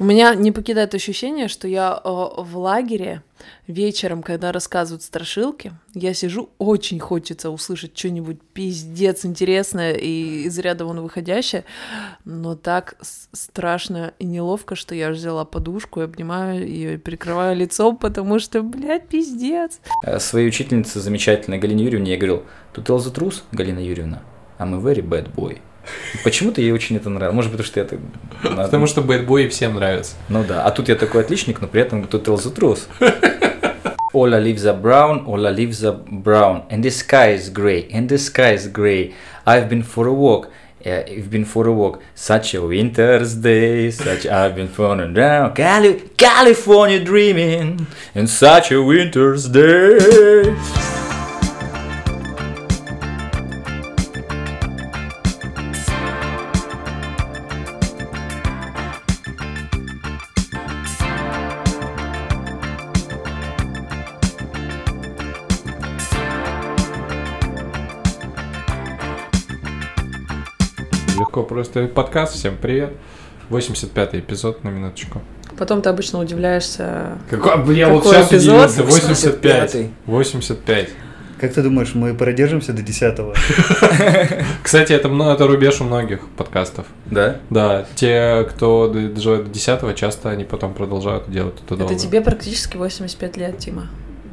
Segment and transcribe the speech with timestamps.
[0.00, 3.22] У меня не покидает ощущение, что я э, в лагере
[3.66, 10.84] вечером, когда рассказывают страшилки, я сижу, очень хочется услышать что-нибудь пиздец интересное и из ряда
[10.84, 11.64] вон выходящее,
[12.24, 12.94] но так
[13.32, 18.62] страшно и неловко, что я взяла подушку и обнимаю ее и прикрываю лицом, потому что,
[18.62, 19.80] блядь, пиздец.
[20.06, 24.22] Э, своей учительнице замечательной Галине Юрьевне я говорил, тут the truth, Галина Юрьевна,
[24.60, 25.60] I'm a very bad boy.
[26.24, 27.34] Почему-то ей очень это нравилось.
[27.34, 27.98] Может, потому что это...
[28.42, 30.14] Потому что бэтбой всем нравится.
[30.28, 30.64] Ну да.
[30.64, 32.88] А тут я такой отличник, но при этом тут truth.
[34.14, 38.08] All our leaves are brown, our leaves are brown, and the sky is grey, and
[38.08, 39.12] the sky is grey.
[39.44, 40.48] I've been for a walk,
[40.84, 42.00] uh, I've been for a walk.
[42.14, 48.72] Such a winter's day, such I've been for a down, Cali- California dreaming, and such
[48.72, 50.56] a winter's day.
[71.78, 72.34] Просто подкаст.
[72.34, 72.92] Всем привет.
[73.50, 75.22] 85-й эпизод на минуточку.
[75.56, 77.18] Потом ты обычно удивляешься.
[77.30, 78.70] Какой, я вот сейчас эпизод?
[78.70, 78.82] удивился.
[78.82, 79.76] 85.
[80.06, 80.88] 85.
[81.40, 83.32] Как ты думаешь, мы продержимся до 10-го?
[84.62, 86.86] Кстати, это, это рубеж у многих подкастов.
[87.06, 87.36] Да?
[87.48, 87.86] Да.
[87.94, 91.94] Те, кто доживает до 10 часто они потом продолжают делать это долго.
[91.94, 93.86] Это тебе практически 85 лет, Тима.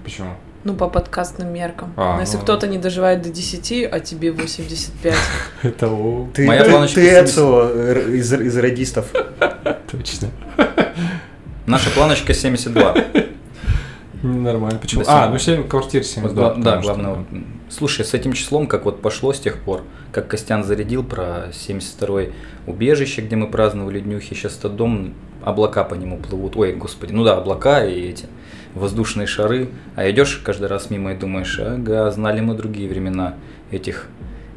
[0.04, 0.32] Почему?
[0.66, 1.94] Ну, по подкастным меркам.
[1.96, 2.42] А, Но если ну...
[2.42, 5.14] кто-то не доживает до 10, а тебе 85.
[5.62, 6.28] Это у...
[6.34, 7.70] Ты, Моя планочка ты Эцио
[8.10, 9.06] из, из радистов.
[9.92, 10.30] Точно.
[11.68, 12.96] Наша планочка 72.
[14.24, 14.80] Нормально.
[14.80, 15.04] Почему?
[15.06, 16.56] А, ну 7 квартир 72.
[16.56, 17.26] Да, главное.
[17.70, 22.34] Слушай, с этим числом, как вот пошло с тех пор, как Костян зарядил про 72-й
[22.66, 26.56] убежище, где мы праздновали днюхи, сейчас тот дом, облака по нему плывут.
[26.58, 28.26] Ой, господи, ну да, облака и эти
[28.76, 33.36] воздушные шары, а идешь каждый раз мимо и думаешь, ага, знали мы другие времена
[33.72, 34.08] этих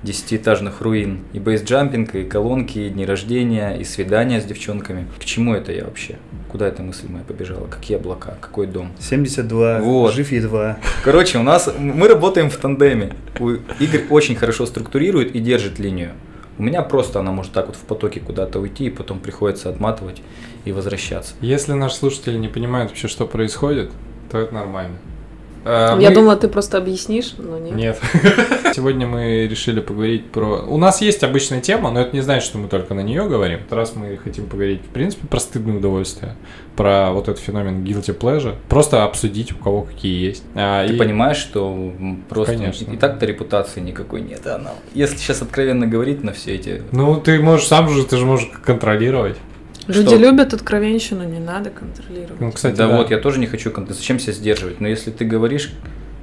[0.02, 1.20] десятиэтажных руин.
[1.32, 5.06] И бейсджампинг, и колонки, и дни рождения, и свидания с девчонками.
[5.18, 6.16] К чему это я вообще?
[6.48, 7.66] Куда эта мысль моя побежала?
[7.66, 8.36] Какие облака?
[8.40, 8.92] Какой дом?
[9.00, 10.14] 72, вот.
[10.14, 10.78] жив едва.
[11.04, 13.12] Короче, у нас, мы работаем в тандеме.
[13.80, 16.12] Игорь очень хорошо структурирует и держит линию.
[16.58, 20.22] У меня просто она может так вот в потоке куда-то уйти, и потом приходится отматывать
[20.64, 21.34] и возвращаться.
[21.40, 23.92] Если наш слушатель не понимает вообще, что происходит,
[24.30, 24.96] то это нормально.
[25.64, 26.14] А, Я мы...
[26.14, 27.74] думала, ты просто объяснишь, но нет.
[27.74, 28.00] Нет.
[28.74, 30.62] Сегодня мы решили поговорить про...
[30.66, 33.60] У нас есть обычная тема, но это не значит, что мы только на нее говорим.
[33.70, 36.36] Раз мы хотим поговорить, в принципе, про стыдное удовольствие,
[36.76, 40.44] про вот этот феномен guilty pleasure, просто обсудить, у кого какие есть.
[40.54, 40.96] А, ты и...
[40.96, 41.92] понимаешь, что
[42.28, 42.90] просто Конечно.
[42.90, 44.46] и так-то репутации никакой нет.
[44.46, 44.72] Она...
[44.94, 46.82] Если сейчас откровенно говорить на все эти...
[46.92, 49.36] Ну, ты можешь сам же, ты же можешь контролировать.
[49.88, 50.16] Люди что...
[50.16, 52.40] любят откровенщину, не надо контролировать.
[52.40, 53.98] Ну, кстати, да, да, вот, я тоже не хочу контролировать.
[53.98, 54.80] Зачем себя сдерживать?
[54.80, 55.72] Но если ты говоришь...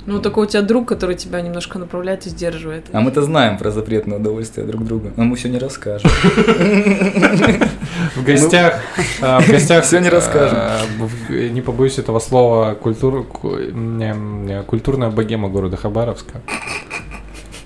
[0.06, 2.86] Ну, такой у тебя друг, который тебя немножко направляет и сдерживает.
[2.92, 6.12] А мы-то знаем про запретное удовольствие друг друга, но мы все не расскажем.
[8.16, 8.82] В гостях...
[9.20, 9.84] А, в гостях...
[9.84, 10.60] Все не расскажем.
[10.60, 10.82] А,
[11.32, 13.34] не побоюсь этого слова, культурная
[15.10, 16.40] богема города Хабаровска.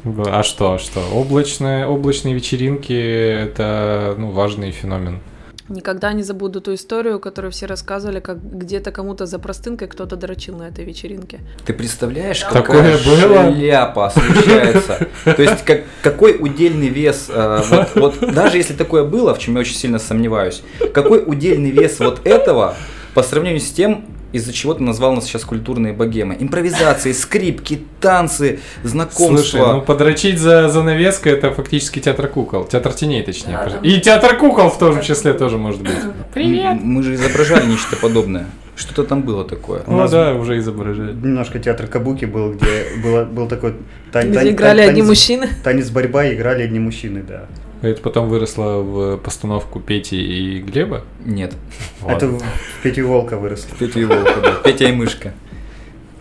[0.06, 1.02] А что, что?
[1.14, 5.20] Облачные, облачные вечеринки– это ну, важный феномен
[5.70, 10.58] Никогда не забуду ту историю, которую все рассказывали, как где-то кому-то за простынкой кто-то дрочил
[10.58, 11.40] на этой вечеринке.
[11.66, 13.54] Ты представляешь, какая было?
[13.54, 15.08] шляпа случается?
[15.24, 19.56] То есть как, какой удельный вес, э, вот, вот даже если такое было, в чем
[19.56, 20.64] я очень сильно сомневаюсь,
[20.94, 22.76] какой удельный вес вот этого
[23.14, 26.38] по сравнению с тем, из-за чего ты назвал нас сейчас культурные богемы.
[26.40, 29.38] Импровизации, скрипки, танцы, знакомства.
[29.38, 32.66] Слушай, ну подрочить за занавеской это фактически театр кукол.
[32.66, 33.54] Театр теней, точнее.
[33.54, 35.98] Да, И театр кукол в том числе тоже может быть.
[36.34, 36.78] Привет!
[36.82, 38.48] Мы же изображали нечто подобное.
[38.76, 39.84] Что-то там было такое.
[39.88, 41.12] Ну да, уже изображали.
[41.12, 43.74] Немножко театр Кабуки был, где было, был такой
[44.14, 44.38] танец.
[44.38, 45.50] Где играли одни мужчины.
[45.64, 47.48] Танец борьба, играли одни мужчины, да.
[47.82, 51.06] Это потом выросло в постановку Пети и Глеба?
[51.24, 51.54] Нет.
[52.02, 52.16] Ладно.
[52.16, 52.44] Это в
[52.84, 53.70] Петю и Волка выросло.
[53.80, 54.56] Петя и Волка, да.
[54.56, 55.34] Петя и Мышка.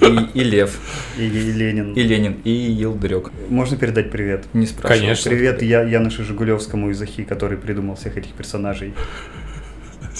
[0.00, 0.78] И, и Лев.
[1.18, 1.94] И, и Ленин.
[1.94, 2.36] И Ленин.
[2.44, 3.32] И Елдрек.
[3.48, 4.44] Можно передать привет?
[4.52, 5.00] Не спрашивай.
[5.00, 5.30] Конечно.
[5.30, 8.94] Привет я, Янушу Жигулевскому из Ахи, который придумал всех этих персонажей.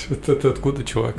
[0.26, 1.14] Это откуда, чувак?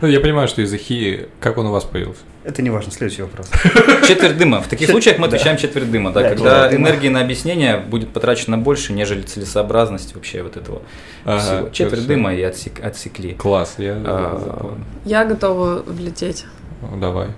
[0.00, 2.22] Ну, я понимаю, что из Ахи, как он у вас появился?
[2.46, 3.50] Это не важно, следующий вопрос.
[4.06, 4.60] Четверть дыма.
[4.60, 8.92] В таких случаях мы отвечаем четверть дыма, да, когда энергии на объяснение будет потрачено больше,
[8.92, 10.82] нежели целесообразность вообще вот этого
[11.24, 11.68] всего.
[11.70, 13.34] Четверть дыма и отсекли.
[13.34, 16.44] Класс, я а, Я готова влететь.
[17.00, 17.28] Давай.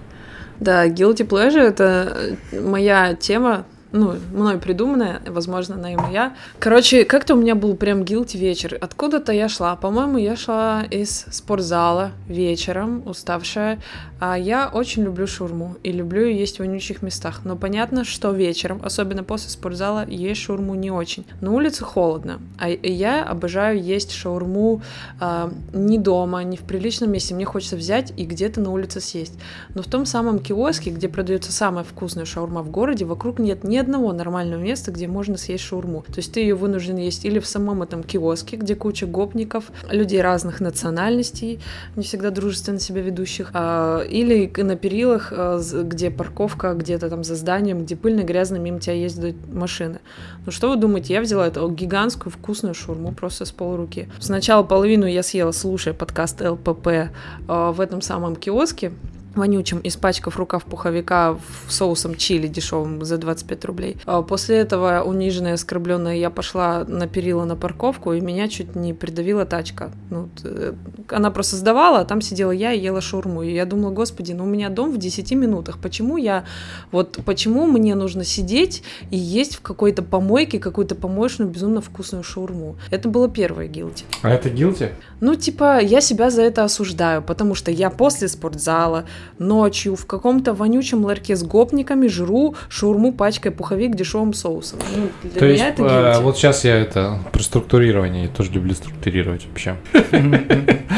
[0.60, 6.34] Да, guilty pleasure– это моя тема, ну, мной придуманная, возможно, она и моя.
[6.58, 8.76] Короче, как-то у меня был прям guilty вечер.
[8.80, 9.76] Откуда-то я шла.
[9.76, 13.78] По-моему, я шла из спортзала вечером, уставшая.
[14.20, 17.42] А я очень люблю шурму и люблю ее есть в вонючих местах.
[17.44, 21.24] Но понятно, что вечером, особенно после спортзала, есть шурму не очень.
[21.40, 24.82] На улице холодно, а я обожаю есть шаурму
[25.20, 27.34] э, не дома, не в приличном месте.
[27.34, 29.38] Мне хочется взять и где-то на улице съесть.
[29.74, 33.76] Но в том самом киоске, где продается самая вкусная шаурма в городе, вокруг нет ни
[33.76, 36.02] одного нормального места, где можно съесть шаурму.
[36.02, 40.20] То есть ты ее вынужден есть или в самом этом киоске, где куча гопников, людей
[40.20, 41.60] разных национальностей,
[41.94, 47.34] не всегда дружественно себя ведущих, а, или на перилах, а, где парковка, где-то там за
[47.34, 50.00] зданием, где пыльно, грязно, мимо тебя ездят машины.
[50.46, 54.08] Ну что вы думаете, я взяла эту гигантскую вкусную шаурму просто с полруки.
[54.18, 57.10] Сначала половину я съела, слушая подкаст ЛПП
[57.46, 58.92] а, в этом самом киоске,
[59.38, 61.36] вонючим, испачкав рукав пуховика
[61.68, 63.96] соусом чили дешевым за 25 рублей.
[64.04, 68.94] А после этого, униженная, оскорбленная, я пошла на перила на парковку, и меня чуть не
[68.94, 69.90] придавила тачка.
[70.10, 70.72] Ну, э,
[71.08, 73.42] она просто сдавала, а там сидела я и ела шаурму.
[73.42, 75.78] И я думала, господи, ну у меня дом в 10 минутах.
[75.78, 76.44] Почему я,
[76.92, 82.76] вот почему мне нужно сидеть и есть в какой-то помойке какую-то помоечную безумно вкусную шаурму?
[82.90, 84.04] Это было первое гилти.
[84.22, 84.90] А это гилти?
[85.20, 89.04] Ну, типа, я себя за это осуждаю, потому что я после спортзала
[89.38, 94.78] ночью в каком-то вонючем ларьке с гопниками жру шаурму пачкой пуховик дешевым соусом.
[94.96, 96.22] Ну, для То меня есть, это э, guilty.
[96.22, 99.76] вот сейчас я это про структурирование, я тоже люблю структурировать вообще.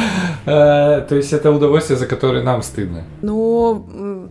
[0.46, 3.04] Э, То есть это удовольствие, за которое нам стыдно.
[3.20, 4.28] В-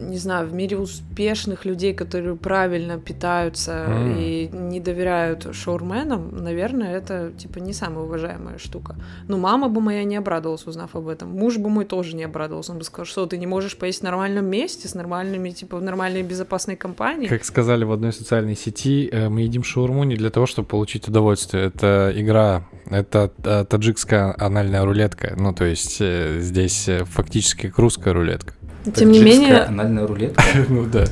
[0.00, 4.16] не знаю, в мире успешных людей, которые правильно питаются М.
[4.18, 8.96] и не доверяют шаурменам, наверное, это, типа, не самая уважаемая штука.
[9.28, 11.30] Ну, мама бы моя не обрадовалась, узнав об этом.
[11.30, 12.72] Муж бы мой тоже не обрадовался.
[12.72, 15.82] Он бы сказал, что ты не можешь поесть в нормальном месте, с нормальными, типа, в
[15.82, 17.28] нормальной безопасной компании.
[17.28, 21.08] Как сказали в одной социальной сети, э, мы едим шаурму не для того, чтобы получить
[21.08, 21.66] удовольствие.
[21.66, 25.34] Это игра, это э, таджикская анальная рулетка.
[25.36, 28.54] Ну, то есть э, здесь фактически русская рулетка.
[28.94, 30.42] Тем не менее, анальная рулетка.
[30.68, 31.04] Ну да.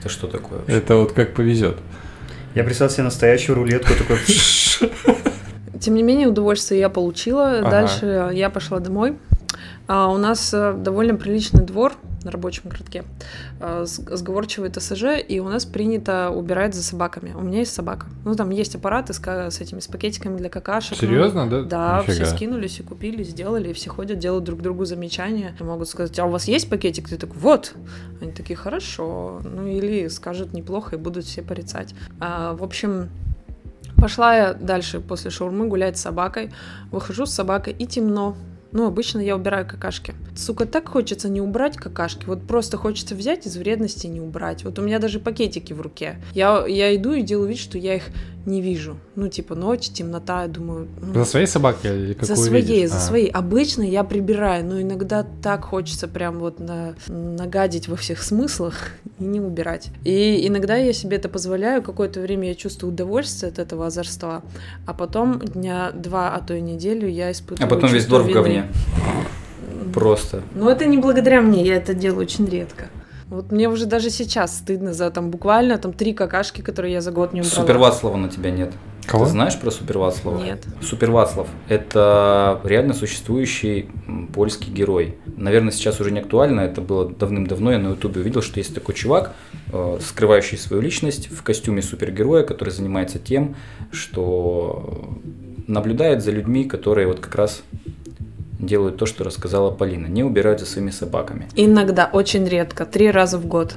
[0.00, 0.76] Это что такое вообще?
[0.76, 1.78] Это вот как повезет.
[2.54, 4.18] Я представил себе настоящую рулетку, такой...
[5.80, 7.58] Тем не менее, удовольствие я получила.
[7.58, 7.70] Ага.
[7.70, 9.16] Дальше я пошла домой.
[9.86, 11.92] А у нас э, довольно приличный двор
[12.24, 13.04] на рабочем городке.
[13.60, 17.32] э, Сговорчивый ТСЖ, и у нас принято убирать за собаками.
[17.34, 18.06] У меня есть собака.
[18.24, 20.92] Ну, там есть аппараты с, с этими с пакетиками для какашек.
[20.92, 21.62] ну, Серьезно, да?
[21.62, 22.26] Да, все Нифига.
[22.26, 25.54] скинулись и купили, сделали, и все ходят, делают друг другу замечания.
[25.60, 27.08] Могут сказать, а у вас есть пакетик?
[27.08, 27.74] Ты такой, вот.
[28.20, 29.40] Они такие, хорошо.
[29.44, 31.94] Ну или скажут неплохо и будут все порицать.
[32.20, 33.08] А, в общем,
[33.96, 36.50] пошла я дальше после шаурмы гулять с собакой.
[36.90, 38.36] Выхожу с собакой и темно.
[38.74, 40.14] Ну, обычно я убираю какашки.
[40.36, 42.24] Сука, так хочется не убрать какашки.
[42.26, 44.64] Вот просто хочется взять из вредности не убрать.
[44.64, 46.16] Вот у меня даже пакетики в руке.
[46.34, 48.08] Я, я иду и делаю вид, что я их
[48.46, 48.96] не вижу.
[49.16, 50.88] Ну, типа ночь, темнота, я думаю...
[51.00, 52.90] ну, За своей собакой или какую за своей, видишь?
[52.90, 53.00] за А.
[53.00, 53.28] своей.
[53.28, 58.74] Обычно я прибираю, но иногда так хочется прям вот на, нагадить во всех смыслах
[59.18, 59.88] и не убирать.
[60.04, 64.42] И иногда я себе это позволяю, какое-то время я чувствую удовольствие от этого озорства,
[64.86, 68.30] а потом дня два, а то и неделю я испытываю А потом весь двор в
[68.30, 68.68] говне.
[69.94, 70.42] Просто.
[70.54, 72.86] Но это не благодаря мне, я это делаю очень редко.
[73.30, 77.10] Вот мне уже даже сейчас стыдно за там буквально там три какашки, которые я за
[77.10, 77.56] год не убрала.
[77.56, 78.72] Супер Вацлава на тебя нет.
[79.06, 79.24] Кого?
[79.24, 80.42] Ты знаешь про Супер Вацлава?
[80.42, 80.64] Нет.
[80.82, 83.90] Супер Вацлав– это реально существующий
[84.32, 85.16] польский герой.
[85.36, 88.94] Наверное, сейчас уже не актуально, это было давным-давно, я на ютубе увидел, что есть такой
[88.94, 89.34] чувак,
[89.72, 93.56] э, скрывающий свою личность в костюме супергероя, который занимается тем,
[93.90, 95.10] что
[95.66, 97.62] наблюдает за людьми, которые вот как раз
[98.66, 101.48] делают то, что рассказала Полина, не убирают за своими собаками.
[101.56, 103.76] Иногда, очень редко, три раза в год.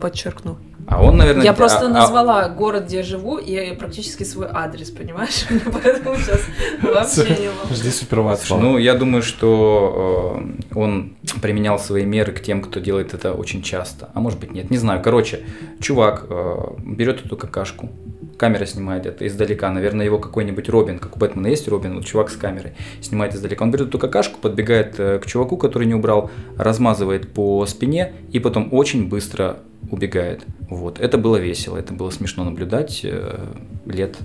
[0.00, 0.58] Подчеркну.
[0.86, 1.44] А он, наверное...
[1.44, 5.46] Я а- просто а- назвала город, где я живу, и практически свой адрес, понимаешь?
[5.82, 6.40] Поэтому сейчас
[6.82, 7.74] вообще не могу.
[7.74, 8.60] Жди суперватслава.
[8.60, 10.40] Ну, я думаю, что
[10.72, 14.10] э, он применял свои меры к тем, кто делает это очень часто.
[14.14, 15.02] А может быть нет, не знаю.
[15.02, 15.40] Короче,
[15.80, 17.90] чувак э, берет эту какашку,
[18.36, 19.70] камера снимает это издалека.
[19.70, 23.64] Наверное, его какой-нибудь Робин, как у Бэтмена есть Робин, вот чувак с камерой, снимает издалека.
[23.64, 28.38] Он берет эту какашку, подбегает э, к чуваку, который не убрал, размазывает по спине и
[28.38, 29.58] потом очень быстро
[29.90, 30.44] убегает.
[30.68, 31.00] Вот.
[31.00, 33.46] Это было весело, это было смешно наблюдать э,
[33.86, 34.16] лет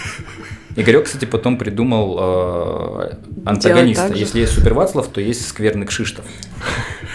[0.76, 3.16] Игорек, кстати, потом придумал э,
[3.46, 4.12] антагониста.
[4.14, 6.24] Если есть Супер Вацлав, то есть скверный Кшиштов.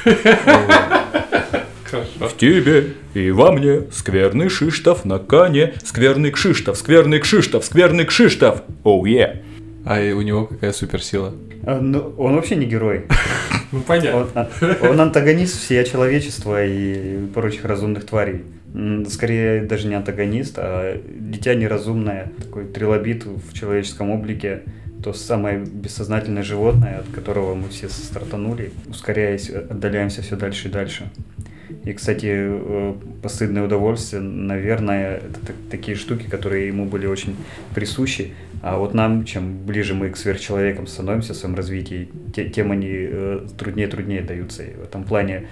[2.19, 5.74] В тебе и во мне скверный Шиштов на коне.
[5.83, 8.63] Скверный Кшиштов, скверный Кшиштов, скверный Кшиштов.
[8.83, 9.43] Оу, е.
[9.86, 11.33] А и у него какая суперсила?
[11.63, 13.05] А, ну, он вообще не герой.
[13.74, 14.19] Ну понятно.
[14.19, 18.41] Он, а- он антагонист всея человечества и прочих разумных тварей.
[19.10, 24.63] скорее даже не антагонист, а дитя неразумное, такой трилобит в человеческом облике,
[25.01, 31.10] то самое бессознательное животное, от которого мы все стартанули, ускоряясь, отдаляемся все дальше и дальше.
[31.86, 37.36] И, кстати, э, постыдное удовольствие, наверное, это так- такие штуки, которые ему были очень
[37.75, 38.34] присущи.
[38.62, 42.90] А вот нам, чем ближе мы к сверхчеловекам становимся в своем развитии, те- тем они
[42.92, 44.63] э, труднее и труднее даются.
[44.63, 45.48] И в этом плане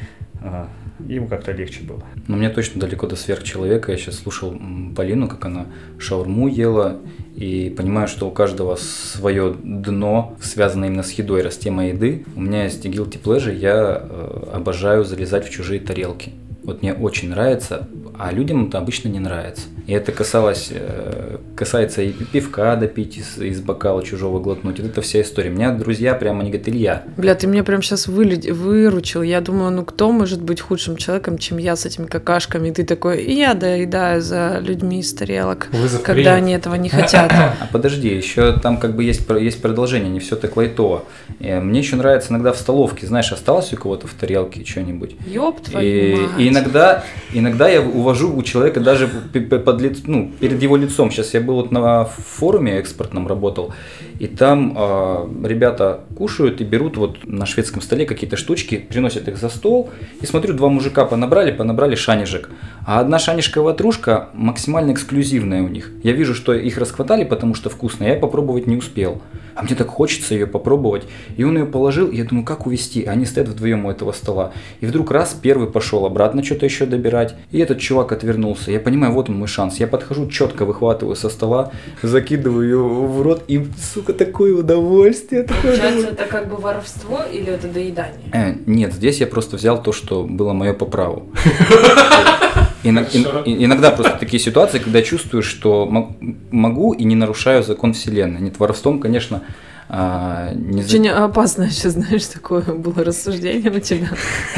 [1.08, 2.04] ему как-то легче было.
[2.28, 3.92] Но мне точно далеко до сверхчеловека.
[3.92, 4.58] Я сейчас слушал
[4.96, 7.00] Полину, как она шаурму ела,
[7.36, 12.26] и понимаю, что у каждого свое дно, связанное именно с едой, раз тема еды.
[12.36, 16.34] У меня есть guilty pleasure, я э, обожаю залезать в чужие тарелки.
[16.64, 17.88] Вот мне очень нравится,
[18.20, 19.64] а людям это обычно не нравится.
[19.88, 24.80] И это касалось, э, касается и пивка допить из, из бокала чужого глотнуть.
[24.80, 25.50] Вот это вся история.
[25.50, 29.22] У меня друзья прямо, они говорят, Илья, Бля, ты меня прям сейчас выручил.
[29.22, 32.70] Я думаю, ну кто может быть худшим человеком, чем я с этими какашками?
[32.70, 36.38] И ты такой, и я доедаю за людьми из тарелок, Вызов когда принят.
[36.44, 37.32] они этого не хотят.
[37.60, 41.06] А подожди, еще там как бы есть, есть продолжение, не все так лайтово.
[41.40, 45.16] Мне еще нравится иногда в столовке, знаешь, осталось у кого-то в тарелке что-нибудь.
[45.26, 46.32] Ёб И, твою мать.
[46.38, 51.12] и иногда, иногда я увожу у человека даже под лиц- ну, перед его лицом.
[51.12, 53.72] Сейчас я был вот на форуме экспортном работал,
[54.20, 59.38] и там а, ребята кушают и берут вот на шведском столе какие-то штучки, приносят их
[59.38, 59.90] за стол,
[60.22, 62.50] и смотрю, два мужика понабрали, понабрали шанежек.
[62.86, 65.92] А одна шанежка ватрушка максимально эксклюзивная у них.
[66.04, 69.22] Я вижу, что их расхватали, потому что вкусно, я попробовать не успел.
[69.56, 71.04] А мне так хочется ее попробовать.
[71.38, 73.04] И он ее положил, и я думаю, как увести?
[73.04, 74.54] Они стоят вдвоем у этого стола.
[74.80, 77.36] И вдруг раз, первый пошел обратно что-то еще добирать.
[77.52, 78.72] И этот чувак отвернулся.
[78.72, 79.78] Я понимаю, вот он мой шанс.
[79.78, 81.72] Я подхожу, четко выхватываю со стола,
[82.02, 85.44] закидываю ее в рот, и, сука, такое удовольствие.
[85.44, 88.30] Такое Получается, это как бы воровство или это доедание?
[88.34, 91.30] Э, нет, здесь я просто взял то, что было мое по праву.
[92.84, 96.16] Иногда просто такие ситуации, когда чувствую, что мо-
[96.52, 98.40] могу и не нарушаю закон вселенной.
[98.42, 99.44] Нет, воровством, конечно,
[99.90, 104.10] а, не Очень опасное сейчас, знаешь, такое было рассуждение у тебя.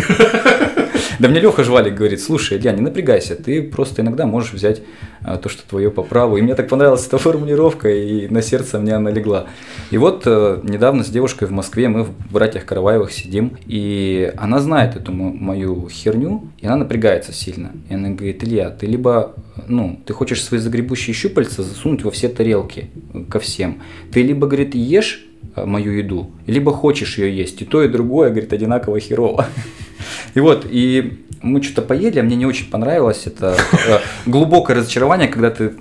[1.21, 4.81] Да мне Леха Жвалик говорит, слушай, Илья, не напрягайся, ты просто иногда можешь взять
[5.21, 6.37] а, то, что твое по праву.
[6.37, 9.45] И мне так понравилась эта формулировка, и на сердце мне она легла.
[9.91, 14.59] И вот э, недавно с девушкой в Москве мы в «Братьях Караваевых» сидим, и она
[14.61, 17.71] знает эту мо- мою херню, и она напрягается сильно.
[17.87, 19.35] И она говорит, Илья, ты либо,
[19.67, 23.83] ну, ты хочешь свои загребущие щупальца засунуть во все тарелки, э, ко всем.
[24.11, 25.23] Ты либо, говорит, ешь
[25.55, 27.61] э, мою еду, либо хочешь ее есть.
[27.61, 29.45] И то, и другое, говорит, одинаково херово.
[30.33, 33.23] И вот, и мы что-то поели, а мне не очень понравилось.
[33.25, 33.55] Это
[33.87, 35.73] э, глубокое разочарование, когда ты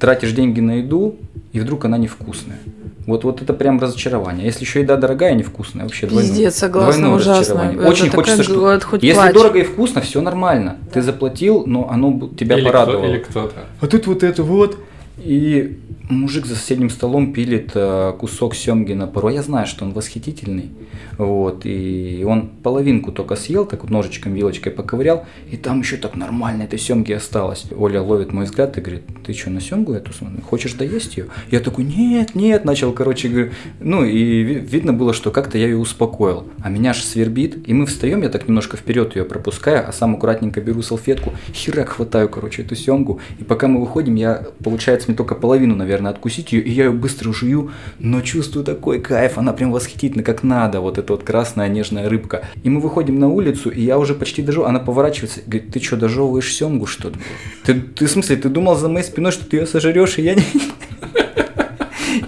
[0.00, 1.16] тратишь деньги на еду,
[1.52, 2.58] и вдруг она невкусная.
[3.06, 4.46] Вот, вот это прям разочарование.
[4.46, 7.40] Если еще еда дорогая и невкусная, вообще двойное- Пиздец, согласна, двойное ужасно.
[7.40, 7.78] разочарование.
[7.80, 8.80] Это Очень хочется, что...
[8.82, 9.34] хоть Если плачь.
[9.34, 10.78] дорого и вкусно, все нормально.
[10.92, 13.04] Ты заплатил, но оно тебя Или кто- порадовало.
[13.04, 13.54] Или кто-то.
[13.80, 14.78] А тут вот это вот.
[15.24, 15.78] И
[16.10, 19.28] мужик за соседним столом пилит э, кусок семги на пару.
[19.28, 20.70] А Я знаю, что он восхитительный.
[21.16, 21.64] Вот.
[21.64, 25.24] И он половинку только съел, так вот ножичком, вилочкой поковырял.
[25.50, 27.64] И там еще так нормально этой семги осталось.
[27.74, 30.10] Оля ловит мой взгляд и говорит, ты что, на семгу эту
[30.48, 31.26] хочешь доесть ее?
[31.50, 33.50] Я такой, нет, нет, начал, короче, говорю.
[33.80, 36.44] Ну и ви- видно было, что как-то я ее успокоил.
[36.62, 37.66] А меня аж свербит.
[37.66, 41.90] И мы встаем, я так немножко вперед ее пропускаю, а сам аккуратненько беру салфетку, херак
[41.90, 43.20] хватаю, короче, эту семгу.
[43.38, 46.90] И пока мы выходим, я, получается, мне только половину, наверное, откусить ее, и я ее
[46.90, 51.68] быстро жую, но чувствую такой кайф, она прям восхитительна, как надо, вот эта вот красная
[51.68, 52.44] нежная рыбка.
[52.64, 55.96] И мы выходим на улицу, и я уже почти дожевываю, она поворачивается, говорит, ты что,
[55.96, 57.16] дожевываешь семгу, что ли?
[57.64, 60.34] Ты, ты в смысле, ты думал за моей спиной, что ты ее сожрешь, и я
[60.34, 60.42] не...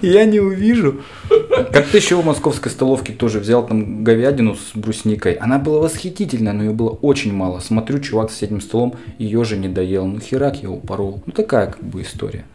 [0.01, 1.01] Я не увижу.
[1.71, 5.33] Как ты еще в московской столовке тоже взял там говядину с брусникой.
[5.33, 7.59] Она была восхитительная, но ее было очень мало.
[7.59, 10.05] Смотрю, чувак с соседним столом ее же не доел.
[10.05, 11.21] Ну херак я упорол.
[11.25, 12.45] Ну такая как бы история.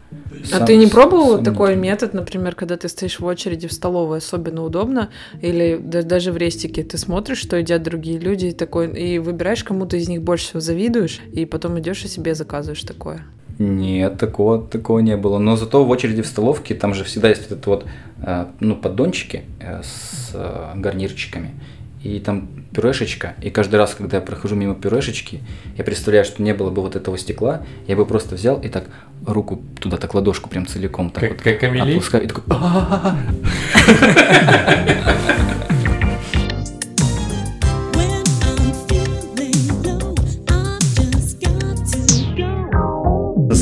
[0.51, 3.73] А Сам- ты не пробовал сам- такой метод, например, когда ты стоишь в очереди в
[3.73, 5.09] столовой, особенно удобно,
[5.41, 9.63] или да- даже в рестике ты смотришь, что едят другие люди, и такой, и выбираешь,
[9.63, 13.23] кому-то из них больше всего завидуешь, и потом идешь и себе заказываешь такое.
[13.59, 15.37] Нет, такого, такого не было.
[15.37, 17.85] Но зато в очереди в столовке там же всегда есть вот это вот,
[18.25, 21.51] э, ну, поддончики э, с э, гарнирчиками.
[22.03, 23.33] И там пюрешечка.
[23.41, 25.39] И каждый раз, когда я прохожу мимо пюрешечки,
[25.77, 28.87] я представляю, что не было бы вот этого стекла, я бы просто взял и так
[29.25, 32.43] руку туда, так ладошку прям целиком так Как- вот как опускаю, и такой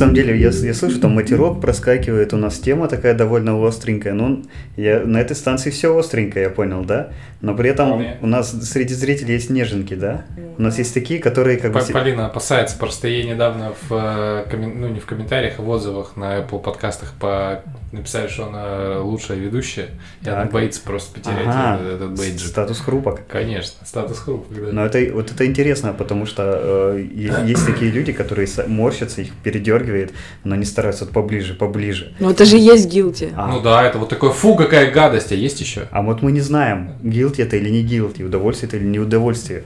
[0.01, 4.13] самом деле, я, я слышу, там матерок проскакивает, у нас тема такая довольно остренькая.
[4.13, 4.43] Ну,
[4.77, 7.09] я, на этой станции все остренькое, я понял, да?
[7.41, 8.17] Но при этом Вполне.
[8.21, 10.25] у нас среди зрителей есть неженки, да?
[10.57, 11.79] У нас есть такие, которые как бы...
[11.79, 15.69] П- се- Полина опасается, просто ей недавно в, э, ну не в комментариях, а в
[15.69, 17.63] отзывах на Apple подкастах по...
[17.91, 19.87] написали, что она лучшая ведущая,
[20.23, 20.51] и она Так.
[20.51, 22.47] боится просто потерять Ага, этот, этот бейджик.
[22.47, 23.21] статус хрупок.
[23.27, 24.71] Конечно, статус хрупок, да.
[24.71, 26.43] Но это, вот это интересно, потому что
[26.95, 27.05] э,
[27.45, 29.31] есть такие люди, которые морщатся, их
[29.91, 30.11] передергивает,
[30.43, 32.13] но они стараются вот поближе, поближе.
[32.19, 33.33] Ну это же есть guilty.
[33.35, 35.87] А, Ну да, это вот такой, фу, какая гадость, а есть еще?
[35.91, 39.63] А вот мы не знаем, guilty это или не guilty, удовольствие это или не удовольствие.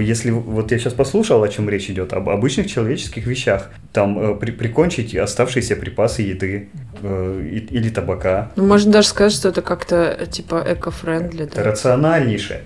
[0.00, 4.34] Если вот я сейчас послушал, о чем речь идет, об обычных человеческих вещах, там э,
[4.36, 6.68] при- прикончить оставшиеся припасы еды
[7.02, 11.44] э, или табака, Ну, можно даже сказать, что это как-то э, типа эко-френдли.
[11.44, 11.62] это да.
[11.64, 12.60] рациональнейшее.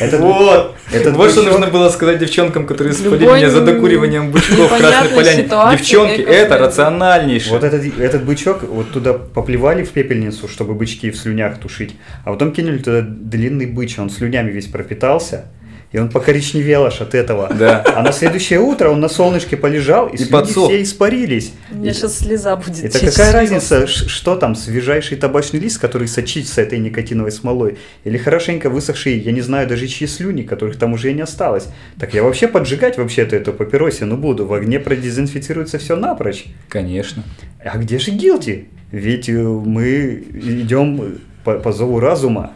[0.00, 0.74] Это Вот!
[0.92, 5.08] Вот что бычок- нужно было сказать девчонкам, которые спалили меня за докуриванием бычков в Красной
[5.16, 5.42] Поляне.
[5.76, 7.52] Девчонки, это рациональнейшее.
[7.52, 12.52] Вот этот, бычок, вот туда поплевали в пепельницу, чтобы бычки в слюнях тушить, а потом
[12.52, 14.66] кинули туда длинный быч, он слюнями весь
[15.00, 15.46] пропитался,
[15.92, 17.52] и он покоричневел аж от этого.
[17.52, 17.82] Да.
[17.96, 21.52] А на следующее утро он на солнышке полежал, и, И слюни все испарились.
[21.72, 22.84] У меня И- сейчас слеза будет.
[22.84, 28.18] Это какая из разница, что там, свежайший табачный лист, который сочится этой никотиновой смолой, или
[28.18, 31.66] хорошенько высохшие, я не знаю даже чьи слюни, которых там уже и не осталось.
[31.98, 36.44] Так я вообще поджигать вообще-то эту папиросину буду, в огне продезинфицируется все напрочь.
[36.68, 37.24] Конечно.
[37.64, 38.68] А где же Гилти?
[38.92, 42.52] Ведь э, мы идем по, по зову разума.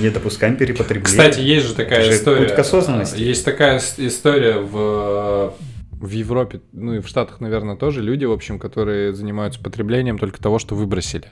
[0.00, 1.04] Не допускаем перепотребления.
[1.04, 2.44] Кстати, есть же такая Это же история.
[2.46, 3.20] путь к осознанности.
[3.20, 5.54] Есть такая история в
[6.00, 10.40] в Европе, ну и в Штатах, наверное, тоже люди, в общем, которые занимаются потреблением только
[10.40, 11.24] того, что выбросили.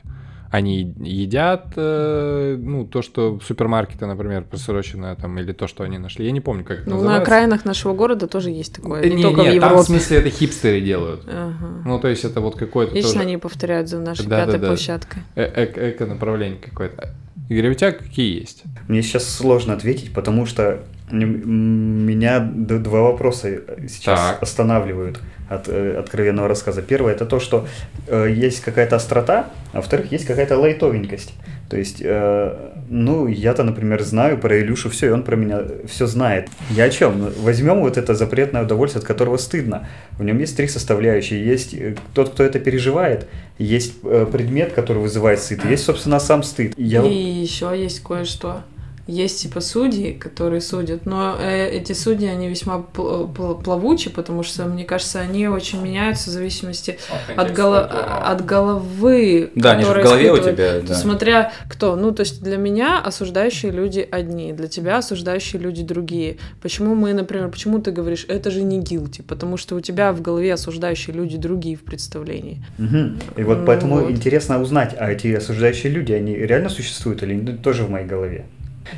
[0.51, 6.25] Они едят, э, ну, то, что супермаркеты, например, просроченное там, или то, что они нашли.
[6.27, 7.23] Я не помню, как это Ну, на называется.
[7.23, 9.03] окраинах нашего города тоже есть такое.
[9.03, 9.87] Э, Не, не, только не, в там, в Европе.
[9.87, 11.23] смысле, это хипстеры делают.
[11.29, 11.83] Ага.
[11.85, 14.61] Ну, то есть это вот какой-то Вечно тоже они повторяют за нашей Да, да, пятой
[14.61, 14.67] да.
[14.69, 15.19] площадкой.
[15.37, 17.15] э- эко- эко-направление какое-то.
[17.49, 18.65] Игорь, а какие есть?
[18.89, 24.43] Мне сейчас сложно ответить, потому что меня два вопроса сейчас Так.
[24.43, 26.83] останавливают от э, откровенного рассказа.
[26.83, 27.67] Первое это то, что
[28.09, 31.35] э, есть какая-то острота, а во-вторых, есть какая-то лайтовенькость.
[31.71, 36.07] То есть, э, ну, я-то, например, знаю про Илюшу все, и он про меня все
[36.07, 36.49] знает.
[36.71, 37.19] Я о чем?
[37.21, 39.89] Ну, Возьмем вот это запретное удовольствие, от которого стыдно.
[40.19, 41.45] В нем есть три составляющие.
[41.45, 43.29] Есть э, тот, кто это переживает,
[43.59, 46.75] есть э, предмет, который вызывает стыд, есть, собственно, сам стыд.
[46.77, 48.63] Я И еще есть кое-что.
[49.07, 54.43] Есть типа судьи, которые судят, но э, эти судьи, они весьма пл- пл- плавучи, потому
[54.43, 56.99] что, мне кажется, они очень меняются в зависимости
[57.37, 59.51] от, голо- от головы.
[59.55, 60.95] Да, они же в которая голове у тебя, То да.
[60.95, 61.95] Смотря кто.
[61.95, 66.39] Ну, то есть для меня осуждающие люди одни, для тебя осуждающие люди другие.
[66.61, 69.23] Почему мы, например, почему ты говоришь, это же не guilty?
[69.23, 72.65] Потому что у тебя в голове осуждающие люди другие в представлении.
[72.79, 73.19] Мгм.
[73.37, 74.11] И вот Ну поэтому вот.
[74.11, 78.47] интересно узнать, а эти осуждающие люди, они реально существуют или тоже в моей голове?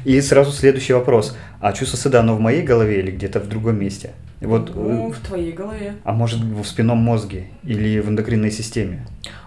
[0.05, 1.37] И сразу следующий вопрос.
[1.61, 4.11] А чувство стыда, оно в моей голове или где-то в другом месте?
[4.41, 5.95] Вот, Ну, э, в твоей голове.
[6.05, 9.05] а может в спинном мозге или в эндокринной системе?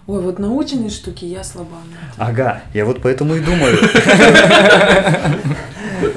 [0.08, 1.78] Ой, вот наученные штуки я слаба.
[2.18, 3.78] Ага, я вот поэтому и думаю.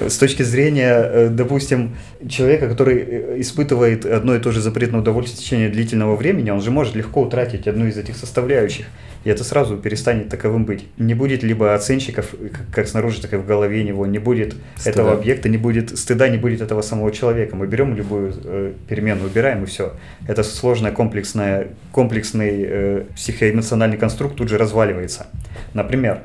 [0.00, 1.96] С точки зрения, э, допустим,
[2.28, 6.60] человека, который э, испытывает одно и то же запретное удовольствие в течение длительного времени, он
[6.60, 8.86] же может легко утратить одну из этих составляющих.
[9.24, 10.86] И это сразу перестанет таковым быть.
[10.98, 14.90] Не будет либо оценщиков, э, как- снаружи, так и в голове него, не будет Стыда.
[14.90, 17.56] этого объекта, не будет стыда, не будет этого самого человека.
[17.56, 19.94] Мы берем любую э, перемену, убираем и все.
[20.28, 25.26] Это сложная комплексная, комплексный э, психоэмоциональный конструкт тут же разваливается.
[25.72, 26.20] Например,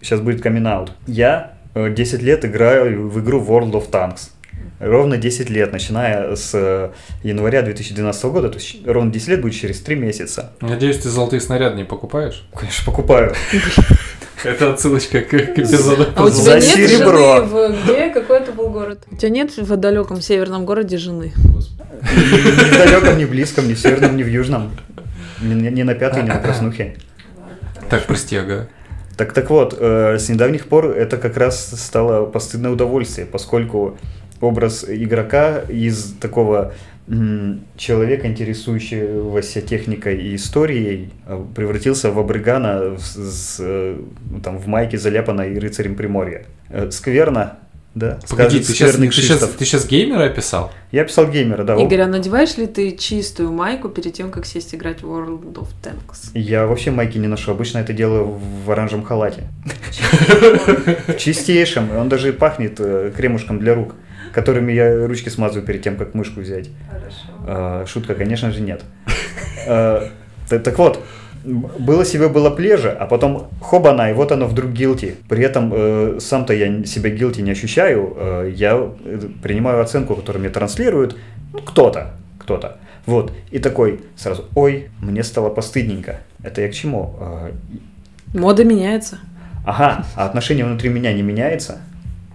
[0.00, 0.66] сейчас будет камин
[1.06, 4.30] Я э, 10 лет играю в игру World of Tanks.
[4.78, 6.90] Ровно 10 лет, начиная с э,
[7.22, 10.52] января 2012 года, то есть ровно 10 лет будет через 3 месяца.
[10.60, 12.44] Надеюсь, ты золотые снаряды не покупаешь?
[12.54, 13.32] Конечно, покупаю.
[14.42, 16.08] Это отсылочка к, к эпизоду.
[16.16, 17.36] А у тебя За нет серебро.
[17.36, 18.10] жены в где?
[18.10, 19.04] Какой это был город?
[19.10, 21.32] У тебя нет в далеком северном городе жены?
[22.02, 24.72] Ни в далеком, ни в близком, ни в северном, ни в южном.
[25.40, 26.96] Ни, ни на пятой, ни на краснухе.
[27.88, 28.68] Так, прости, ага.
[29.22, 33.96] Так, так вот, э, с недавних пор это как раз стало постыдное удовольствие, поскольку
[34.40, 36.72] образ игрока из такого
[37.76, 43.96] человека, интересующегося техникой и историей, э, превратился в абригана с, с, э,
[44.28, 46.46] ну, там, в майке, заляпанной рыцарем Приморья.
[46.68, 47.60] Э, скверно,
[47.94, 48.18] да?
[48.28, 50.72] Погоди, ты сейчас, ты, сейчас, ты сейчас геймера описал?
[50.92, 51.76] Я писал геймера, да.
[51.76, 55.68] Игорь, а надеваешь ли ты чистую майку перед тем, как сесть играть в World of
[55.82, 56.30] Tanks?
[56.34, 57.50] Я вообще майки не ношу.
[57.52, 58.26] Обычно это делаю
[58.64, 59.44] в оранжевом халате.
[61.06, 61.96] В чистейшем.
[61.96, 63.94] Он даже пахнет э, кремушком для рук.
[64.32, 66.70] которыми я ручки смазываю перед тем, как мышку взять.
[67.46, 68.82] А, Шутка, конечно же, нет.
[69.66, 71.04] Т- Так вот,
[71.44, 75.16] было себе было плеже, а потом хобана, и вот оно вдруг guilty.
[75.28, 78.74] При этом э, сам-то я себя guilty не ощущаю, э, я
[79.04, 81.16] э, принимаю оценку, которую мне транслируют
[81.52, 82.78] ну, кто-то, кто-то.
[83.06, 86.20] Вот, и такой сразу, ой, мне стало постыдненько.
[86.42, 87.16] Это я к чему?
[87.20, 87.52] Э,
[88.34, 89.18] Мода меняется.
[89.64, 91.80] Ага, а отношение внутри меня не меняется?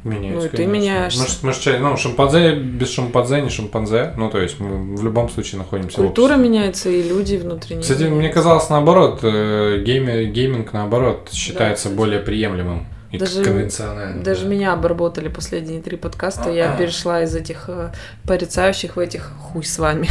[0.08, 0.72] Меняется, Ну, и ты конечно.
[0.74, 1.52] меняешься.
[1.54, 4.14] Ж чай- ну, шимпанзе без шимпанзе не шимпанзе.
[4.18, 6.50] Ну, то есть мы в любом случае находимся в Культура обществе.
[6.50, 7.82] меняется, и люди внутренние.
[7.84, 8.34] Кстати, мне меняются.
[8.40, 14.24] казалось наоборот, э, гейми- гейминг наоборот считается более приемлемым и Даже- конвенциональным.
[14.24, 14.50] Даже да.
[14.50, 17.92] меня обработали последние три подкаста, я перешла из этих э,
[18.26, 20.08] порицающих в этих хуй с вами.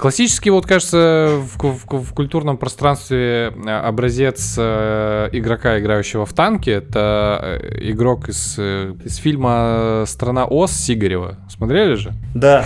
[0.00, 6.70] Классический, вот кажется, в, в в культурном пространстве э, образец э, игрока, играющего в танке,
[6.72, 11.36] это э, игрок из, э, из фильма «Страна Оз» Сигарева.
[11.54, 12.12] Смотрели же?
[12.34, 12.64] Да.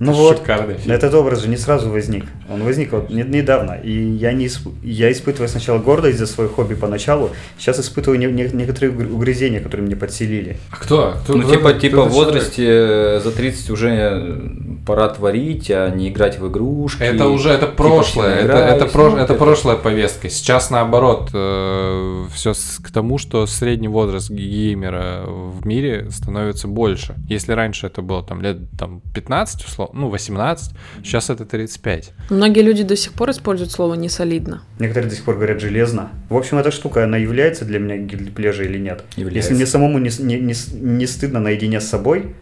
[0.00, 0.92] Ну вот, Шикарный фильм.
[0.92, 2.24] этот образ же не сразу возник.
[2.50, 3.74] Он возник вот не- недавно.
[3.80, 8.26] И я, не исп- я испытываю сначала гордость за свое хобби поначалу, сейчас испытываю не-
[8.26, 10.56] не- некоторые угр- угрызения, которые мне подселили.
[10.72, 11.14] А кто?
[11.22, 12.34] Кто- Ну, кто типа, типа кто в этот человек?
[12.34, 14.42] возрасте э, за 30 уже
[14.86, 17.02] пора творить, а не играть в игрушки.
[17.02, 20.28] Это уже это Типа прошлое, это, играюсь, это, про- ну, это прошлая повестка.
[20.28, 27.14] Сейчас наоборот, все к тому, что средний возраст геймера в мире становится больше.
[27.28, 32.12] Если раньше это было там лет там 15, условно, ну 18, сейчас это 35.
[32.30, 34.62] Многие люди до сих пор используют слово не солидно.
[34.78, 36.10] Некоторые до сих пор говорят железно.
[36.28, 39.04] В общем, эта штука, она является для меня гильдплежей или нет?
[39.16, 39.50] Является.
[39.50, 42.34] Если мне самому не, не, не не стыдно наедине с собой,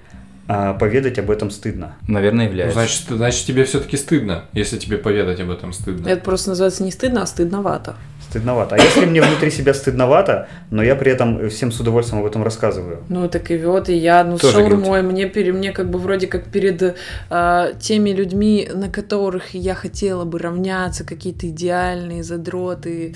[0.48, 1.96] а поведать об этом стыдно.
[2.08, 2.74] Наверное, Ну, является.
[2.78, 6.08] значит, значит, тебе все-таки стыдно, если тебе поведать об этом стыдно.
[6.08, 7.94] Это просто называется не стыдно, а стыдновато.
[8.28, 8.76] Стыдновато.
[8.76, 12.42] А если мне внутри себя стыдновато, но я при этом всем с удовольствием об этом
[12.42, 13.00] рассказываю?
[13.10, 16.26] Ну, так и вот, и я, ну, Тоже шаурмой, мне, пере- мне как бы вроде
[16.26, 16.96] как перед
[17.28, 23.14] а, теми людьми, на которых я хотела бы равняться, какие-то идеальные задроты,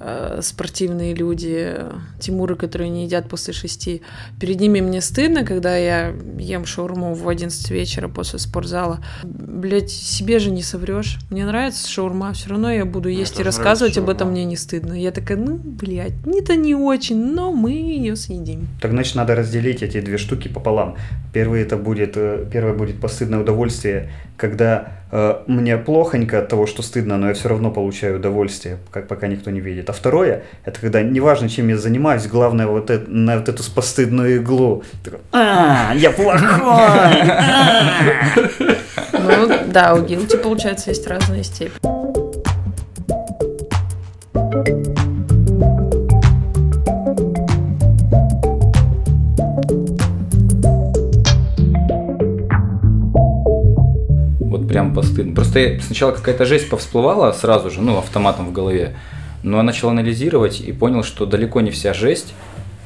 [0.00, 1.76] а, спортивные люди,
[2.18, 4.02] Тимуры, которые не едят после шести,
[4.40, 9.00] перед ними мне стыдно, когда я ем шаурму в 11 вечера после спортзала.
[9.24, 11.18] Блять, себе же не соврешь.
[11.30, 14.92] Мне нравится шаурма, все равно я буду есть и рассказывать об этом мне не стыдно.
[14.92, 18.68] Я такая, ну, блядь, не-то не очень, но мы ее съедим.
[18.80, 20.96] Так значит, надо разделить эти две штуки пополам.
[21.32, 26.82] Первый это будет, э, первое будет постыдное удовольствие, когда э, мне плохонько от того, что
[26.82, 29.90] стыдно, но я все равно получаю удовольствие, как пока никто не видит.
[29.90, 34.36] А второе, это когда неважно, чем я занимаюсь, главное вот это, на вот эту постыдную
[34.36, 34.84] иглу.
[35.04, 36.40] Такой, а, я плохой!
[39.20, 42.07] Ну да, у гилти, получается, есть разные степени.
[54.78, 55.34] Прям постыдно.
[55.34, 58.94] Просто сначала какая-то жесть повсплывала сразу же, ну, автоматом в голове.
[59.42, 62.32] Но я начал анализировать и понял, что далеко не вся жесть.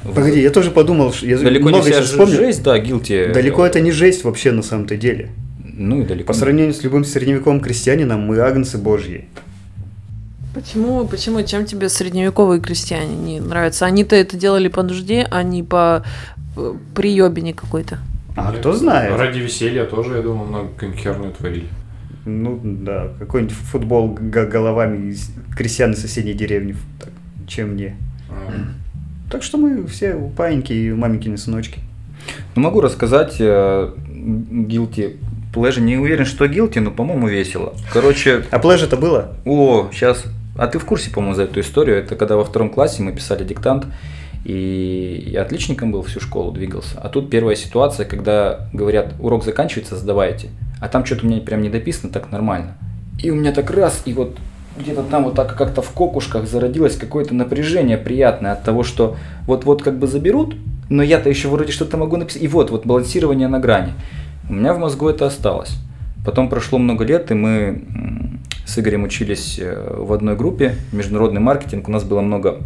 [0.03, 2.37] Погоди, я тоже подумал, что я Далеко не много вся сейчас ж- вспомнил.
[2.37, 3.33] жесть, да, guilty.
[3.33, 5.31] Далеко это не жесть вообще на самом-то деле.
[5.65, 6.29] Ну и далеко.
[6.29, 9.27] По не- сравнению с любым средневековым крестьянином, мы агнцы божьи.
[10.55, 13.85] Почему, почему, чем тебе средневековые крестьяне не нравятся?
[13.87, 16.05] Они-то это делали по нужде, а не по
[16.57, 17.99] э, приебине какой-то.
[18.37, 19.17] А кто знает?
[19.19, 21.67] Ради веселья тоже, я думаю, много херню творили.
[22.25, 26.77] Ну да, какой-нибудь футбол головами из крестьян из соседней деревни.
[27.01, 27.11] Так,
[27.47, 27.97] чем не.
[29.31, 31.81] Так что мы все паиньки и маменькины сыночки.
[32.55, 35.17] Ну, могу рассказать э, guilty
[35.55, 35.81] pleasure.
[35.81, 37.75] Не уверен, что guilty, но, по-моему, весело.
[37.93, 39.37] Короче, А это было?
[39.45, 40.25] О, сейчас.
[40.57, 41.97] А ты в курсе, по-моему, за эту историю?
[41.97, 43.87] Это когда во втором классе мы писали диктант,
[44.45, 47.01] и я отличником был всю школу, двигался.
[47.01, 50.51] А тут первая ситуация, когда говорят, урок заканчивается, сдавайте.
[50.83, 52.77] А там что-то у меня прям не дописано так нормально.
[53.23, 54.37] И у меня так раз, и вот
[54.77, 59.17] где-то там вот так как-то в кокушках зародилось какое-то напряжение приятное от того, что
[59.47, 60.57] вот-вот как бы заберут,
[60.89, 62.43] но я-то еще вроде что-то могу написать.
[62.43, 63.93] И вот, вот балансирование на грани.
[64.51, 65.71] У меня в мозгу это осталось.
[66.25, 67.85] Потом прошло много лет, и мы
[68.67, 71.87] с Игорем учились э, в одной группе, международный маркетинг.
[71.87, 72.59] У нас было много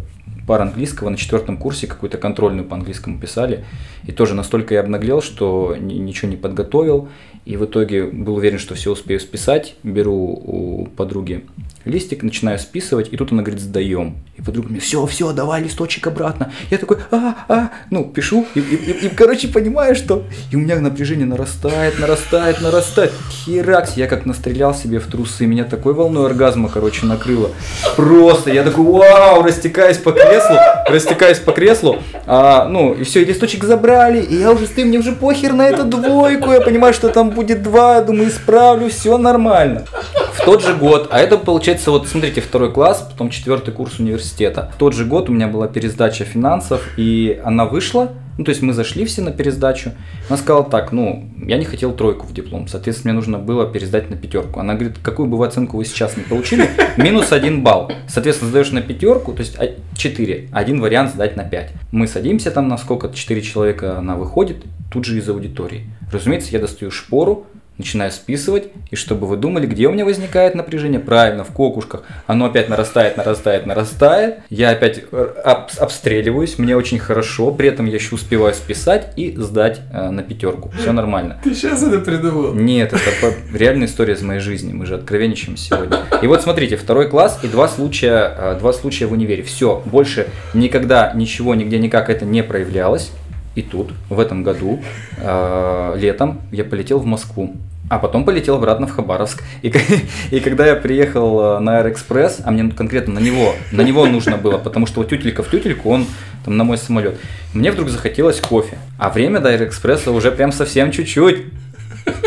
[0.47, 3.65] пар английского, на четвертом курсе какую-то контрольную по английскому писали.
[4.05, 7.09] И тоже настолько я обнаглел, что ни- ничего не подготовил.
[7.45, 9.75] И в итоге был уверен, что все успею списать.
[9.83, 11.45] Беру у подруги
[11.87, 14.17] листик, начинаю списывать, и тут она говорит, сдаем.
[14.37, 16.51] И подруга мне, все, все, давай листочек обратно.
[16.69, 20.23] Я такой, а, а, ну, пишу, и, и- и- и, короче, понимаю, что...
[20.51, 23.11] И у меня напряжение нарастает, нарастает, нарастает.
[23.31, 27.49] Херакс, я как настрелял себе в трусы, меня такой волной оргазма, короче, накрыло.
[27.95, 30.55] Просто, я такой, вау, растекаюсь по креслу,
[30.87, 34.99] растекаюсь по креслу, а, ну, и все, и листочек забрали, и я уже стою, мне
[34.99, 39.85] уже похер на эту двойку, я понимаю, что там будет два, думаю, исправлю, все нормально.
[40.33, 44.71] В тот же год, а это получается, вот смотрите, второй класс, потом четвертый курс университета.
[44.73, 48.61] В тот же год у меня была пересдача финансов, и она вышла, ну, то есть
[48.61, 49.91] мы зашли все на пересдачу.
[50.29, 54.09] Она сказала так, ну, я не хотел тройку в диплом, соответственно, мне нужно было пересдать
[54.09, 54.59] на пятерку.
[54.59, 57.91] Она говорит, какую бы вы оценку вы сейчас не получили, минус один балл.
[58.07, 59.57] Соответственно, сдаешь на пятерку, то есть
[59.95, 61.71] 4, один вариант сдать на 5.
[61.91, 65.85] Мы садимся там на сколько, 4 человека она выходит, тут же из аудитории.
[66.11, 70.99] Разумеется, я достаю шпору, начинаю списывать, и чтобы вы думали, где у меня возникает напряжение,
[70.99, 77.51] правильно, в кокушках, оно опять нарастает, нарастает, нарастает, я опять об, обстреливаюсь, мне очень хорошо,
[77.51, 81.39] при этом я еще успеваю списать и сдать э, на пятерку, все нормально.
[81.43, 82.53] Ты сейчас это придумал?
[82.53, 85.99] Нет, это реальная история из моей жизни, мы же откровенничаем сегодня.
[86.21, 90.27] И вот смотрите, второй класс и два случая, э, два случая в универе, все, больше
[90.53, 93.11] никогда ничего, нигде никак это не проявлялось,
[93.57, 94.83] и тут, в этом году,
[95.17, 97.55] э, летом, я полетел в Москву.
[97.89, 99.41] А потом полетел обратно в Хабаровск.
[99.63, 99.73] И,
[100.31, 104.37] и когда я приехал э, на Аэроэкспресс, а мне конкретно на него, на него нужно
[104.37, 106.05] было, потому что вот тютелька в тютельку, он
[106.45, 107.17] там на мой самолет.
[107.55, 108.77] Мне вдруг захотелось кофе.
[108.99, 111.45] А время до Аэроэкспресса уже прям совсем чуть-чуть.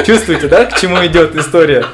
[0.05, 1.85] Чувствуете, да, к чему идет история?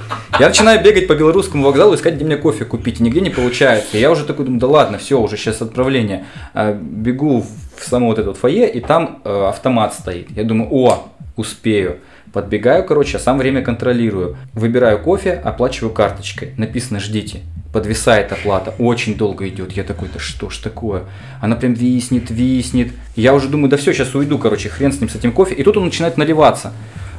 [0.40, 3.99] Я начинаю бегать по белорусскому вокзалу, искать, где мне кофе купить, и нигде не получается.
[3.99, 6.25] Я уже такой думаю, да ладно, все, уже сейчас отправление.
[6.55, 10.31] А, бегу в само вот это вот фойе, и там э, автомат стоит.
[10.31, 11.99] Я думаю, о, успею.
[12.33, 14.37] Подбегаю, короче, а сам время контролирую.
[14.53, 16.53] Выбираю кофе, оплачиваю карточкой.
[16.57, 17.41] Написано «Ждите».
[17.73, 19.73] Подвисает оплата, очень долго идет.
[19.73, 21.05] Я такой, да что ж такое?
[21.41, 22.93] Она прям виснет, виснет.
[23.17, 25.55] Я уже думаю, да все, сейчас уйду, короче, хрен с ним, с этим кофе.
[25.55, 26.73] И тут он начинает наливаться.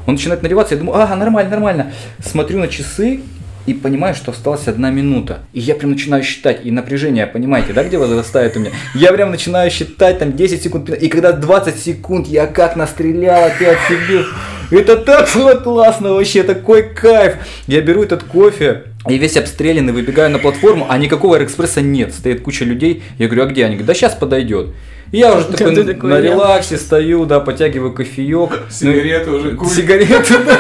[0.08, 1.91] Он начинает наливаться, я думаю, ага, нормально, нормально.
[2.24, 3.22] Смотрю на часы,
[3.67, 5.41] и понимаю, что осталась одна минута.
[5.53, 8.71] И я прям начинаю считать, и напряжение, понимаете, да, где возрастает у меня?
[8.95, 13.77] Я прям начинаю считать там 10 секунд, и когда 20 секунд, я как настрелял опять
[13.89, 14.23] себе.
[14.71, 17.36] Это так было классно вообще, такой кайф.
[17.67, 22.13] Я беру этот кофе, и весь обстрелянный, выбегаю на платформу, а никакого Аэроэкспресса нет.
[22.13, 23.03] Стоит куча людей.
[23.17, 23.75] Я говорю, а где они?
[23.75, 24.69] Говорят, да сейчас подойдет.
[25.12, 28.63] И я уже такой, на релаксе стою, да, потягиваю кофеек.
[28.70, 29.70] Сигареты уже курю.
[29.70, 30.58] Сигареты, да.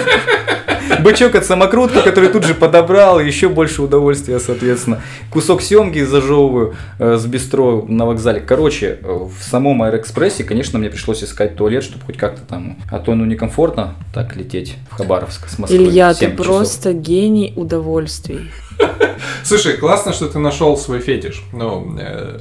[1.01, 5.01] Бычок от самокрутки, который тут же подобрал, еще больше удовольствия, соответственно.
[5.31, 8.39] Кусок семги зажевываю э, с бистро на вокзале.
[8.39, 12.77] Короче, э, в самом Аэроэкспрессе, конечно, мне пришлось искать туалет, чтобы хоть как-то там...
[12.89, 15.77] А то, ну, некомфортно так лететь в Хабаровск с Москвы.
[15.77, 16.45] Илья, ты часов.
[16.45, 18.51] просто гений удовольствий.
[19.43, 21.43] Слушай, классно, что ты нашел свой фетиш.
[21.51, 22.39] Ну, э...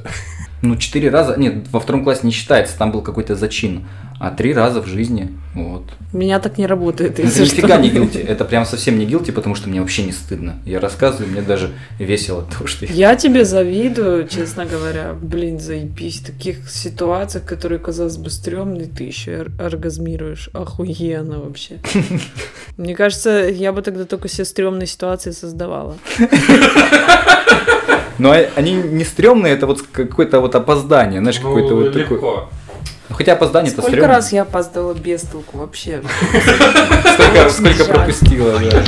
[0.61, 3.85] ну, четыре раза, нет, во втором классе не считается, там был какой-то зачин
[4.19, 5.37] а три раза в жизни.
[5.53, 5.83] Вот.
[6.13, 7.19] Меня так не работает.
[7.19, 8.19] Это нифига не гилти.
[8.19, 10.59] Это прям совсем не гилти, потому что мне вообще не стыдно.
[10.65, 12.93] Я рассказываю, мне даже весело то, что я...
[12.93, 15.13] Я тебе завидую, честно говоря.
[15.19, 16.19] Блин, заебись.
[16.19, 20.49] В таких ситуациях, которые, казалось бы, стрёмные, ты еще оргазмируешь.
[20.53, 21.79] Охуенно вообще.
[22.77, 25.97] Мне кажется, я бы тогда только все стрёмные ситуации создавала.
[28.19, 32.47] Но они не стрёмные, это вот какое-то вот опоздание, знаешь, ну, какое-то вот такое.
[33.09, 36.01] Ну, хотя опоздание это Сколько раз я опоздала без толку вообще?
[37.13, 38.83] Сколько, сколько пропустила, да.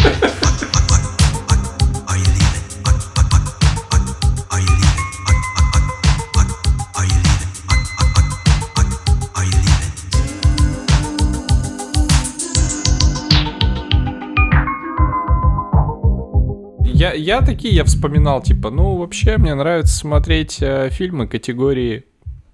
[16.99, 22.03] Я, я такие, я вспоминал, типа, ну, вообще, мне нравится смотреть э, фильмы категории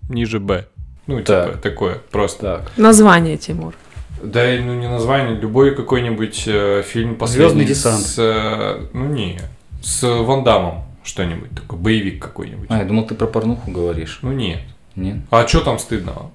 [0.08, 0.68] ниже Б.
[1.08, 1.48] Ну, так.
[1.48, 2.64] типа, такое, просто.
[2.64, 2.78] Так.
[2.78, 3.76] Название, Тимур.
[4.24, 7.46] Да, ну не название, любой какой-нибудь э, фильм последний.
[7.46, 8.06] Звездный десант.
[8.06, 9.40] С, э, ну не,
[9.84, 12.68] с Ван Дамом что-нибудь, такой боевик какой-нибудь.
[12.70, 14.20] А, я думал, ты про порнуху говоришь.
[14.22, 14.62] Ну нет.
[14.96, 15.18] Нет.
[15.30, 16.32] А что там стыдного?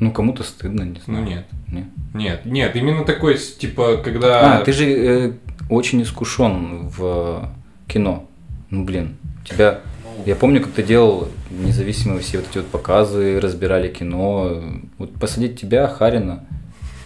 [0.00, 1.24] Ну, кому-то стыдно, не знаю.
[1.24, 1.46] Ну нет.
[1.68, 1.84] Нет.
[2.14, 4.58] Нет, нет, именно такой, типа, когда...
[4.58, 5.32] А, ты же э,
[5.68, 7.50] очень искушен в
[7.88, 8.26] кино.
[8.70, 9.80] Ну, блин, тебя
[10.26, 14.62] я помню, как ты делал независимые все вот эти вот показы, разбирали кино.
[14.98, 16.44] Вот посадить тебя, Харина,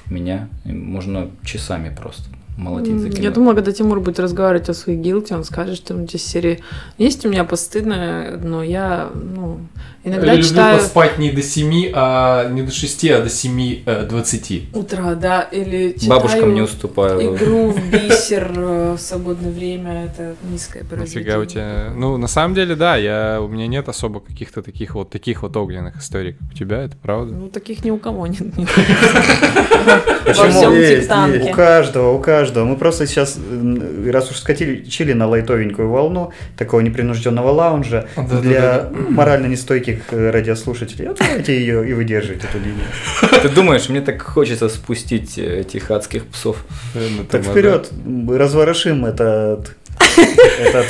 [0.07, 3.09] меня, можно часами просто молотить за.
[3.09, 6.61] Я думала, когда Тимур будет разговаривать о своей гилте, он скажет, что он здесь серии
[6.99, 9.61] есть у меня постыдное, но я, ну,
[10.05, 10.73] иногда я читаю...
[10.75, 14.51] люблю поспать не до 7, а не до 6, а до 7, 20.
[14.51, 17.37] Э, Утра, да, или читаю Бабушкам не уступаю.
[17.37, 21.25] игру в бисер э, в свободное время, это низкое произведение.
[21.25, 21.93] Нифига у тебя...
[21.95, 23.41] Ну, на самом деле, да, я...
[23.41, 26.97] у меня нет особо каких-то таких вот, таких вот огненных историй, как у тебя, это
[26.97, 27.35] правда?
[27.35, 28.43] Ну, таких ни у кого нет.
[30.25, 31.51] Почему?
[31.51, 32.65] У каждого, у каждого каждого.
[32.65, 38.41] Мы просто сейчас, м, раз уж скатили чили на лайтовенькую волну, такого непринужденного лаунжа, Да-да-да-да.
[38.41, 42.87] для морально нестойких э, радиослушателей, вот давайте ее и выдерживать, эту линию.
[43.43, 46.65] Ты думаешь, мне так хочется спустить э, этих адских псов?
[47.31, 47.91] Так вперед,
[48.29, 49.77] разворошим этот,
[50.61, 50.87] этот,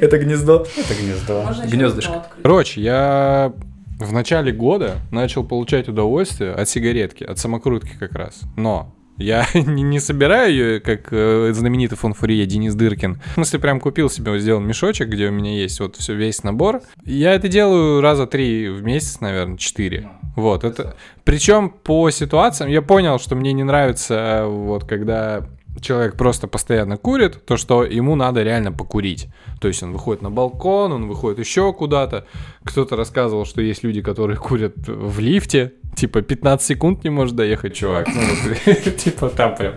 [0.00, 0.66] Это гнездо.
[0.76, 1.44] это гнездо.
[1.70, 2.26] Гнездышко.
[2.42, 3.52] Короче, я
[3.98, 8.40] в начале года начал получать удовольствие от сигаретки, от самокрутки как раз.
[8.56, 13.20] Но я не, собираю ее, как э, знаменитый фонфурье Денис Дыркин.
[13.30, 16.82] В смысле, прям купил себе, сделал мешочек, где у меня есть вот все, весь набор.
[17.04, 20.08] Я это делаю раза три в месяц, наверное, четыре.
[20.34, 20.96] Вот, это...
[21.24, 25.46] Причем по ситуациям я понял, что мне не нравится, э, вот, когда
[25.80, 29.28] человек просто постоянно курит, то что ему надо реально покурить.
[29.60, 32.26] То есть он выходит на балкон, он выходит еще куда-то.
[32.64, 37.74] Кто-то рассказывал, что есть люди, которые курят в лифте, типа 15 секунд не может доехать,
[37.74, 38.08] чувак.
[38.08, 39.74] Ну, типа там прям.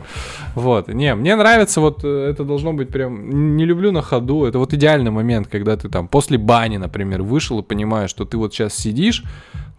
[0.55, 0.87] Вот.
[0.89, 3.55] Не, мне нравится вот э, это должно быть прям...
[3.55, 4.45] Не люблю на ходу.
[4.45, 8.37] Это вот идеальный момент, когда ты там после бани, например, вышел и понимаешь, что ты
[8.37, 9.23] вот сейчас сидишь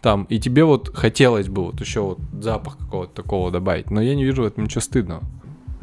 [0.01, 3.91] там, и тебе вот хотелось бы вот еще вот запах какого-то такого добавить.
[3.91, 5.21] Но я не вижу в этом ничего стыдного.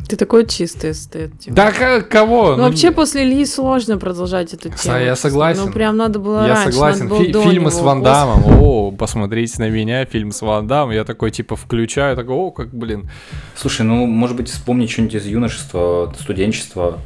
[0.09, 1.39] Ты такой чистый эстет.
[1.39, 1.55] типа.
[1.55, 2.57] Да к- кого?
[2.57, 4.99] Ну, вообще после Ильи сложно продолжать эту тему.
[4.99, 5.67] я согласен.
[5.67, 7.05] Ну, прям надо было Я раньше, согласен.
[7.09, 7.79] надо было Фи- фильмы с.
[7.81, 8.43] Ван Дамом.
[8.63, 10.93] О, посмотрите на меня, фильм с Ван Дамом.
[10.95, 13.11] Я такой, типа, включаю, такой, о, как, блин.
[13.55, 16.99] Слушай, ну, может быть, вспомнить что-нибудь из юношества, студенчества.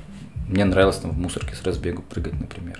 [0.49, 2.79] Мне нравилось там в мусорке с разбегу прыгать, например.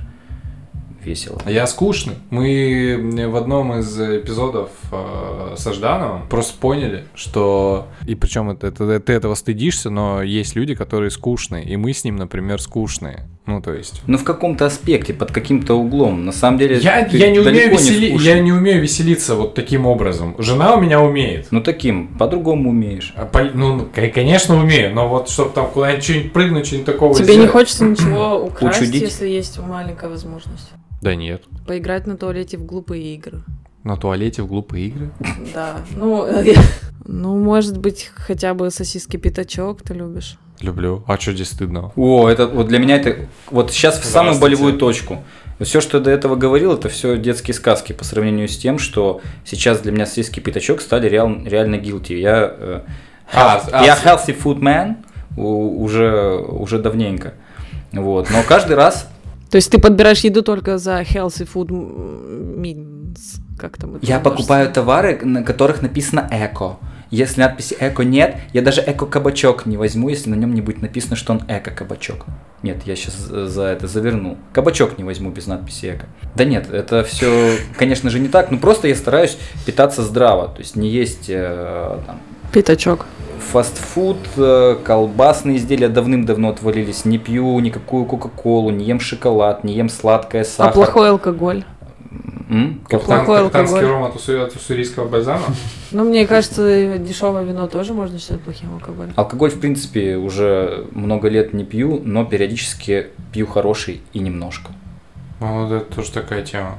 [1.05, 1.41] Весело.
[1.47, 2.15] Я скучный.
[2.31, 7.89] Мы в одном из эпизодов э, со Ждановым просто поняли, что...
[8.07, 11.65] И причем это, это- ты этого стыдишься, но есть люди, которые скучные.
[11.65, 13.29] И мы с ним, например, скучные.
[13.45, 14.03] Ну, то есть...
[14.07, 16.25] Ну, в каком-то аспекте, под каким-то углом.
[16.25, 18.27] На самом деле, Я, я, не умею весели- скучный.
[18.35, 20.37] я не умею веселиться вот таким образом.
[20.39, 21.49] Жена у меня умеет.
[21.51, 23.13] Ну, таким, по-другому умеешь.
[23.17, 27.27] А пол- Ну, конечно, умею, но вот чтобы там куда-нибудь что-нибудь прыгнуть, что-нибудь такого Тебе
[27.27, 27.51] не сделать.
[27.51, 29.03] хочется ничего украсть, Учудить?
[29.03, 30.71] если есть маленькая возможность?
[31.01, 31.43] Да нет.
[31.67, 33.43] Поиграть на туалете в глупые игры.
[33.83, 35.11] На туалете в глупые игры.
[35.53, 35.79] Да.
[35.97, 36.25] Ну,
[37.07, 40.39] ну, может быть, хотя бы сосиски пятачок ты любишь.
[40.63, 41.03] Люблю.
[41.07, 41.93] А что здесь стыдного?
[41.97, 43.17] О, это вот для меня это
[43.51, 45.23] вот сейчас в самую болевую точку.
[45.61, 49.21] Все, что я до этого говорил, это все детские сказки по сравнению с тем, что
[49.45, 52.15] сейчас для меня сосиски пятачок стали реал- реально guilty.
[52.19, 52.81] Я, э,
[53.33, 54.97] А, health- а, я healthy food man
[55.37, 57.35] у- уже, уже давненько.
[57.93, 58.29] Вот.
[58.31, 59.09] Но каждый раз
[59.51, 61.69] То есть ты подбираешь еду только за healthy food
[62.57, 63.41] means.
[63.59, 66.79] Как там я покупаю товары, на которых написано эко.
[67.13, 71.15] Если надписи эко нет, я даже эко-кабачок не возьму, если на нем не будет написано,
[71.15, 72.25] что он эко-кабачок.
[72.63, 74.39] Нет, я сейчас за это заверну.
[74.55, 76.07] Кабачок не возьму без надписи эко.
[76.35, 78.51] Да нет, это все, конечно же, не так.
[78.51, 80.49] Ну просто я стараюсь питаться здраво.
[80.49, 82.19] То есть не есть э, там,
[82.51, 83.05] Пятачок.
[83.53, 87.05] фастфуд, э, колбасные изделия давным-давно отвалились.
[87.05, 90.73] Не пью никакую кока-колу, не ем шоколад, не ем сладкое, А сахар.
[90.73, 91.65] плохой алкоголь?
[92.51, 92.81] М?
[92.89, 93.85] Плохой алкоголь.
[93.85, 95.45] ром от, уссу- от уссурийского бальзама?
[95.93, 99.13] Ну, мне кажется, дешевое вино тоже можно считать плохим алкоголем.
[99.17, 104.71] Алкоголь, в принципе, уже много лет не пью, но периодически пью хороший и немножко.
[105.41, 106.79] Ну, вот это тоже такая тема.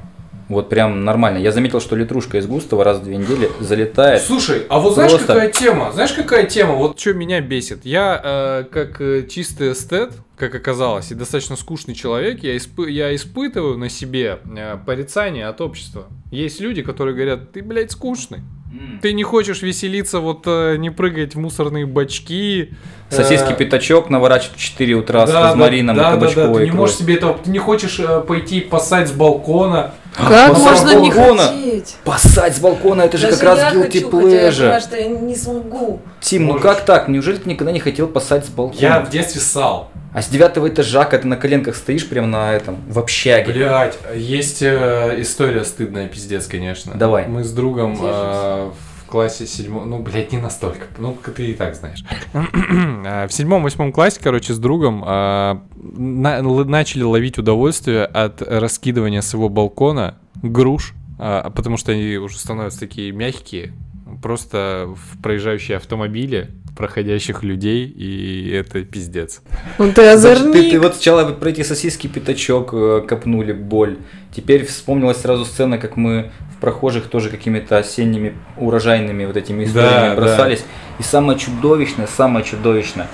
[0.54, 1.38] Вот прям нормально.
[1.38, 4.22] Я заметил, что литрушка из густого раз в две недели залетает.
[4.22, 5.92] Слушай, а вот знаешь, Просто- какая тема?
[5.92, 6.74] Знаешь, какая тема?
[6.74, 7.86] Вот что меня бесит.
[7.86, 13.14] Я, э, как э, чистый эстет, как оказалось, и достаточно скучный человек, я, испы- я
[13.16, 16.06] испытываю на себе э, порицание от общества.
[16.32, 18.40] Есть люди, которые говорят, ты, блядь, скучный.
[19.02, 22.74] Ты не хочешь веселиться, вот э, не прыгать в мусорные бачки.
[23.10, 26.20] Сосиски э, пятачок наворачивать в 4 утра с да, розмарином да, и да, да, да,
[26.20, 29.94] кабачковой ты не можешь себе этого, ты не хочешь э, пойти поссать с балкона.
[30.16, 31.96] Как с можно не хотеть?
[32.04, 34.80] Поссать с балкона, это же как раз guilty pleasure.
[34.80, 36.02] что я не смогу.
[36.22, 36.64] Тим, ну Можешь.
[36.64, 37.08] как так?
[37.08, 38.80] Неужели ты никогда не хотел поссать с балкона?
[38.80, 39.90] Я в детстве ссал.
[40.14, 43.52] А с девятого этажа, когда ты на коленках стоишь прямо на этом, в общаге.
[43.52, 46.94] Блять, есть э, история стыдная, пиздец, конечно.
[46.94, 47.26] Давай.
[47.28, 51.76] Мы с другом э, в классе седьмом, ну, блядь, не настолько, ну, ты и так
[51.76, 52.04] знаешь.
[52.34, 59.22] Э, в седьмом-восьмом классе, короче, с другом э, на- л- начали ловить удовольствие от раскидывания
[59.22, 63.74] с его балкона груш, а, потому что они уже становятся такие мягкие,
[64.24, 69.44] просто в проезжающие автомобили, проходящих людей, и это пиздец.
[69.78, 70.54] Ну ты озорник.
[70.54, 74.00] Ты, ты вот сначала про эти сосиски пятачок э, копнули, боль.
[74.36, 76.32] Теперь вспомнилась сразу сцена, как мы
[76.64, 80.64] прохожих тоже какими-то осенними урожайными вот этими историями Да, бросались.
[80.98, 83.08] И самое чудовищное, самое чудовищное,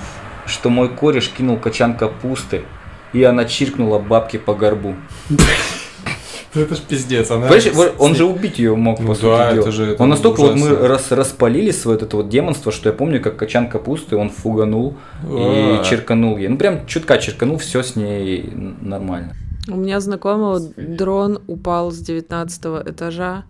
[0.46, 2.62] что мой кореш кинул качан капусты,
[3.12, 4.94] и она чиркнула бабке по горбу.
[6.54, 7.28] Это ж пиздец.
[7.30, 7.48] Она...
[7.48, 9.70] Понимаешь, вот он же убить ее мог, Ну по да, сути это дела.
[9.72, 10.70] же- это он настолько вот ужасно.
[10.80, 14.30] мы рас, распалили свое вот это вот демонство, что я помню, как качан капусты он
[14.30, 15.80] фуганул А.
[15.82, 16.48] и черканул ей.
[16.48, 18.48] Ну прям чутка черканул, все с ней
[18.80, 19.34] нормально.
[19.70, 23.44] У меня знакомого дрон упал с 19 этажа,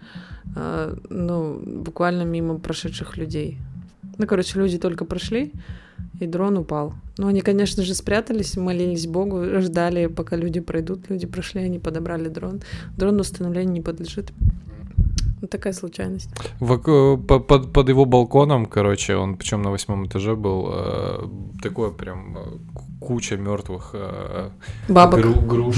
[0.56, 3.58] э, ну, буквально мимо прошедших людей.
[4.18, 5.52] Ну, короче, люди только прошли,
[6.20, 6.92] и дрон упал.
[7.18, 11.10] Ну, они, конечно же, спрятались, молились Богу, ждали, пока люди пройдут.
[11.10, 12.60] Люди прошли, они подобрали дрон.
[12.98, 14.32] Дрон восстановлению не подлежит.
[15.40, 16.28] Вот такая случайность.
[16.60, 21.28] Вок- по- под, под его балконом, короче, он причем на восьмом этаже был, э,
[21.62, 22.42] такое прям э,
[23.00, 24.50] куча мертвых э,
[24.88, 25.20] Бабок.
[25.20, 25.76] гру- груш.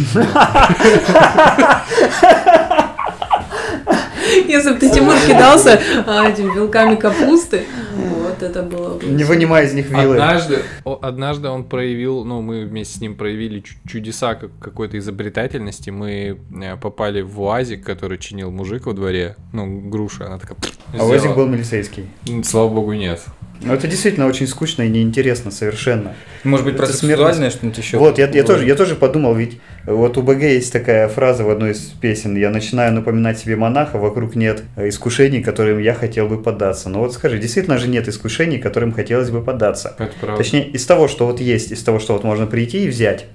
[4.46, 7.64] Если бы ты, Тимур, кидался а, этими вилками капусты,
[7.96, 9.06] вот это было бы...
[9.06, 10.14] Не вынимая из них вилы.
[10.14, 15.90] Однажды, однажды он проявил, ну, мы вместе с ним проявили чу- чудеса как- какой-то изобретательности.
[15.90, 19.36] Мы э, попали в УАЗик, который чинил мужик во дворе.
[19.52, 20.56] Ну, груша, она такая...
[20.92, 21.34] А сделала.
[21.34, 22.06] был милицейский.
[22.44, 23.22] Слава богу, нет.
[23.64, 26.14] Но это действительно очень скучно и неинтересно совершенно.
[26.44, 27.34] Может быть, Это про смертность.
[27.34, 27.98] сексуальное что-нибудь еще?
[27.98, 31.50] Вот, я, я тоже, я тоже подумал, ведь вот у БГ есть такая фраза в
[31.50, 32.36] одной из песен.
[32.36, 36.88] Я начинаю напоминать себе монаха, вокруг нет э, искушений, которым я хотел бы поддаться.
[36.88, 39.94] Но вот скажи, действительно же нет искушений, которым хотелось бы поддаться.
[39.98, 40.42] Это правда.
[40.42, 43.26] Точнее, из того, что вот есть, из того, что вот можно прийти и взять,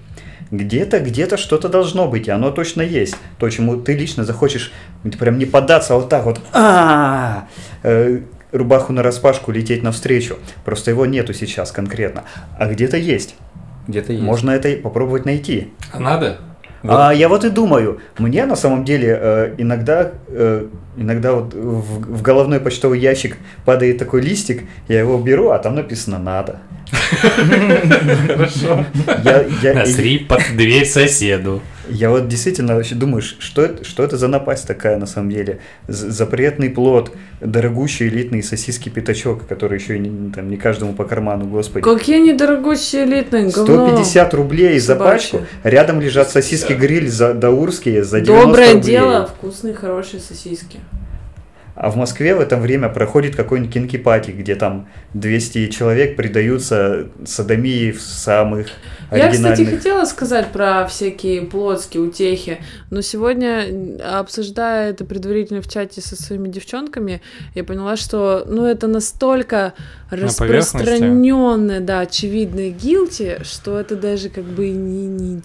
[0.51, 3.15] где-то, где-то что-то должно быть, и оно точно есть.
[3.37, 4.71] То, чему ты лично захочешь
[5.03, 7.47] ты прям не поддаться, а вот так вот, а
[8.51, 10.37] рубаху на распашку лететь навстречу.
[10.65, 12.23] Просто его нету сейчас конкретно.
[12.57, 13.35] А где-то есть.
[13.87, 14.23] Где-то есть.
[14.23, 15.71] Можно это попробовать найти.
[15.91, 16.39] А надо?
[16.83, 22.17] А я вот и думаю, мне на самом деле э, иногда, э, иногда вот в,
[22.17, 26.59] в головной почтовый ящик падает такой листик, я его беру, а там написано «надо».
[28.27, 28.85] Хорошо.
[29.73, 31.61] Насри под дверь соседу.
[31.89, 35.59] Я вот действительно вообще думаю, что это, что это за напасть такая на самом деле?
[35.87, 37.11] Запретный плод,
[37.41, 41.83] дорогущий элитный сосиски пятачок, который еще и не, там, не каждому по карману, господи.
[41.83, 43.87] Какие недорогущие элитные, говно.
[43.87, 45.39] 150 рублей за Собачье.
[45.39, 48.83] пачку, рядом лежат сосиски гриль за даурские за 90 Доброе рублей.
[48.83, 50.79] дело, вкусные, хорошие сосиски.
[51.79, 57.91] А в Москве в это время проходит какой-нибудь кинки-пати, где там 200 человек предаются садомии
[57.91, 58.67] в самых
[59.11, 59.69] Я, кстати, оригинальных...
[59.69, 62.57] хотела сказать про всякие плотские утехи,
[62.89, 63.67] но сегодня,
[64.19, 67.21] обсуждая это предварительно в чате со своими девчонками,
[67.53, 69.73] я поняла, что ну, это настолько
[70.09, 75.41] распространенное, да, очевидное гилти, что это даже как бы не, не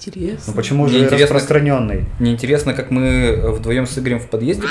[0.47, 2.07] Ну почему же распространенный?
[2.19, 4.67] Мне интересно, как мы вдвоем с Игорем в подъезде.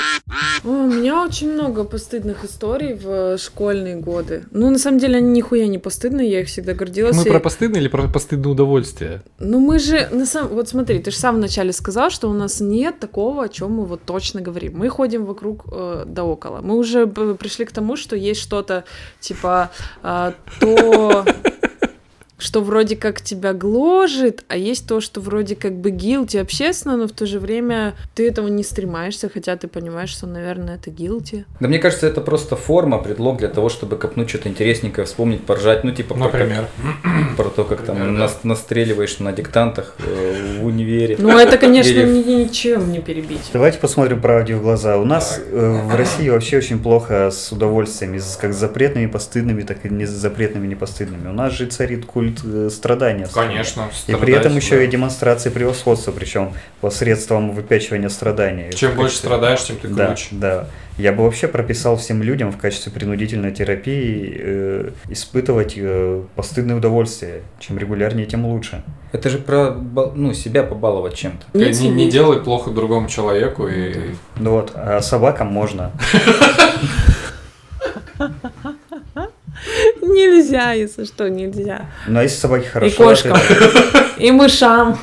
[0.64, 4.44] О, у меня очень много постыдных историй в школьные годы.
[4.50, 7.16] Ну, на самом деле, они нихуя не постыдные, я их всегда гордилась.
[7.16, 9.22] Мы и- про постыдное или про постыдное удовольствие?
[9.38, 10.50] Ну мы же, на самом...
[10.54, 13.84] вот смотри, ты же сам вначале сказал, что у нас нет такого, о чем мы
[13.84, 14.78] вот точно говорим.
[14.78, 16.60] Мы ходим вокруг э, да около.
[16.60, 18.84] Мы уже б- пришли к тому, что есть что-то
[19.20, 19.70] типа
[20.02, 21.24] а, то,
[22.42, 27.06] что вроде как тебя гложет, а есть то, что вроде как бы гилти общественно, но
[27.06, 31.44] в то же время ты этого не стремаешься, хотя ты понимаешь, что, наверное, это гилти.
[31.60, 35.84] Да мне кажется, это просто форма, предлог для того, чтобы копнуть что-то интересненькое, вспомнить, поржать.
[35.84, 36.66] Ну, типа, про, Например.
[37.02, 38.20] как- про то, как там Например, да.
[38.24, 41.16] нас- настреливаешь на диктантах э, в универе.
[41.18, 43.50] Ну это, конечно, Или- ни- ничем не перебить.
[43.52, 44.96] Давайте посмотрим правде в глаза.
[44.98, 49.84] У нас э, в России вообще очень плохо с удовольствиями, как с запретными постыдными, так
[49.86, 51.28] и не с запретными непостыдными.
[51.28, 53.28] У нас же царит культ э, страдания.
[53.32, 53.88] Конечно.
[54.06, 54.82] И при этом еще да.
[54.84, 58.72] и демонстрации превосходства, причем посредством выпячивания страданий.
[58.72, 60.26] Чем В больше качестве- страдаешь, тем ты Да, круче.
[60.32, 60.66] да.
[60.98, 67.42] Я бы вообще прописал всем людям в качестве принудительной терапии э, испытывать э, постыдное удовольствие.
[67.60, 68.82] Чем регулярнее, тем лучше.
[69.12, 71.58] Это же про ну, себя побаловать чем-то.
[71.58, 73.94] Не, не- не делай плохо другому человеку и
[74.36, 75.92] Ну вот, а собакам можно.
[80.26, 81.86] Нельзя, если что, нельзя.
[82.06, 82.96] Но если собаки И хорошо...
[82.96, 83.36] кошкам,
[84.18, 84.98] и мышам.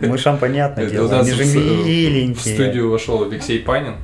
[0.00, 1.06] Мышам понятное Это дело.
[1.06, 2.34] у нас Они же миленькие.
[2.34, 3.96] в студию вошел Алексей Панин.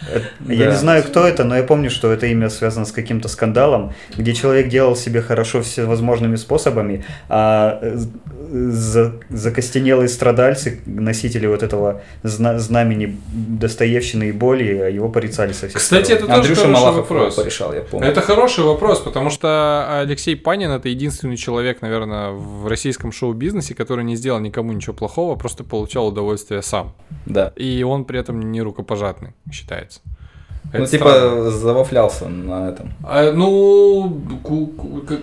[0.48, 3.92] Я не знаю, кто это, но я помню, что это имя связано с каким-то скандалом,
[4.16, 7.96] где человек делал себе хорошо всевозможными способами, а э,
[8.50, 15.68] за- закостенелые страдальцы, носители вот этого зна- знамени Достоевщины и боли, а его порицали со
[15.68, 16.24] всех Кстати, сторон.
[16.24, 17.34] это тоже Андрюша хороший Малахов вопрос.
[17.34, 18.06] порешал, я помню.
[18.08, 24.04] Это хороший вопрос, потому что Алексей Панин это единственный человек, наверное, в российском шоу-бизнесе, который
[24.04, 26.94] не сделал никому ничего плохого, а просто получал удовольствие сам.
[27.24, 27.52] Да.
[27.56, 30.00] И он при этом не рукопожатный, считается.
[30.72, 30.88] Это Ну, странно.
[30.88, 32.92] типа, завафлялся на этом.
[33.04, 34.20] А, ну,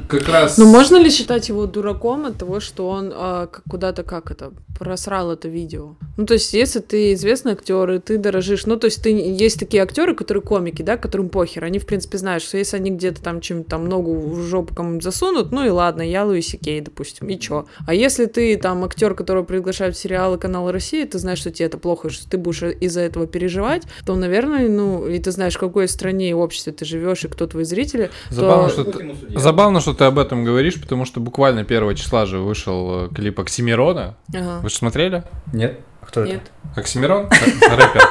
[0.08, 0.58] как- раз...
[0.58, 5.32] Ну, можно ли считать его дураком от того, что он а, куда-то, как это, просрал
[5.32, 5.96] это видео?
[6.18, 9.60] Ну, то есть, если ты известный актер, и ты дорожишь, ну, то есть, ты, есть
[9.60, 13.22] такие актеры, которые комики, да, которым похер, они, в принципе, знают, что если они где-то
[13.22, 17.28] там чем-то там ногу в жопу кому-нибудь засунут, ну и ладно, я Луиси Кей, допустим,
[17.30, 17.66] и чё?
[17.86, 21.66] А если ты там актер, которого приглашают в сериалы канала России, ты знаешь, что тебе
[21.66, 25.58] это плохо, что ты будешь из-за этого переживать, то, наверное, ну, и ты знаешь, в
[25.58, 29.82] какой стране и обществе ты живешь, и кто твои зрители, Забавно, то- что ты, забавно,
[29.82, 34.16] что ты об этом говоришь, потому что буквально 1 числа же вышел э, клип Оксимирона.
[34.34, 34.60] Ага.
[34.62, 35.24] Вы же смотрели?
[35.52, 35.80] Нет?
[36.02, 36.34] Кто это?
[36.34, 36.42] Нет.
[36.76, 37.30] Оксимирон?
[37.30, 38.02] Рэпер.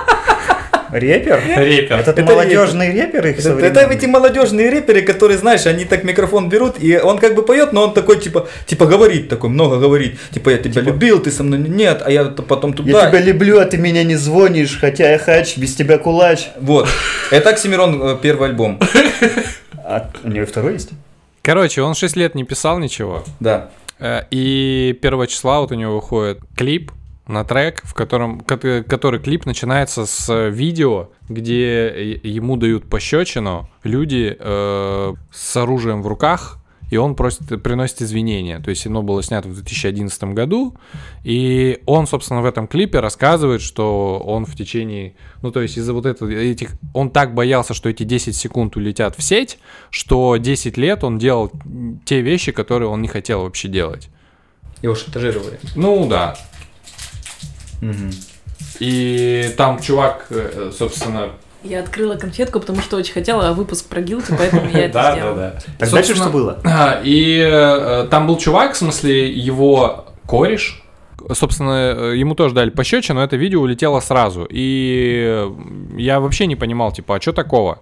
[0.92, 1.40] Рэпер?
[1.56, 1.96] Рэпер.
[1.96, 6.50] Это, Это молодежный рэпер их Это, это эти молодежные рэперы, которые, знаешь, они так микрофон
[6.50, 10.18] берут, и он как бы поет, но он такой, типа, типа говорит такой, много говорит.
[10.30, 12.90] Типа, я тебя любил, ты со мной нет, а я потом туда.
[13.04, 16.48] Я тебя люблю, а ты меня не звонишь, хотя я хач, без тебя кулач.
[16.60, 16.88] Вот.
[17.30, 18.78] Это Оксимирон э, первый альбом.
[19.84, 20.90] А у него второй есть?
[21.42, 23.24] Короче, он 6 лет не писал ничего.
[23.40, 23.70] Да.
[23.98, 26.92] Э, И 1 числа вот у него выходит клип
[27.26, 34.36] на трек, в котором, кот- который клип начинается с видео, где ему дают пощечину люди
[34.38, 36.58] э, с оружием в руках,
[36.90, 38.58] и он просит, приносит извинения.
[38.58, 40.76] То есть оно было снято в 2011 году,
[41.24, 45.94] и он, собственно, в этом клипе рассказывает, что он в течение, ну, то есть из-за
[45.94, 49.58] вот этого, этих, он так боялся, что эти 10 секунд улетят в сеть,
[49.88, 51.50] что 10 лет он делал
[52.04, 54.10] те вещи, которые он не хотел вообще делать.
[54.82, 55.60] Его шантажировали.
[55.74, 56.36] Ну да.
[58.78, 61.30] И там чувак, э, собственно...
[61.62, 65.34] Я открыла конфетку, потому что очень хотела выпуск про Гилти, поэтому я это Да, сделала.
[65.36, 65.50] да, да.
[65.78, 66.60] Так Собственно, дальше что было?
[66.64, 70.82] а, И э, там был чувак, в смысле, его кореш.
[71.34, 74.44] Собственно, э, ему тоже дали пощечину, но это видео улетело сразу.
[74.50, 75.48] И
[75.96, 77.80] я вообще не понимал, типа, а что такого?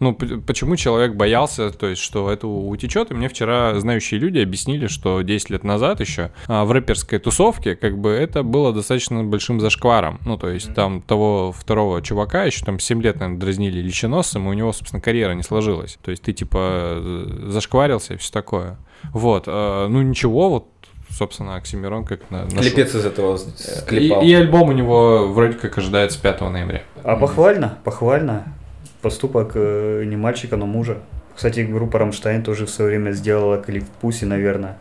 [0.00, 3.10] Ну, почему человек боялся, то есть, что это утечет?
[3.10, 7.74] И мне вчера знающие люди объяснили, что 10 лет назад еще а, в рэперской тусовке,
[7.74, 10.20] как бы, это было достаточно большим зашкваром.
[10.24, 14.50] Ну, то есть, там того второго чувака еще там 7 лет, наверное, дразнили личиносом, и
[14.50, 15.98] у него, собственно, карьера не сложилась.
[16.02, 18.76] То есть, ты, типа, э, зашкварился и все такое.
[19.12, 20.68] Вот, э, ну, ничего, вот,
[21.10, 22.60] собственно, Оксимирон как на, нашел.
[22.60, 23.38] Клепец из этого И,
[23.78, 24.22] склепал.
[24.22, 26.82] и альбом у него вроде как ожидается 5 ноября.
[27.02, 28.54] А похвально, похвально.
[29.02, 30.98] Поступок э, не мальчика, но мужа.
[31.36, 34.76] Кстати, группа Рамштайн тоже в свое время сделала клип Пуси, наверное,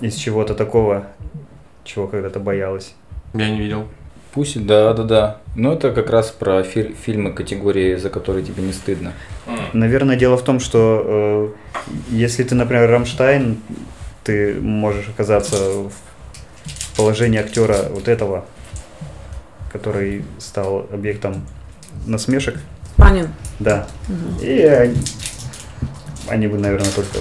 [0.00, 1.06] из чего-то такого,
[1.84, 2.94] чего когда-то боялась.
[3.34, 3.86] Я не видел.
[4.32, 5.40] Пусть, да, да, да.
[5.54, 9.12] Но это как раз про фи- фильмы категории, за которые тебе не стыдно.
[9.74, 13.58] Наверное, дело в том, что э, если ты, например, Рамштайн,
[14.24, 15.92] ты можешь оказаться в
[16.96, 18.44] положении актера вот этого,
[19.72, 21.46] который стал объектом
[22.06, 22.58] насмешек.
[23.12, 23.28] Панин.
[23.60, 23.86] Да.
[24.08, 24.38] Мгм.
[24.40, 24.96] И они,
[26.28, 27.18] они бы, наверное, только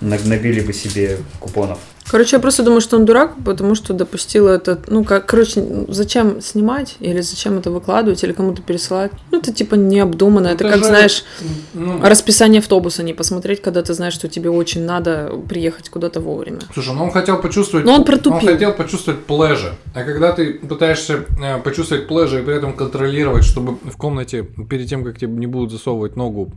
[0.00, 1.78] на- набили бы себе купонов.
[2.10, 4.80] Короче, я просто думаю, что он дурак, потому что допустил это.
[4.88, 6.96] Ну, как, короче, ну, зачем снимать?
[6.98, 9.12] Или зачем это выкладывать, или кому-то пересылать?
[9.30, 10.48] Ну, это типа необдуманно.
[10.48, 11.24] Это, Это как, же- знаешь,
[11.72, 16.58] Ну, расписание автобуса не посмотреть, когда ты знаешь, что тебе очень надо приехать куда-то вовремя.
[16.74, 17.86] Слушай, ну он хотел почувствовать...
[17.86, 18.48] Но он протупил.
[18.48, 19.74] хотел почувствовать плеже.
[19.94, 24.88] А когда ты пытаешься э, почувствовать плеже и при этом контролировать, чтобы в комнате, перед
[24.88, 26.50] тем, как тебе не будут засовывать ногу,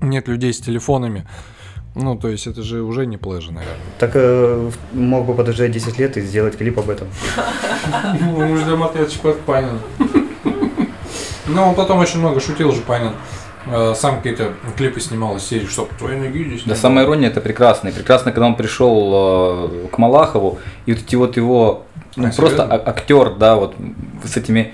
[0.00, 1.26] нет людей с телефонами,
[1.94, 3.76] ну, то есть это же уже не плеже, наверное.
[3.98, 7.08] Так э, мог бы подождать 10 лет и сделать клип об этом.
[8.20, 9.78] Мы ждем ответчик от Панина.
[11.46, 13.12] Ну, он потом очень много шутил же, Панин.
[13.66, 16.62] Э, Сам какие-то клипы снимал из серии, что твои ноги здесь.
[16.64, 17.14] Да самая было».
[17.14, 17.88] ирония это прекрасно.
[17.88, 21.84] И прекрасно, когда он пришел э, к Малахову, и вот эти вот его
[22.16, 22.74] ну, А, просто серьезно?
[22.74, 23.74] а- актер, да, вот
[24.24, 24.72] с этими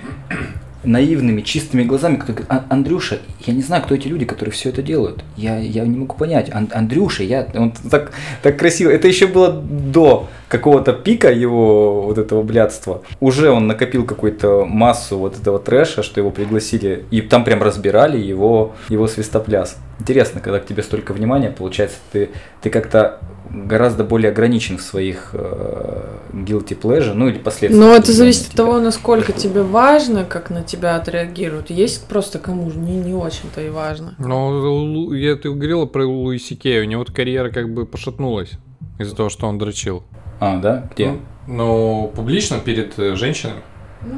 [0.83, 4.69] наивными, чистыми глазами, который говорит, «А- Андрюша, я не знаю, кто эти люди, которые все
[4.69, 5.23] это делают.
[5.37, 6.49] Я, я не могу понять.
[6.51, 7.47] Ан- Андрюша, я...
[7.53, 8.11] Он так,
[8.41, 8.89] так красиво.
[8.89, 13.01] Это еще было до какого-то пика его вот этого блядства.
[13.21, 18.17] Уже он накопил какую-то массу вот этого трэша, что его пригласили, и там прям разбирали
[18.17, 19.77] его, его свистопляс.
[19.99, 22.31] Интересно, когда к тебе столько внимания, получается, ты,
[22.61, 27.85] ты как-то гораздо более ограничен в своих э, guilty pleasure, ну или последствиях.
[27.85, 31.69] Но это зависит от того, насколько тебе важно, как на тебя отреагируют.
[31.69, 34.15] Есть просто кому не, не очень-то и важно.
[34.19, 38.51] Ну, я ты говорила про Луиси Кей, у него карьера как бы пошатнулась
[38.99, 40.03] из-за того, что он дрочил.
[40.41, 40.87] А, да?
[40.95, 41.09] Где?
[41.11, 43.61] Ну, ну, публично перед э, женщинами.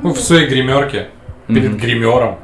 [0.03, 1.09] Ну, в своей гримерке.
[1.47, 1.77] Перед Мгм.
[1.77, 2.39] гримером.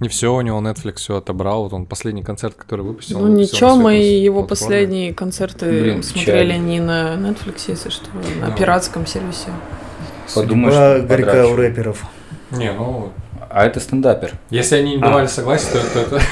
[0.00, 1.64] Не все, у него Netflix все отобрал.
[1.64, 3.20] Вот он последний концерт, который выпустил.
[3.20, 4.48] Ну ничего, на мы его платформе.
[4.48, 6.66] последние концерты Блин, смотрели печально.
[6.66, 8.06] не на Netflix, если что,
[8.40, 8.56] на Ну.
[8.56, 9.48] пиратском сервисе.
[10.34, 12.02] Подумаешь, Судьба горька у рэперов.
[12.50, 13.12] Не, ну,
[13.50, 14.32] А это стендапер.
[14.48, 15.06] Если они не А.
[15.08, 16.22] давали согласие, то, то это...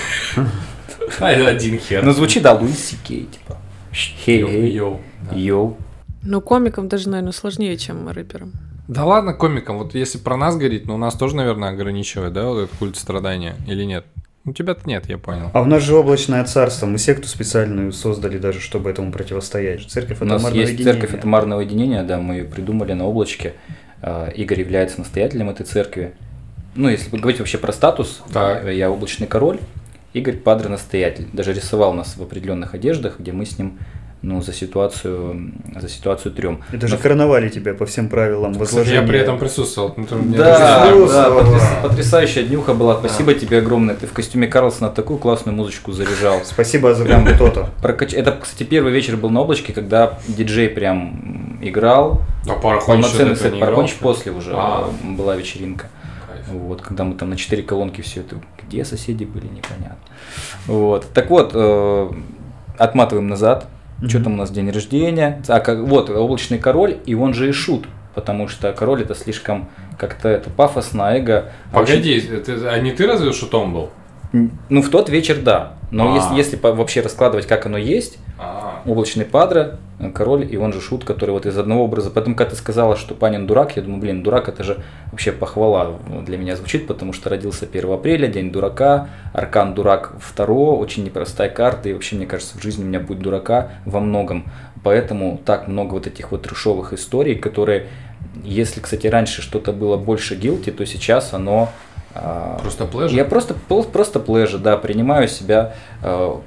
[1.20, 2.03] А, это один хер.
[2.03, 3.59] Ну, звучит, да, Louis C.K., типа.
[3.93, 4.41] Хей,
[4.72, 5.01] Йоу.
[5.33, 5.76] Йоу.
[6.23, 8.53] Ну, комикам даже, наверное, сложнее, чем рэперам.
[8.89, 12.47] Да ладно комикам, вот если про нас говорить, ну у нас тоже, наверное, ограничивает, да,
[12.49, 14.05] вот этот культ страдания, или нет?
[14.45, 15.51] У тебя-то нет, я понял.
[15.53, 19.87] А у нас же облачное царство, мы секту специальную создали даже, чтобы этому противостоять.
[19.89, 20.93] Церковь У нас атомарного есть единения.
[20.93, 23.55] церковь атомарного единения, да, мы ее придумали на облачке.
[24.03, 26.14] А, Игорь является настоятелем этой церкви.
[26.75, 28.64] Ну, если говорить вообще про статус, Так.
[28.64, 29.59] э, я облачный король,
[30.14, 31.29] Игорь падре настоятель.
[31.33, 33.79] Даже рисовал нас в определенных одеждах, где мы с ним
[34.23, 36.61] ну, за ситуацию, за ситуацию трем.
[36.73, 39.01] И даже короновали тебя по всем правилам Кстати, возложения.
[39.01, 39.95] я при этом присутствовал.
[39.97, 42.99] Ну, мне Да, Плюс, да, потряс- потрясающая днюха была.
[42.99, 43.95] Спасибо тебе огромное.
[43.95, 46.41] Ты в костюме Карлсона такую классную музычку заряжал.
[46.45, 51.59] Спасибо за гамбу то Прокач- Это, кстати, первый вечер был на облачке, когда диджей прям
[51.62, 52.21] играл.
[52.49, 53.59] А Полноценный это сет.
[53.59, 54.91] Парахонич после уже А.
[55.03, 55.87] была вечеринка.
[56.53, 59.97] Вот, когда мы там на четыре колонки все это, где соседи были, непонятно.
[60.66, 61.07] Вот.
[61.14, 62.11] Так вот, э,
[62.77, 63.66] отматываем назад.
[64.09, 64.24] Что Мгм.
[64.24, 65.42] там у нас день рождения?
[65.48, 67.86] А, как, вот, облачный король, и он же и шут.
[68.14, 71.53] Потому что король это слишком как-то это пафосно, эго.
[71.72, 73.90] А очень- Погоди, это, а не ты разве шутом был?
[74.33, 75.74] Ну, в тот вечер да.
[75.91, 76.14] Но А.
[76.16, 80.72] если, если по- вообще раскладывать, как оно есть, А, облачный падре, э, король, и он
[80.72, 82.11] же шут, который вот из одного образа.
[82.11, 84.78] Поэтому, когда ты сказала, что Панин дурак, я думаю, блин, дурак это же
[85.11, 90.74] вообще похвала для меня звучит, потому что родился 1 апреля, день дурака, аркан дурак 2,
[90.74, 94.45] очень непростая карта, и вообще, мне кажется, в жизни у меня будет дурака во многом.
[94.85, 97.89] Поэтому так много вот этих вот трешовых историй, которые,
[98.45, 101.68] если, кстати, раньше что-то было больше гилти, то сейчас оно
[102.61, 103.16] Просто плеже?
[103.16, 103.54] я просто,
[103.92, 105.74] просто плеже, да, принимаю себя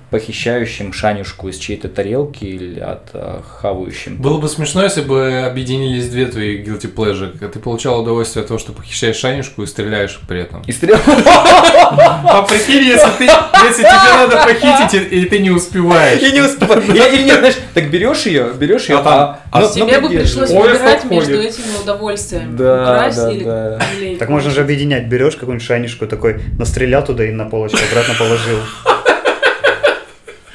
[0.09, 4.17] похищающим шанюшку из чьей-то тарелки или от э, хавающим.
[4.17, 7.49] Было бы смешно, если бы объединились две твои guilty pleasure.
[7.49, 10.63] Ты получал удовольствие от того, что похищаешь шанишку и стреляешь при этом.
[10.63, 10.99] И стрелял.
[11.05, 16.21] А прикинь, если, ты, если тебе надо похитить, и, и ты не успеваешь.
[16.21, 19.99] Я не Или нет, знаешь, так берешь ее, берешь ее, А там- а ну, Тебе
[19.99, 20.47] бы придерживай.
[20.47, 22.55] пришлось выбирать между этими удовольствиями.
[22.57, 23.79] Да, да, или да.
[24.19, 25.07] Так можно же объединять.
[25.07, 28.57] Берешь какую-нибудь шанишку, такой настрелял туда и на полочку обратно положил.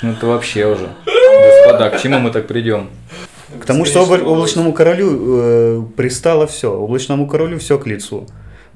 [0.03, 0.89] Ну это вообще уже.
[1.07, 2.89] Господа, к чему мы так придем?
[3.61, 5.09] К тому, что обла- облачному королю
[5.41, 6.73] э, пристало все.
[6.73, 8.27] Облачному королю все к лицу.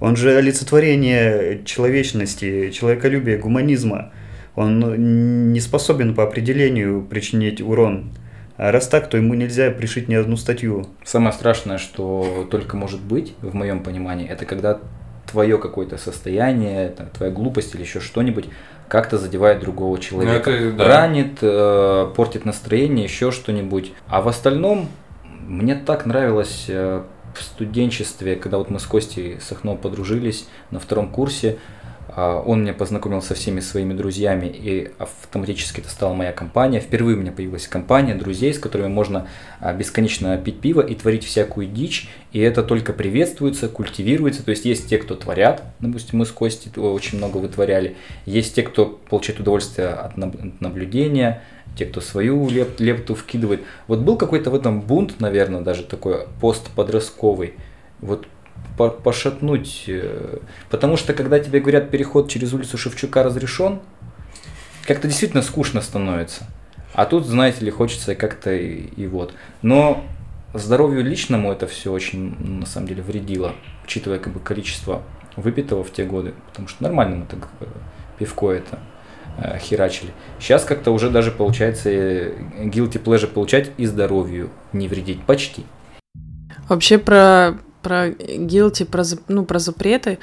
[0.00, 4.10] Он же олицетворение человечности, человеколюбия, гуманизма.
[4.56, 8.12] Он не способен по определению причинить урон.
[8.56, 10.86] А раз так, то ему нельзя пришить ни одну статью.
[11.04, 14.78] Самое страшное, что только может быть, в моем понимании, это когда
[15.30, 18.46] твое какое-то состояние, твоя глупость или еще что-нибудь
[18.88, 20.50] как-то задевает другого человека.
[20.50, 20.88] Ну, это да.
[20.88, 23.92] Ранит, э, портит настроение, еще что-нибудь.
[24.08, 24.88] А в остальном
[25.46, 27.02] мне так нравилось э,
[27.34, 31.58] в студенчестве, когда вот мы с Костей Сахно подружились на втором курсе,
[32.16, 36.80] он меня познакомил со всеми своими друзьями, и автоматически это стала моя компания.
[36.80, 39.28] Впервые у меня появилась компания друзей, с которыми можно
[39.60, 44.44] а, бесконечно пить пиво и творить всякую дичь, и это только приветствуется, культивируется.
[44.44, 47.96] То есть есть те, кто творят, допустим, мы с Костей очень много вытворяли,
[48.26, 51.42] есть те, кто получает удовольствие от наб- от наблюдения,
[51.78, 53.62] те, кто свою леп- лепту вкидывает.
[53.86, 57.54] Вот был какой-то в этом бунт, наверное, даже такой постподростковый.
[58.00, 58.26] Вот
[58.76, 59.84] пошатнуть.
[59.86, 60.38] э,
[60.70, 63.80] Потому что когда тебе говорят, переход через улицу Шевчука разрешен,
[64.86, 66.46] как-то действительно скучно становится.
[66.94, 69.34] А тут, знаете ли, хочется как-то и, и вот.
[69.62, 70.04] Но
[70.54, 75.02] здоровью личному это все очень, на самом деле, вредило, учитывая как бы количество
[75.36, 76.34] выпитого в те годы.
[76.50, 77.66] Потому что нормально мы так э,
[78.18, 78.78] пивко это
[79.38, 80.10] э, херачили.
[80.38, 82.34] Сейчас как-то уже даже получается э,
[82.64, 85.22] guilty pleasure получать и здоровью не вредить.
[85.24, 85.64] Почти.
[86.68, 90.18] Вообще про, про guilty, про, ну, про запреты,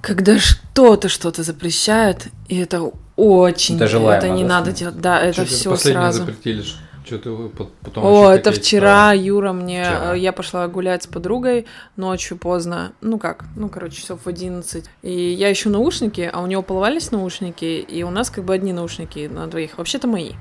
[0.00, 5.44] когда что-то что-то запрещают, и это очень, Это желаемо, не да, надо делать, да, это
[5.44, 6.20] все сразу.
[6.20, 6.62] запретили?
[7.04, 7.50] Что
[7.82, 10.14] потом О, это вчера Юра мне, Вчера.
[10.14, 11.64] э, я пошла гулять с подругой
[11.96, 16.46] ночью поздно, ну как, ну короче, часов в 11, и я ищу наушники, а у
[16.46, 20.32] него половались наушники, и у нас как бы одни наушники на двоих, вообще-то мои,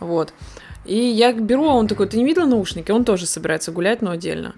[0.00, 0.32] вот.
[0.86, 2.90] И я беру, а он такой, ты не видела наушники?
[2.92, 4.54] Он тоже собирается гулять, но отдельно.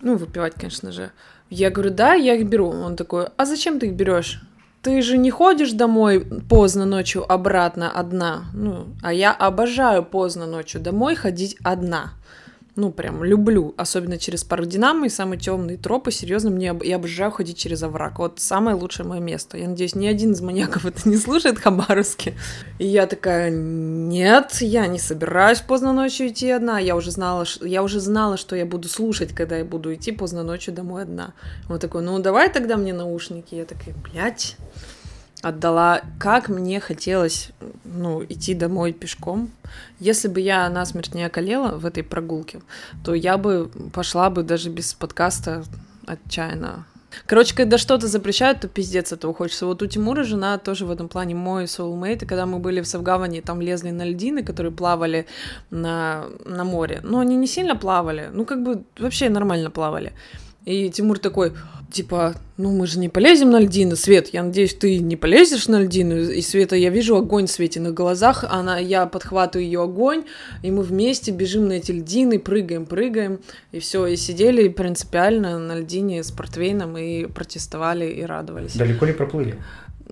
[0.00, 1.10] Ну, выпивать, конечно же.
[1.50, 2.68] Я говорю, да, я их беру.
[2.68, 4.42] Он такой, а зачем ты их берешь?
[4.82, 8.44] Ты же не ходишь домой поздно ночью обратно одна.
[8.54, 12.12] Ну, а я обожаю поздно ночью домой ходить одна.
[12.78, 16.12] Ну, прям люблю, особенно через пару Динамо и самые темные тропы.
[16.12, 18.20] Серьезно, мне я обожаю ходить через овраг.
[18.20, 19.58] Вот самое лучшее мое место.
[19.58, 22.34] Я надеюсь, ни один из маньяков это не слушает Хабаровске.
[22.78, 26.78] И я такая, нет, я не собираюсь поздно ночью идти одна.
[26.78, 30.44] Я уже знала, я уже знала, что я буду слушать, когда я буду идти поздно
[30.44, 31.34] ночью домой одна.
[31.68, 33.56] Он такой, ну давай тогда мне наушники.
[33.56, 34.56] Я такая, блядь
[35.42, 37.50] отдала, как мне хотелось,
[37.84, 39.50] ну, идти домой пешком.
[40.00, 42.60] Если бы я насмерть не околела в этой прогулке,
[43.04, 45.64] то я бы пошла бы даже без подкаста
[46.06, 46.86] отчаянно.
[47.26, 49.66] Короче, когда что-то запрещают, то пиздец этого хочется.
[49.66, 52.86] Вот у Тимура жена тоже в этом плане мой soulmate, и когда мы были в
[52.86, 55.26] Савгаване, там лезли на льдины, которые плавали
[55.70, 57.00] на, на море.
[57.02, 60.12] Но они не сильно плавали, ну, как бы вообще нормально плавали.
[60.64, 61.54] И Тимур такой,
[61.90, 65.80] типа, ну мы же не полезем на льдины, Свет, я надеюсь, ты не полезешь на
[65.80, 66.18] льдину.
[66.18, 70.24] И Света, я вижу огонь в Светиных глазах, она, я подхватываю ее огонь,
[70.62, 73.40] и мы вместе бежим на эти льдины, прыгаем, прыгаем,
[73.72, 78.74] и все, и сидели принципиально на льдине с портвейном и протестовали и радовались.
[78.74, 79.58] Далеко ли проплыли?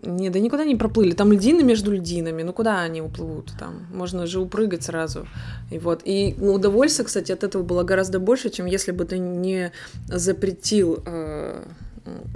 [0.02, 1.12] Не, да никуда не проплыли.
[1.12, 2.42] Там льдины между льдинами.
[2.42, 3.86] Ну куда они уплывут там?
[3.92, 5.26] Можно же упрыгать сразу.
[5.70, 6.02] И вот.
[6.04, 9.72] И ну, удовольствие, кстати, от этого было гораздо больше, чем если бы ты не
[10.08, 11.64] запретил, э,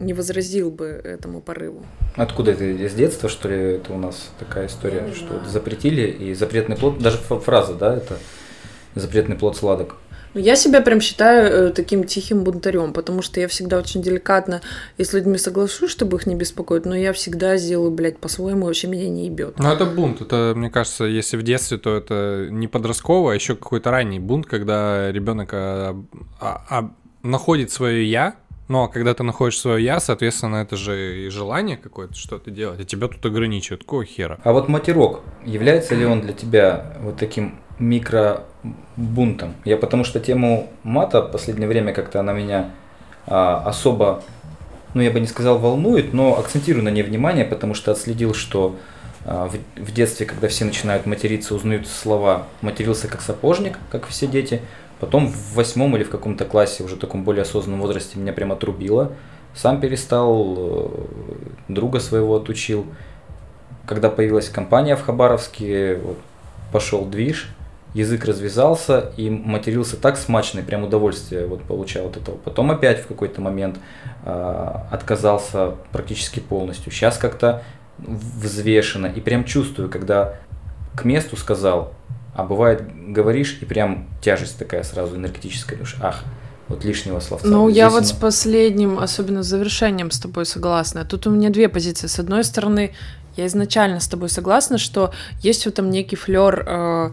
[0.00, 1.84] не возразил бы этому порыву.
[2.16, 2.64] Откуда это?
[2.64, 5.48] Из детства, что ли, это у нас такая история, что знаю.
[5.48, 8.18] запретили, и запретный плод, даже фраза, да, это
[8.94, 9.96] запретный плод сладок.
[10.34, 14.60] Я себя прям считаю э, таким тихим бунтарем, потому что я всегда очень деликатно
[14.96, 18.66] и с людьми соглашусь, чтобы их не беспокоить, но я всегда сделаю, блядь, по-своему, и
[18.66, 19.58] вообще меня не ебет.
[19.58, 20.20] Ну, это бунт.
[20.20, 24.46] Это, мне кажется, если в детстве, то это не подростковый, а еще какой-то ранний бунт,
[24.46, 25.96] когда ребенок а,
[26.40, 26.90] а- а
[27.22, 28.36] находит свое я.
[28.68, 32.78] Ну, а когда ты находишь свое я, соответственно, это же и желание какое-то что-то делать,
[32.78, 33.82] а тебя тут ограничивают.
[33.82, 34.38] Какого хера?
[34.44, 37.58] А вот матерок, является ли он для тебя вот таким
[38.62, 39.54] микробунтом?
[39.64, 42.70] Я потому что тему мата в последнее время как-то она меня
[43.26, 44.22] а, особо,
[44.94, 48.76] ну я бы не сказал волнует, но акцентирую на ней внимание, потому что отследил, что
[49.24, 54.26] а, в, в детстве, когда все начинают материться, узнают слова «матерился как сапожник», как все
[54.26, 54.60] дети,
[54.98, 59.12] потом в восьмом или в каком-то классе, уже таком более осознанном возрасте, меня прямо отрубило.
[59.54, 60.88] Сам перестал, э,
[61.68, 62.86] друга своего отучил.
[63.84, 66.18] Когда появилась компания в Хабаровске, вот,
[66.70, 67.48] пошел движ,
[67.94, 72.36] язык развязался и матерился так смачно, и прям удовольствие вот получал от этого.
[72.36, 73.78] Потом опять в какой-то момент
[74.24, 76.92] а, отказался практически полностью.
[76.92, 77.62] Сейчас как-то
[77.98, 80.36] взвешенно и прям чувствую, когда
[80.96, 81.92] к месту сказал,
[82.34, 82.82] а бывает
[83.12, 86.24] говоришь и прям тяжесть такая сразу энергетическая, думаешь, ах,
[86.68, 87.46] вот лишнего словца.
[87.48, 91.04] Ну, Здесь я вот с оно- последним, особенно с завершением с тобой согласна.
[91.04, 92.06] Тут у меня две позиции.
[92.06, 92.92] С одной стороны,
[93.36, 95.12] я изначально с тобой согласна, что
[95.42, 97.10] есть в этом некий флер э,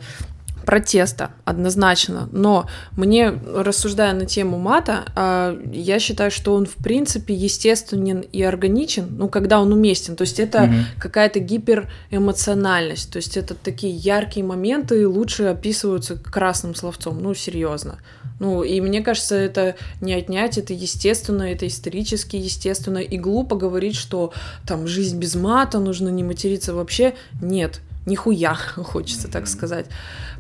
[0.67, 2.27] протеста, однозначно.
[2.33, 8.41] Но мне, рассуждая на тему мата, э, я считаю, что он, в принципе, естественен и
[8.43, 10.17] органичен, ну, когда он уместен.
[10.17, 10.85] То есть это Мгм.
[10.99, 13.09] какая-то гиперэмоциональность.
[13.11, 17.21] То есть это такие яркие моменты, лучше описываются красным словцом.
[17.21, 17.99] Ну, серьезно.
[18.39, 22.97] Ну, и мне кажется, это не отнять, это естественно, это исторически естественно.
[22.97, 24.33] И глупо говорить, что
[24.67, 27.13] там жизнь без мата, нужно не материться вообще.
[27.41, 29.85] Нет, нихуя, хочется так сказать.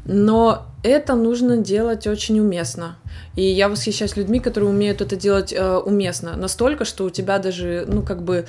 [0.05, 2.95] Но это нужно делать очень уместно.
[3.35, 6.35] И я восхищаюсь людьми, которые умеют это делать э, уместно.
[6.35, 8.47] Настолько, что у тебя даже, ну, как бы...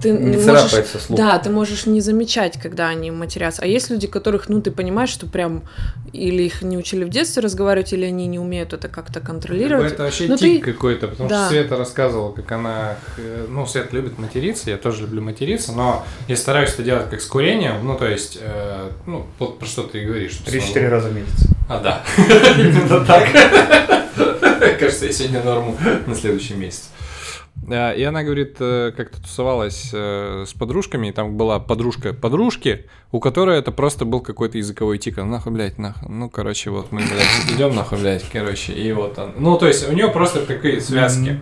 [0.00, 1.18] Ты Не можешь- царапается слух.
[1.18, 3.62] да, ты можешь не замечать, когда они матерятся.
[3.62, 5.62] А есть люди, которых, ну, ты понимаешь, что прям
[6.12, 9.92] или их не учили в детстве разговаривать, или они не умеют это как-то контролировать.
[9.92, 11.40] Это вообще Ну, тик ты- какой-то, потому Да.
[11.46, 16.04] что Света рассказывала, как она, э, ну, Света любит материться, я тоже люблю материться, но
[16.28, 19.82] я стараюсь это делать как с курением, ну, то есть, э, ну, вот про что
[19.82, 20.36] ты и говоришь.
[20.44, 21.46] Три-четыре раза в месяц.
[21.68, 22.02] А, да.
[22.58, 23.28] Именно так.
[24.80, 25.76] Кажется, я сегодня норму
[26.06, 26.88] на следующий месяц.
[27.72, 32.86] А, И она говорит, э, как-то тусовалась э, с подружками, и там была подружка подружки,
[33.12, 35.18] у которой это просто был какой-то языковой тик.
[35.18, 36.08] Она, нахуй, блядь, нахуй.
[36.08, 39.34] Ну, короче, вот мы, блядь, идем нахуй, блядь, короче, и вот он.
[39.38, 41.38] Ну, то есть у нее просто такие связки.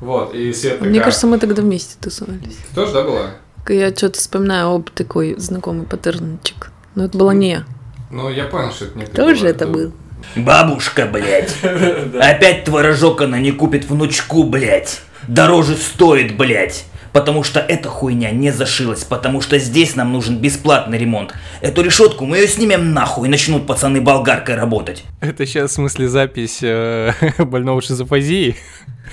[0.00, 2.56] Вот, и Света Мне такая- кажется, мы тогда вместе тусовались.
[2.70, 3.30] Ты тоже, да, была?
[3.68, 6.72] Я что-то вспоминаю об такой знакомый паттернчик.
[6.94, 7.64] Но это была не я.
[8.10, 9.92] Ну, я понял, что это не ты Тоже это был.
[10.36, 11.54] Бабушка, блядь.
[12.20, 15.00] Опять творожок она не купит внучку, блядь.
[15.28, 16.84] Дороже стоит, блядь.
[17.12, 21.34] Потому что эта хуйня не зашилась, потому что здесь нам нужен бесплатный ремонт.
[21.60, 25.04] Эту решетку мы ее снимем нахуй, и начнут пацаны болгаркой работать.
[25.20, 28.56] Это сейчас, в смысле, запись э, больного шизофазии?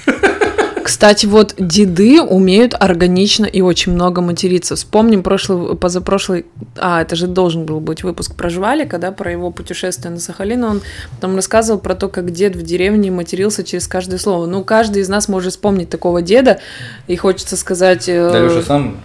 [0.88, 4.78] Кстати, вот деды умеют органично и очень много материться.
[4.78, 6.46] Вспомним прошлый, позапрошлый,
[6.78, 10.64] а, это же должен был быть выпуск про Жвалика, да, про его путешествие на Сахалин.
[10.64, 10.82] Он
[11.20, 14.46] там рассказывал про то, как дед в деревне матерился через каждое слово.
[14.46, 16.62] Ну, каждый из нас может вспомнить такого деда,
[17.08, 18.08] и хочется сказать...
[18.08, 18.96] э, Да, Леша сам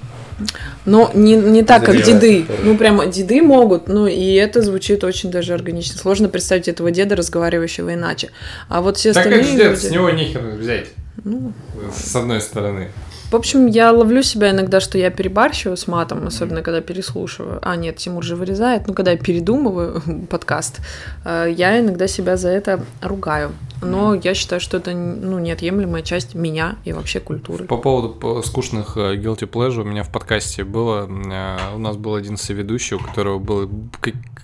[0.84, 2.44] но не, не так, как деды.
[2.44, 2.60] тоже.
[2.62, 5.98] Ну, прямо деды могут, ну, и это звучит очень даже органично.
[5.98, 8.30] Сложно представить этого деда, разговаривающего иначе.
[8.68, 10.86] А вот все Так как остальные же дед, люди- с него нехер взять.
[11.24, 11.52] Ну.
[11.92, 12.90] С одной стороны.
[13.30, 17.60] В общем, я ловлю себя иногда, что я перебарщиваю с матом, особенно когда переслушиваю.
[17.62, 18.86] А, нет, Тимур же вырезает.
[18.86, 20.80] Ну, когда я передумываю подкаст,
[21.24, 23.52] э, я иногда себя за это ругаю.
[23.82, 27.64] Но я считаю, что это ну, неотъемлемая часть меня и вообще культуры.
[27.64, 31.96] По поводу по- скучных э, guilty pleasure у меня в подкасте было, э, у нас
[31.96, 33.68] был один соведущий, у которого было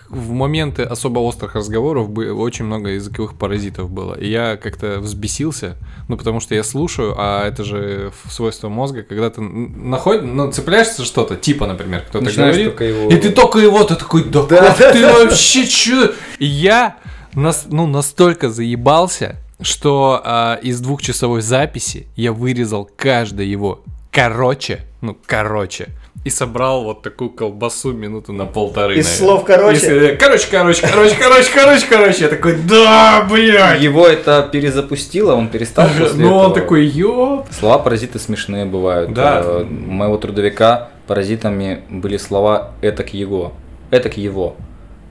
[0.08, 4.14] в моменты особо острых разговоров очень много языковых паразитов было.
[4.14, 5.76] И я как-то взбесился,
[6.08, 11.04] ну потому что я слушаю, а это же свойство мозга, когда ты находишь, ну цепляешься
[11.04, 13.10] что-то, типа, например, кто-то говорит, только его...
[13.10, 16.12] и ты только его, ты такой, да, как ты вообще чё?
[16.38, 16.96] И я
[17.38, 25.16] нас, ну, настолько заебался, что а, из двухчасовой записи я вырезал каждое его короче, ну,
[25.26, 25.88] короче,
[26.24, 28.98] и собрал вот такую колбасу минуту на полторы.
[28.98, 29.18] Из наверное.
[29.18, 29.78] слов короче?
[29.78, 32.24] Из- короче, короче, короче, короче, короче, короче.
[32.24, 33.80] Я такой, да, блядь.
[33.80, 37.46] Его это перезапустило, он перестал после Ну, он такой, ёп.
[37.52, 39.12] Слова паразиты смешные бывают.
[39.12, 39.40] Да.
[39.42, 43.52] Э, У моего трудовика паразитами были слова «этак его».
[43.90, 44.56] «Этак его».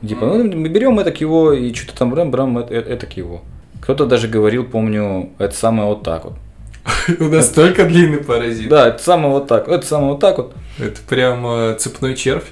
[0.06, 3.42] Типа, ну, мы берем этак его и что-то там брам брам этак его.
[3.82, 6.34] Кто-то даже говорил, помню, это самое вот так вот.
[7.20, 8.70] У нас столько длинный паразит.
[8.70, 10.54] Да, это самое вот так, это самое вот так вот.
[10.80, 12.46] Это прям э, цепной червь.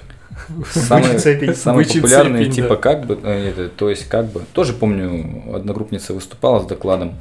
[0.71, 1.55] Самые, Вычецепень.
[1.55, 2.51] самые Вычецепень, популярные, да.
[2.51, 4.41] типа как бы, э, это, то есть как бы.
[4.53, 7.13] Тоже помню, одногруппница выступала с докладом.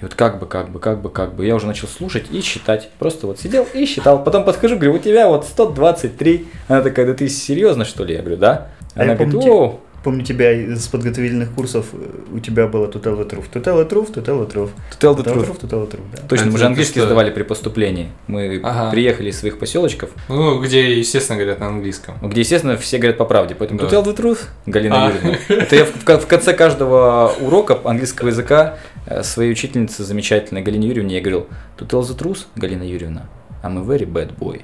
[0.00, 1.44] И вот как бы, как бы, как бы, как бы.
[1.44, 2.90] Я уже начал слушать и считать.
[2.98, 4.22] Просто вот сидел и считал.
[4.22, 6.46] Потом подхожу, говорю, у тебя вот 123.
[6.68, 8.14] Она такая, да ты серьезно что ли?
[8.14, 8.68] Я говорю, да.
[8.98, 11.96] А Она я говорит, помню, о, Помню тебя из подготовительных курсов, э,
[12.32, 15.16] у тебя было to tell the truth, the truth, to tell the truth, to tell
[15.16, 15.44] the truth.
[15.44, 16.22] truth, to tell the truth, да.
[16.28, 18.08] Точно, мы Это же английский сдавали при поступлении.
[18.28, 18.90] Мы Ага.
[18.92, 22.14] приехали из своих поселочков, Ну, где, естественно, говорят на английском.
[22.22, 23.56] где, естественно, все говорят по правде.
[23.56, 23.86] Поэтому Да.
[23.88, 25.10] the truth, Галина А.
[25.10, 25.36] Юрьевна.
[25.48, 31.16] Это я в, в конце каждого урока английского языка э, своей учительнице замечательной Галине Юрьевне
[31.16, 33.28] я говорил, to tell the truth, Галина Юрьевна,
[33.64, 34.62] I'm a very bad boy.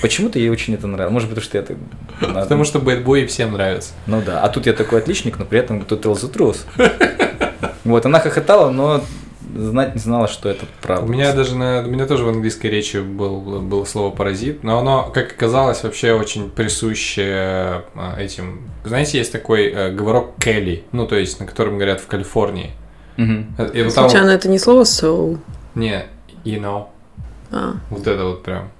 [0.00, 1.12] Почему-то ей очень это нравилось.
[1.12, 1.76] Может, потому что я так...
[2.20, 3.92] Потому что бэтбои всем нравятся.
[4.06, 6.58] Ну да, а тут я такой отличник, но при этом tell the truth.
[7.84, 9.02] Вот, она хохотала, но
[9.56, 11.04] знать не знала, что это правда.
[11.04, 14.78] У меня даже на, у меня тоже в английской речи был, было слово паразит, но
[14.78, 18.68] оно, как оказалось, вообще очень присуще а, этим.
[18.84, 22.70] Знаете, есть такой э, говорок Келли, ну то есть на котором говорят в Калифорнии.
[23.18, 23.22] Э,
[23.74, 25.38] И вот там- Случайно это не слово soul.
[25.74, 26.04] не,
[26.44, 26.86] you know,
[27.50, 27.74] А.
[27.90, 28.70] вот это вот прям.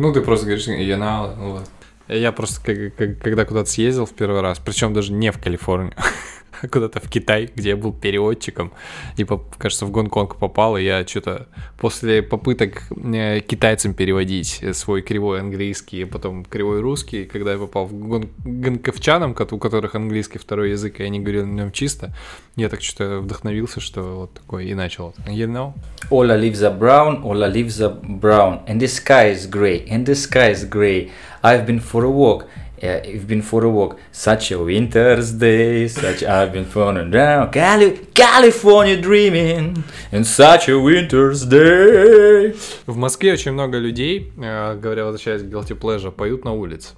[0.00, 1.70] Ну ты просто говоришь know, ну вот.
[2.08, 2.90] Я просто
[3.22, 5.92] когда куда-то съездил в первый раз, причем даже не в Калифорнию,
[6.62, 8.72] а куда-то в Китай, где я был переводчиком,
[9.18, 9.24] и,
[9.58, 11.48] кажется, в Гонконг попал, и я что-то
[11.78, 17.58] после попыток э, китайцам переводить э, свой кривой английский, а потом кривой русский, когда я
[17.58, 21.72] попал в гон- гонковчанам, ко- у которых английский второй язык, и они говорили на нем
[21.72, 22.16] чисто,
[22.56, 25.14] я так что-то вдохновился, что вот такой, и начал.
[25.26, 25.74] You know?
[26.11, 29.85] All our leaves are brown, all our leaves are brown, and the sky is grey,
[29.89, 31.09] and the sky is grey.
[31.43, 32.45] I've been for a walk,
[32.83, 37.09] uh, I've been for a walk, such a winter's day, such I've been for a
[37.09, 42.53] down, Cali- California dreaming, and such a winter's day.
[42.85, 46.89] В Москве очень много людей, э, говоря, возвращаясь к Guilty Pleasure, поют на улице.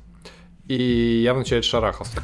[0.67, 2.17] И я вначале шарахался.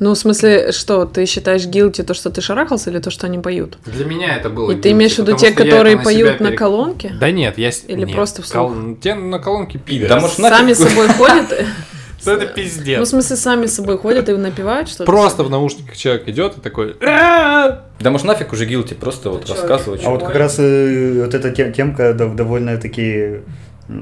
[0.00, 3.38] Ну, в смысле, что, ты считаешь guilty то, что ты шарахался, или то, что они
[3.38, 3.78] поют?
[3.86, 7.12] Для меня это было И ты имеешь в виду те, которые поют на колонке?
[7.20, 7.70] Да нет, я...
[7.86, 8.72] Или нет, просто вслух?
[8.72, 10.08] кол- Те на колонке пидоры.
[10.08, 10.56] Да может нафиг...
[10.58, 11.66] Сами с собой ходят?
[12.20, 13.08] Что это Ну, в пиздец.
[13.08, 15.04] смысле, сами с собой ходят и напевают что-то?
[15.04, 16.96] Просто в наушниках человек идет и такой...
[17.00, 20.02] Да может нафиг уже гилти, просто вот рассказывать.
[20.04, 23.42] А вот как раз э, вот эта тем- темка дов- довольно такие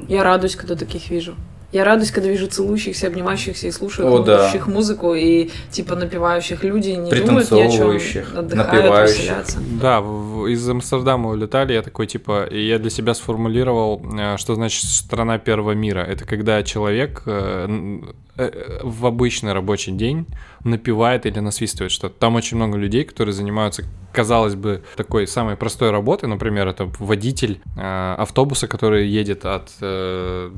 [0.08, 1.34] Я радуюсь, когда таких вижу.
[1.72, 4.48] Я радуюсь, когда вижу целующихся, обнимающихся и О, да.
[4.48, 7.90] слушающих музыку и типа напевающих людей не думают ни о чем,
[8.38, 9.18] отдыхают, напевающих.
[9.18, 9.58] веселятся.
[9.80, 14.84] Да, из Амстердама улетали, я такой, типа, и я для себя сформулировал, э, что значит
[14.84, 16.00] страна первого мира.
[16.00, 18.00] Это когда человек э,
[18.36, 20.26] в обычный рабочий день
[20.64, 22.14] напевает или насвистывает что-то.
[22.18, 26.28] Там очень много людей, которые занимаются, казалось бы, такой самой простой работой.
[26.28, 30.50] Например, это водитель э, автобуса, который едет от э,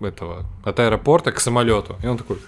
[0.00, 1.96] этого, от аэропорта к самолету.
[2.02, 2.38] И он такой...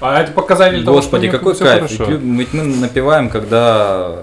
[0.00, 1.90] А это показатель того, что Господи, них какой кайф.
[1.90, 4.14] Ведь, ведь мы напеваем, когда,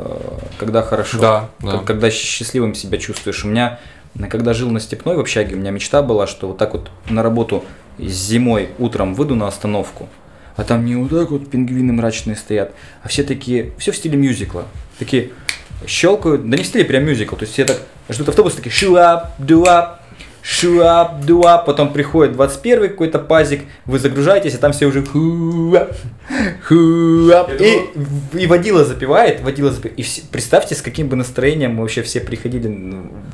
[0.59, 1.19] когда хорошо.
[1.19, 1.79] Да, да.
[1.79, 3.43] Когда счастливым себя чувствуешь.
[3.43, 3.79] У меня
[4.29, 7.23] когда жил на Степной в общаге, у меня мечта была, что вот так вот на
[7.23, 7.63] работу
[7.97, 10.09] зимой утром выйду на остановку,
[10.55, 14.17] а там не вот так вот пингвины мрачные стоят, а все такие, все в стиле
[14.17, 14.65] мюзикла.
[14.99, 15.31] Такие
[15.87, 17.79] щелкают, да не в стиле прям мюзикл, то есть все так
[18.09, 20.01] ждут автобус, такие шуап, дуап,
[20.41, 25.03] шуап, дуап, потом приходит 21 какой-то пазик, вы загружаетесь, а там все уже
[26.67, 27.89] хуап, и,
[28.37, 29.99] и водила запевает, водила запевает.
[29.99, 32.67] И все- представьте, с каким бы настроением мы вообще все приходили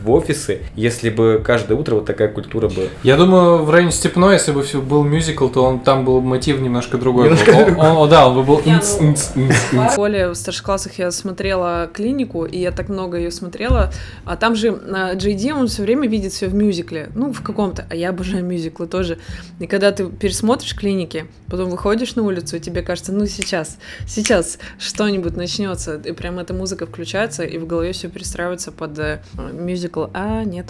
[0.03, 4.33] в офисы, если бы каждое утро вот такая культура бы Я думаю, в районе Степной,
[4.33, 7.25] если бы все был мюзикл, то он там был мотив немножко другой.
[7.25, 7.59] Немножко был.
[7.59, 7.91] О- другой.
[7.91, 8.61] о, да, он бы был...
[8.65, 8.97] Ну, инц.
[9.35, 13.91] В школе в старших классах я смотрела клинику, и я так много ее смотрела.
[14.25, 17.09] А там же а, Джей Ди, он все время видит все в мюзикле.
[17.15, 17.85] Ну, в каком-то.
[17.89, 19.19] А я обожаю мюзиклы тоже.
[19.59, 23.77] И когда ты пересмотришь клиники, потом выходишь на улицу, и тебе кажется, ну сейчас,
[24.07, 25.95] сейчас что-нибудь начнется.
[26.03, 29.19] И прям эта музыка включается, и в голове все перестраивается под э,
[29.53, 30.05] мюзикл.
[30.13, 30.67] А, нет.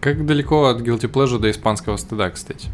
[0.00, 2.68] Как далеко от Guilty Pleasure до испанского стыда, кстати?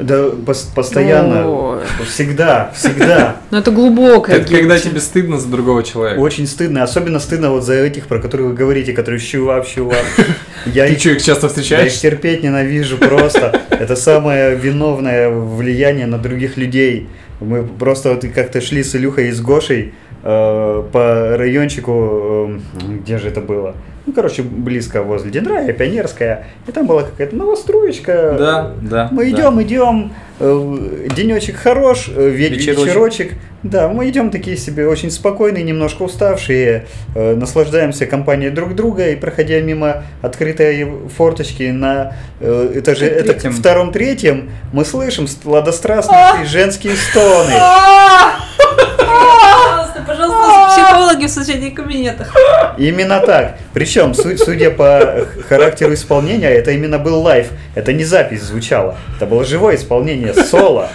[0.00, 1.80] Да, пос- постоянно, Ой.
[2.08, 3.36] всегда, всегда.
[3.50, 4.36] Ну, это глубокое.
[4.36, 6.18] Это когда тебе стыдно за другого человека.
[6.18, 10.02] Очень стыдно, особенно стыдно вот за этих, про которые вы говорите, которые щувап, щувап.
[10.66, 11.98] Я Ты их, что, их часто я их встречаешь?
[12.00, 13.60] терпеть ненавижу просто.
[13.68, 17.08] Это самое виновное влияние на других людей.
[17.42, 23.18] Мы просто вот как-то шли с Илюхой и с Гошей э, по райончику, э, где
[23.18, 23.74] же это было?
[24.06, 26.46] Ну, короче, близко возле Дендрая, Пионерская.
[26.66, 28.34] И там была какая-то новостроечка.
[28.38, 29.08] Да, да.
[29.12, 29.30] Мы да.
[29.30, 32.86] идем, идем, э, денечек хорош, э, ве- Вечерочек.
[32.86, 33.32] вечерочек.
[33.62, 39.16] Да, мы идем такие себе очень спокойные, немножко уставшие, э, наслаждаемся компанией друг друга и
[39.16, 43.52] проходя мимо открытой форточки на э, этаже это, Третьем.
[43.52, 47.54] втором-третьем, мы слышим сладострастные женские стоны.
[48.98, 52.34] Пожалуйста, пожалуйста, психологи в соседних кабинетах.
[52.78, 53.58] Именно так.
[53.72, 57.48] Причем, су- судя по характеру исполнения, это именно был live.
[57.74, 58.96] Это не запись звучала.
[59.16, 60.88] Это было живое исполнение, соло.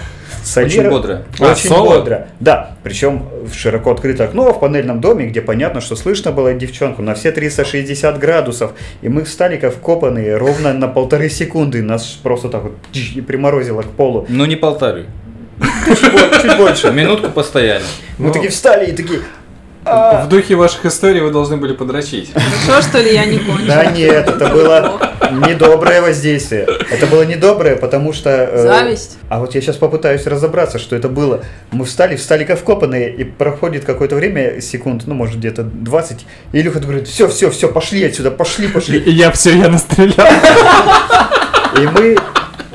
[0.55, 1.23] Очень бодро.
[1.39, 1.95] А, Очень соло?
[1.99, 2.27] бодро.
[2.39, 2.71] Да.
[2.83, 7.13] Причем в широко открытое окно в панельном доме, где понятно, что слышно было девчонку на
[7.15, 8.71] все 360 градусов.
[9.01, 11.81] И мы встали как вкопанные ровно на полторы секунды.
[11.81, 14.25] Нас просто так вот и приморозило к полу.
[14.29, 15.05] Ну не полторы.
[16.41, 16.91] Чуть больше.
[16.91, 17.83] Минутку постояли.
[18.17, 18.33] Мы Ну.
[18.33, 19.21] такие встали и такие...
[19.87, 22.31] В духе ваших историй вы должны были подрочить.
[22.65, 23.67] Хорошо, что ли, я не кончила?
[23.67, 24.99] Да нет, это было
[25.31, 26.67] недоброе воздействие.
[26.91, 28.29] Это было недоброе, потому что...
[28.29, 29.17] э, Зависть.
[29.29, 31.41] А вот я сейчас попытаюсь разобраться, что это было.
[31.71, 36.59] Мы встали, встали как вкопанные, и проходит какое-то время, секунд, ну, может, где-то 20, и
[36.59, 38.99] Илюха говорит, все, все, все, пошли отсюда, пошли, пошли.
[38.99, 40.27] И я все, я настрелял.
[41.77, 42.17] И мы,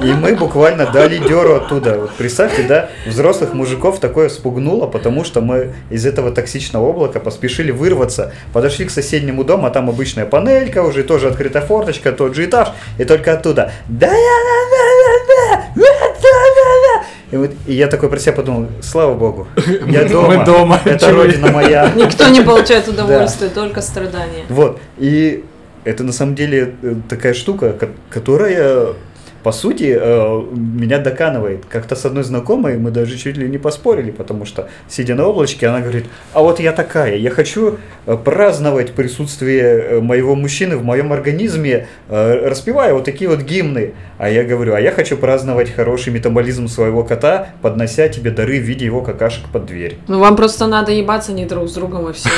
[0.04, 1.98] и мы буквально дали деру оттуда.
[1.98, 7.70] Вот представьте, да, взрослых мужиков такое спугнуло, потому что мы из этого токсичного облака поспешили
[7.70, 12.44] вырваться, подошли к соседнему дому, а там обычная панелька, уже тоже открытая форточка, тот же
[12.44, 14.42] этаж, и только оттуда да я
[17.32, 19.48] и, вот, и я такой про себя подумал, слава богу,
[19.86, 21.90] я дома, Мы дома, это чего родина моя.
[21.96, 24.44] Никто не получает удовольствия, только страдания.
[24.50, 24.78] Вот.
[24.98, 25.42] И
[25.84, 28.88] это на самом деле э, такая штука, ко- которая,
[29.42, 31.64] по сути, э, меня доканывает.
[31.68, 35.66] Как-то с одной знакомой мы даже чуть ли не поспорили, потому что, сидя на облачке,
[35.66, 40.84] она говорит, а вот я такая, я хочу э, праздновать присутствие э, моего мужчины в
[40.84, 43.94] моем организме, э, распевая вот такие вот гимны.
[44.18, 48.62] А я говорю, а я хочу праздновать хороший метаболизм своего кота, поднося тебе дары в
[48.62, 49.98] виде его какашек под дверь.
[50.06, 52.30] Ну, вам просто надо ебаться не друг с другом и все.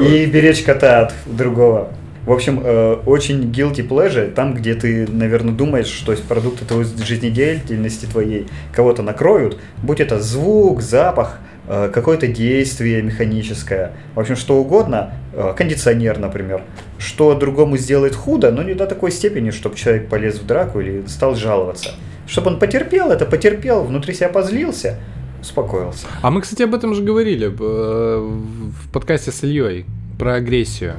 [0.00, 1.90] И беречь кота от другого.
[2.26, 8.06] В общем, э, очень guilty pleasure, там, где ты, наверное, думаешь, что продукты твоей жизнедеятельности
[8.06, 15.12] твоей кого-то накроют, будь это звук, запах, э, какое-то действие механическое, в общем, что угодно,
[15.34, 16.62] э, кондиционер, например,
[16.98, 21.04] что другому сделает худо, но не до такой степени, чтобы человек полез в драку или
[21.06, 21.90] стал жаловаться.
[22.26, 24.98] Чтобы он потерпел, это потерпел, внутри себя позлился,
[25.42, 26.06] успокоился.
[26.22, 29.84] А мы, кстати, об этом же говорили э, в подкасте с Ильей
[30.18, 30.94] про агрессию.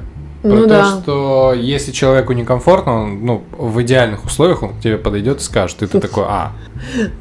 [0.48, 1.00] Про Ну то, да.
[1.02, 5.82] что если человеку некомфортно, он, ну, в идеальных условиях он к тебе подойдет и скажет,
[5.82, 6.52] и ты такой, а,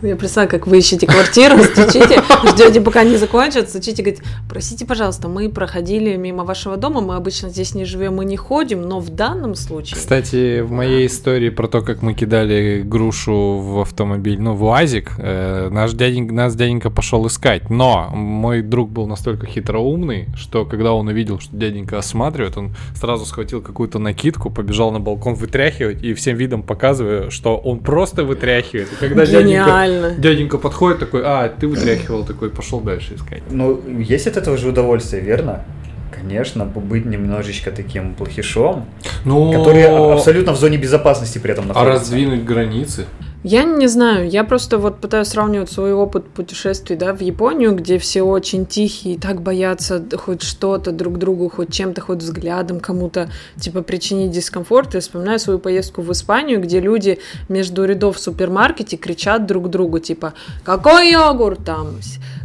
[0.01, 5.27] Я представляю, как вы ищете квартиру, стучите, ждете, пока не закончат, стучите, говорит, простите, пожалуйста,
[5.27, 9.09] мы проходили мимо вашего дома, мы обычно здесь не живем и не ходим, но в
[9.09, 9.95] данном случае...
[9.95, 15.13] Кстати, в моей истории про то, как мы кидали грушу в автомобиль, ну, в УАЗик,
[15.17, 17.69] э, наш дяденька, нас дяденька пошел искать.
[17.69, 23.25] Но мой друг был настолько хитроумный, что когда он увидел, что дяденька осматривает, он сразу
[23.25, 28.91] схватил какую-то накидку, побежал на балкон вытряхивать и всем видом показывая, что он просто вытряхивает.
[28.93, 30.11] И когда дяденька, Гениально.
[30.17, 33.43] дяденька подходит такой, а, ты вытряхивал, такой, пошел дальше искать.
[33.49, 35.63] Ну, есть от этого же удовольствие, верно?
[36.11, 38.85] Конечно, быть немножечко таким плохишом,
[39.25, 41.91] Ну, который а- абсолютно в зоне безопасности при этом А находится.
[41.93, 43.05] раздвинуть границы?
[43.47, 47.99] Я не знаю, я просто вот пытаюсь сравнивать свой опыт путешествий, да, в Японию, где
[47.99, 53.29] все очень тихие, так боятся хоть что-то друг другу, хоть чем-то, хоть взглядом кому-то,
[53.61, 54.95] типа, причинить дискомфорт.
[54.95, 59.99] Я вспоминаю свою поездку в Испанию, где люди между рядов в супермаркете кричат друг другу,
[59.99, 60.33] типа,
[60.63, 61.99] какой йогурт там,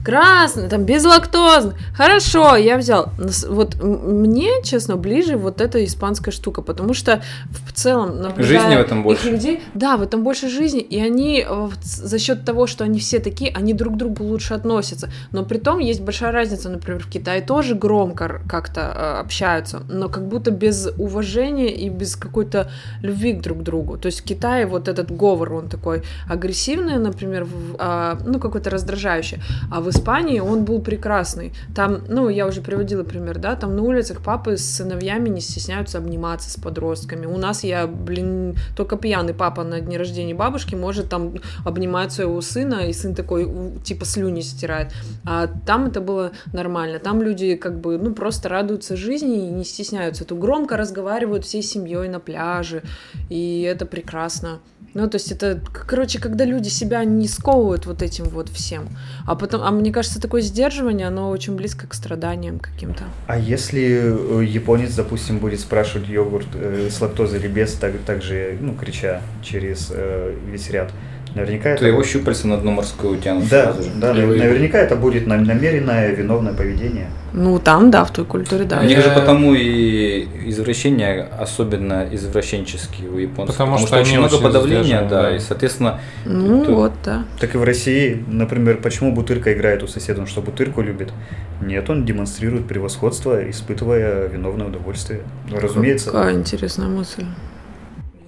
[0.04, 1.72] красный, там, безлактозный.
[1.96, 3.08] Хорошо, я взял.
[3.48, 7.22] Вот мне, честно, ближе вот эта испанская штука, потому что
[7.66, 9.30] в целом, Жизни в этом больше.
[9.30, 13.20] людей, да, в этом больше жизни, и они э, за счет того, что они все
[13.20, 15.08] такие, они друг к другу лучше относятся.
[15.30, 20.08] Но при том есть большая разница, например, в Китае тоже громко как-то э, общаются, но
[20.08, 22.70] как будто без уважения и без какой-то
[23.02, 23.98] любви к друг другу.
[23.98, 28.70] То есть в Китае вот этот говор, он такой агрессивный, например, в- а, ну какой-то
[28.70, 31.52] раздражающий, а в Испании он был прекрасный.
[31.74, 35.98] Там, ну я уже приводила пример, да, там на улицах папы с сыновьями не стесняются
[35.98, 37.26] обниматься с подростками.
[37.26, 42.40] У нас я, блин, только пьяный папа на дне рождения бабушки может там обнимать своего
[42.40, 43.50] сына, и сын такой,
[43.84, 44.92] типа, слюни стирает.
[45.24, 46.98] А там это было нормально.
[46.98, 50.24] Там люди как бы, ну, просто радуются жизни и не стесняются.
[50.24, 52.82] То громко разговаривают всей семьей на пляже,
[53.28, 54.60] и это прекрасно.
[54.94, 58.88] Ну, то есть это, короче, когда люди себя не сковывают вот этим вот всем.
[59.26, 63.04] А потом, а мне кажется, такое сдерживание, оно очень близко к страданиям каким-то.
[63.26, 68.22] А если э, японец, допустим, будет спрашивать йогурт э, с лактозой или без, так, так
[68.22, 70.92] же, ну, крича через э, весь ряд,
[71.34, 71.86] наверняка То это...
[71.86, 73.90] его щупальца на дно морское утянут Да, сразу же.
[73.96, 77.06] да, вы- наверняка это будет нам- намеренное виновное поведение.
[77.32, 78.80] Ну, там, да, в той культуре, да.
[78.80, 83.56] У них же Я- потому и извращения особенно извращенческие у японцев.
[83.56, 85.36] Потому что очень они много очень подавления, да, да.
[85.36, 87.24] и, соответственно, Ну, то- вот, да.
[87.38, 91.12] Так и в России, например, почему Бутырка играет у соседа, он что, Бутырку любит?
[91.60, 95.20] Нет, он демонстрирует превосходство, испытывая виновное удовольствие.
[95.52, 97.24] Разумеется, Какая интересная мысль.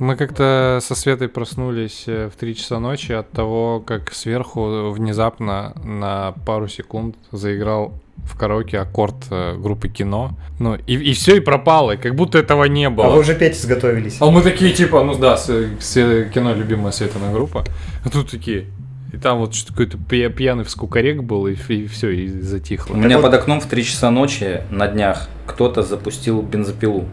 [0.03, 5.75] Мы как-то со Светой проснулись э, в 3 часа ночи от того, как сверху внезапно
[5.85, 7.93] на пару секунд заиграл
[8.25, 10.33] в караоке аккорд э, группы кино.
[10.59, 13.07] Ну, и, и все, и пропало, и как будто этого не было.
[13.07, 14.17] а вы уже петь изготовились.
[14.19, 17.65] А мы такие, типа, ну да, с- с- кино любимая Светина группа.
[18.05, 18.65] А тут такие.
[19.13, 22.95] И там вот что-то какой-то пья- пьяный вскукорек был, и, все, и затихло.
[22.95, 27.05] у меня вот- под окном в 3 часа ночи на днях кто-то запустил бензопилу.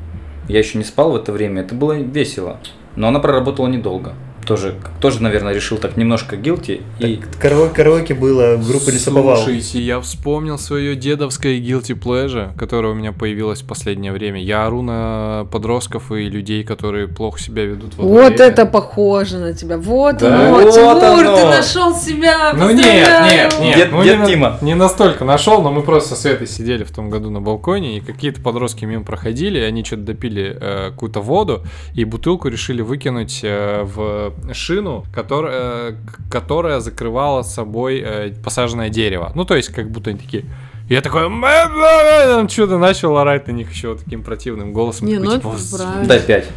[0.50, 2.60] Я еще не спал в это время, это было весело.
[2.96, 4.16] Но она проработала недолго.
[4.50, 6.82] Тоже, тоже наверное, решил так немножко гилти.
[6.98, 9.38] И Караоке, караоке было в группе Лесоповал.
[9.38, 14.42] Слушайте, я вспомнил свое дедовское guilty pleasure, которое у меня появилось в последнее время.
[14.42, 18.52] Я ору на подростков и людей, которые плохо себя ведут во Вот дворе.
[18.52, 19.78] это похоже на тебя.
[19.78, 20.48] Вот Да.
[20.48, 21.36] оно, Вот Тимур, оно.
[21.38, 22.52] ты нашел себя.
[22.56, 23.30] Ну нет, поздравляю.
[23.32, 23.76] нет, нет.
[23.78, 24.58] Дед- ну, дед не, на- Тима.
[24.62, 28.02] не настолько нашел, но мы просто со Светой сидели в том году на балконе, и
[28.02, 31.62] какие-то подростки мимо проходили, и они что-то допили э, какую-то воду,
[31.94, 39.32] и бутылку решили выкинуть э, в шину, которая, к- которая закрывала собой э, посаженное дерево.
[39.36, 40.46] Ну, то есть, как будто они такие...
[40.90, 45.08] Я такой, там что-то начал орать на них еще вот таким противным голосом.
[45.08, 46.06] Не, Такой, ну типа, это «З- правильно.
[46.08, 46.50] дай 5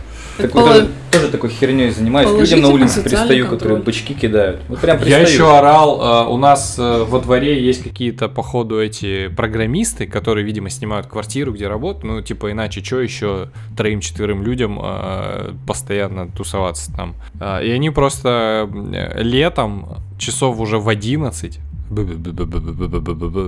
[0.43, 0.69] такой, пол...
[0.73, 2.31] даже, тоже такой херней занимаюсь.
[2.39, 4.61] Людям на улице пристаю, которые бычки кидают.
[4.69, 5.03] Вот прям.
[5.05, 10.45] Я еще орал, э, у нас э, во дворе есть какие-то, походу, эти программисты, которые,
[10.45, 12.05] видимо, снимают квартиру, где работают.
[12.05, 17.15] Ну, типа, иначе что еще троим-четверым людям э, постоянно тусоваться там.
[17.63, 18.69] И они просто
[19.17, 21.59] летом часов уже в 11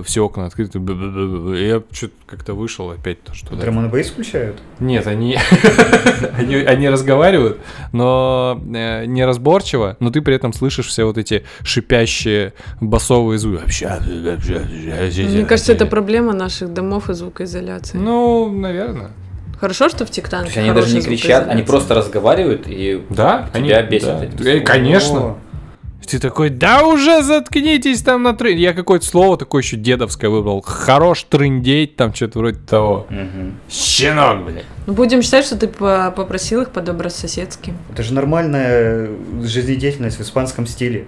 [0.03, 3.55] все окна открыты, я что-то как-то вышел опять то, что...
[3.55, 4.57] Драм бейс включают?
[4.79, 5.37] Нет, они,
[6.37, 7.59] они, они разговаривают,
[7.91, 13.63] но э, неразборчиво, но ты при этом слышишь все вот эти шипящие басовые звуки.
[15.25, 17.97] Мне кажется, это проблема наших домов и звукоизоляции.
[17.97, 19.11] Ну, наверное.
[19.59, 23.49] Хорошо, что в То Тиктанке есть они даже не кричат, они просто разговаривают и Да?
[23.53, 24.49] тебя они, бесит да.
[24.49, 24.59] Э.
[24.59, 25.19] Конечно.
[25.19, 25.37] О,
[26.05, 28.57] Ты такой, да уже заткнитесь там на трын.
[28.57, 30.61] Я какое-то слово такое еще дедовское выбрал.
[30.61, 33.07] Хорош трындеть, там что-то вроде того.
[33.09, 33.55] Мгм.
[33.69, 34.65] Щенок, блядь.
[34.87, 37.73] Ну, будем считать, что ты по- попросил их по-добрососедски.
[37.91, 39.09] Это же нормальная
[39.43, 41.05] жизнедеятельность в испанском стиле.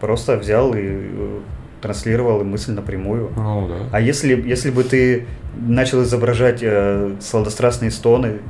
[0.00, 1.38] Просто взял и э,
[1.80, 3.30] транслировал мысль напрямую.
[3.36, 3.74] Ну да.
[3.92, 5.26] А если, если бы ты
[5.56, 8.40] начал изображать э, сладострастные стоны,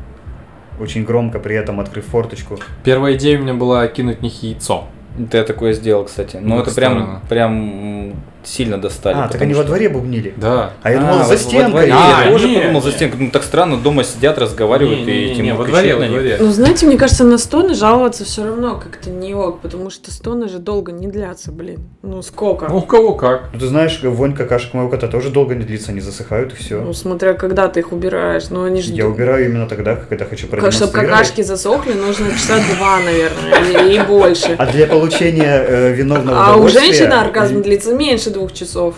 [0.81, 4.89] очень громко, при этом открыв форточку, Первая идея у меня была кинуть них яйцо.
[5.19, 6.37] Это я такое сделал, кстати.
[6.37, 8.15] Но Ну, это прям, прям
[8.45, 9.17] сильно достали.
[9.17, 10.35] А, так они во что- дворе бубнили.
[10.37, 10.73] Да.
[10.83, 11.91] А я А, думал, во- за во стенкой.
[11.93, 13.21] А, я тоже нет, подумал за стенкой.
[13.21, 16.37] Ну так странно, дома сидят, разговаривают и Не-не-не, тем во дворе, во дворе.
[16.41, 20.49] Ну, знаете, мне кажется, на стоны жаловаться все равно как-то не ок, потому что стоны
[20.49, 21.81] же долго не длятся, блин.
[22.03, 22.67] Ну, сколько?
[22.69, 23.51] Ну, у кого как.
[23.53, 26.81] Ну, ты знаешь, вонь какашек моего кота тоже долго не длится, они засыхают и все.
[26.81, 28.45] Ну, смотря когда ты их убираешь.
[28.51, 28.93] Ну, они же...
[28.93, 31.11] Я убираю именно тогда, когда хочу Как, чтобы продемонстрировать.
[31.11, 34.55] какашки засохли, нужно часа два, наверное, и, больше.
[34.59, 38.97] А для получения э, виновного А у женщины оргазм длится меньше двух часов.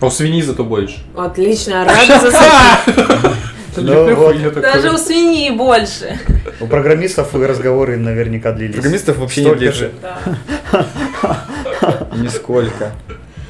[0.00, 0.98] А у свиньи зато больше.
[1.16, 3.34] Отлично, рада засохнуть.
[3.78, 4.54] Ну, вот.
[4.54, 6.18] Даже у свиньи больше.
[6.60, 8.72] У программистов разговоры наверняка длились.
[8.74, 9.92] Программистов вообще не Столько же.
[10.00, 10.18] Да.
[12.16, 12.92] Нисколько.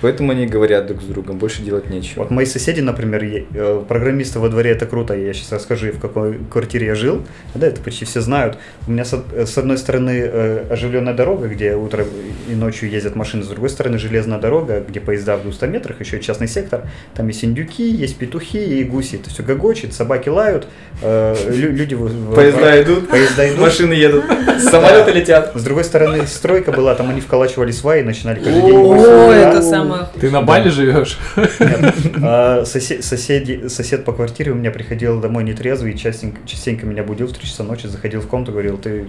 [0.07, 2.21] Поэтому они говорят друг с другом, больше делать нечего.
[2.23, 5.15] Вот мои соседи, например, э, программисты во дворе это круто.
[5.15, 7.25] Я сейчас расскажу, в какой квартире я жил.
[7.57, 8.57] Да, это почти все знают.
[8.87, 12.07] У меня с, э, одной стороны э, оживленная дорога, где утром
[12.49, 16.19] и ночью ездят машины, с другой стороны железная дорога, где поезда в 200 метрах, еще
[16.19, 16.83] и частный сектор.
[17.17, 19.17] Там есть индюки, есть петухи и гуси.
[19.17, 20.69] Это все гогочет, собаки лают,
[21.03, 21.97] лю- люди...
[22.33, 23.59] Поезда идут, Поезда идут.
[23.59, 24.25] машины едут,
[24.61, 25.51] самолеты летят.
[25.57, 28.77] С другой стороны, стройка была, там они вколачивали сваи и начинали каждый день...
[28.77, 29.96] О, это самое...
[30.21, 31.19] Ты на Бали живешь?
[31.37, 31.95] Нет.
[32.23, 37.27] А, соседи- сосед по квартире у меня приходил домой нетрезвый, и частенько, частенько меня будил
[37.27, 39.07] в 3 часа ночи, заходил в комнату, говорил, ты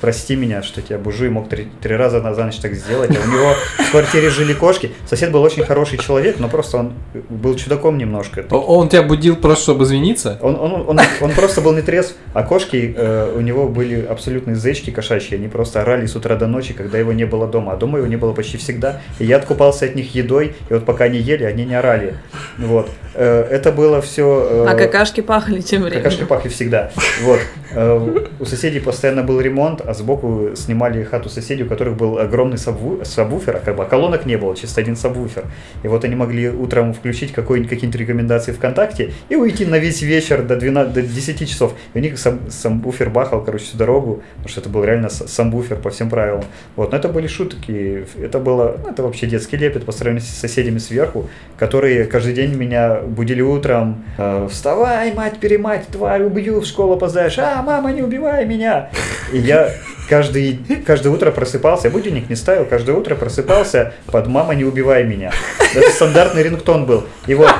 [0.00, 3.10] прости меня, что тебя бужу, и мог три, три раза на за ночь так сделать.
[3.10, 4.92] А у него в квартире жили кошки.
[5.08, 6.92] Сосед был очень хороший человек, но просто он
[7.28, 8.44] был чудаком немножко.
[8.50, 10.38] Он тебя будил просто, чтобы извиниться?
[10.40, 14.90] Он, он, он, он просто был нетрезв, а кошки э, у него были абсолютные зечки
[14.90, 17.98] кошачьи, они просто орали с утра до ночи, когда его не было дома, а дома
[17.98, 21.18] его не было почти всегда, и я откупался от них едой, и вот пока они
[21.18, 22.16] ели, они не орали,
[22.58, 22.88] вот.
[23.14, 24.66] Э, это было все...
[24.68, 26.02] А какашки пахли тем временем.
[26.02, 26.90] Какашки пахли всегда.
[27.22, 27.40] Вот.
[27.72, 32.56] Э, У соседей постоянно был ремонт, а сбоку снимали хату соседей, у которых был огромный
[32.56, 35.44] сабву- сабвуфер, а как бы а колонок не было, чисто один сабвуфер.
[35.82, 40.56] И вот они могли утром включить какие-нибудь рекомендации ВКонтакте и уйти на весь вечер до,
[40.56, 41.74] 12, до 10 часов.
[41.94, 45.76] И у них сам, самбуфер бахал, короче, всю дорогу, потому что это был реально самбуфер
[45.76, 46.44] по всем правилам.
[46.76, 46.92] Вот.
[46.92, 50.78] Но это были шутки, это было, ну, это вообще детский лепет по сравнению с соседями
[50.78, 51.28] сверху,
[51.58, 54.04] которые каждый день меня будили утром.
[54.18, 57.38] э, Вставай, мать, перемать, тварь, убью, в школу опоздаешь.
[57.38, 58.90] А, мама, не убивай меня.
[59.32, 59.70] И я
[60.08, 65.04] каждый, каждое утро просыпался, я будильник не ставил, каждое утро просыпался под «мама, не убивай
[65.04, 65.32] меня».
[65.74, 67.04] Это стандартный рингтон был.
[67.26, 67.50] И вот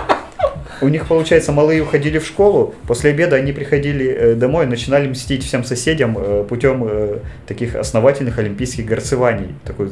[0.80, 5.08] у них, получается, малые уходили в школу, после обеда они приходили э, домой и начинали
[5.08, 9.90] мстить всем соседям э, путем э, таких основательных олимпийских горцеваний, такой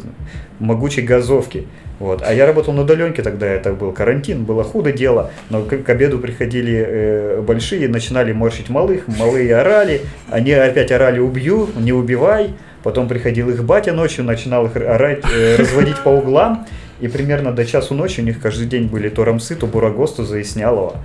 [0.58, 1.66] могучей газовки.
[1.98, 2.22] Вот.
[2.24, 5.90] А я работал на удаленке тогда, это был карантин, было худо дело, но к, к
[5.90, 12.54] обеду приходили э, большие, начинали морщить малых, малые орали, они опять орали «убью», «не убивай»,
[12.82, 16.66] потом приходил их батя ночью, начинал их орать, э, разводить по углам,
[17.00, 20.24] и примерно до часу ночи у них каждый день были то рамсы, то бурагос, то
[20.24, 20.96] заяснялово.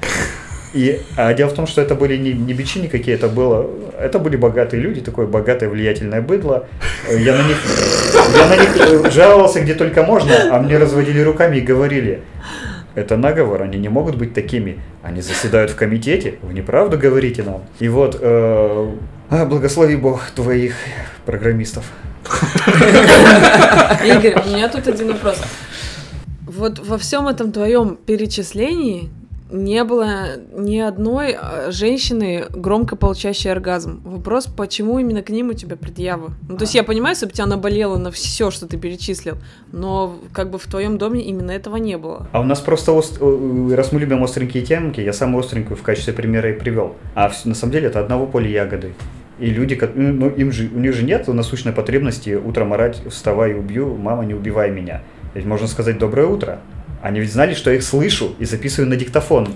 [0.74, 4.18] И, а дело в том, что это были не, не бичи никакие, это было, это
[4.18, 6.66] были богатые люди, такое богатое влиятельное быдло.
[7.10, 7.58] Я на них,
[8.36, 12.22] я на них жаловался где только можно, а мне разводили руками и говорили,
[12.96, 14.80] это наговор, они не могут быть такими.
[15.04, 17.64] Они заседают в комитете, вы неправду говорите нам.
[17.80, 18.92] И вот, э,
[19.30, 20.74] а, благослови Бог твоих
[21.26, 21.86] программистов.
[24.06, 25.42] Игорь, у меня тут один вопрос.
[26.58, 29.10] Вот во всем этом твоем перечислении
[29.52, 34.02] не было ни одной э, женщины, громко получающей оргазм.
[34.04, 36.30] Вопрос, почему именно к ним у тебя предъявы?
[36.50, 39.38] Ну, то есть я понимаю, если бы тебя наболело на все, что ты перечислил,
[39.72, 42.28] но как бы в твоем доме именно этого не было.
[42.32, 46.14] А у нас просто, ост- раз мы любим остренькие темки, я самую остренькую в качестве
[46.14, 46.96] примера и привел.
[47.14, 48.94] А на самом деле это одного поля ягоды.
[49.40, 53.96] И люди, ну, им же, у них же нет насущной потребности утром орать «вставай убью,
[53.98, 55.04] мама, не убивай меня».
[55.34, 56.60] Ведь можно сказать «доброе утро».
[57.02, 59.50] Они ведь знали, что я их слышу и записываю на диктофон.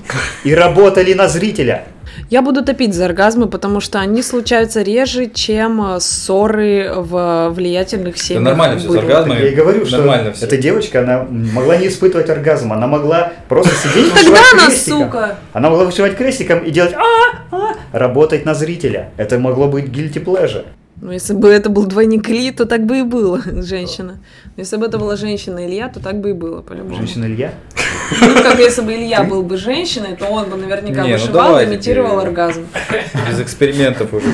[0.44, 1.86] И работали на зрителя.
[2.30, 8.16] Я буду топить за оргазмы, потому что они случаются реже, чем э, ссоры в влиятельных
[8.16, 8.44] Да семьях.
[8.44, 9.00] нормально все с были.
[9.00, 9.40] оргазмами.
[9.40, 10.46] Я и говорю, что нормально все.
[10.46, 15.36] эта девочка, она могла не испытывать оргазм, она могла просто сидеть, Тогда вышивать она, сука!
[15.54, 19.12] Она могла вышивать крестиком и делать а, а, работать на зрителя.
[19.16, 20.66] Это могло быть guilty pleasure.
[21.00, 24.20] Ну, если бы это был двойник Ильи, то так бы и было, женщина.
[24.56, 26.96] Если бы это была женщина Илья, то так бы и было, по-любому.
[26.96, 27.54] Женщина Илья.
[28.20, 31.34] Ну, как если бы Илья был бы женщиной, то он бы наверняка Не, ну вышивал
[31.34, 32.28] давай и имитировал теперь.
[32.28, 32.66] оргазм.
[33.30, 34.34] Без экспериментов уже.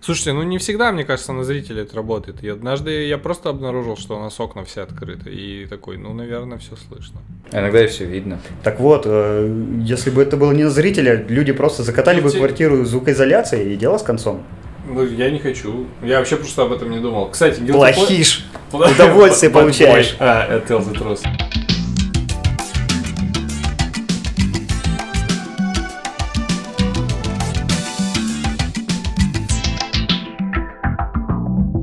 [0.00, 2.42] Слушайте, ну не всегда, мне кажется, на зрителей это работает.
[2.42, 5.30] И однажды я просто обнаружил, что у нас окна все открыты.
[5.30, 7.20] И такой, ну, наверное, все слышно.
[7.52, 8.40] А иногда и все видно.
[8.64, 9.52] Так вот, э,
[9.84, 13.98] если бы это было не на зрителя, люди просто закатали бы квартиру звукоизоляцией и дело
[13.98, 14.42] с концом.
[14.92, 15.86] Ну, я не хочу.
[16.02, 17.28] Я вообще просто об этом не думал.
[17.30, 18.44] Кстати, guilty Плохишь.
[18.72, 20.16] pleasure- Удовольствие получаешь.
[20.18, 21.20] А, это the truth.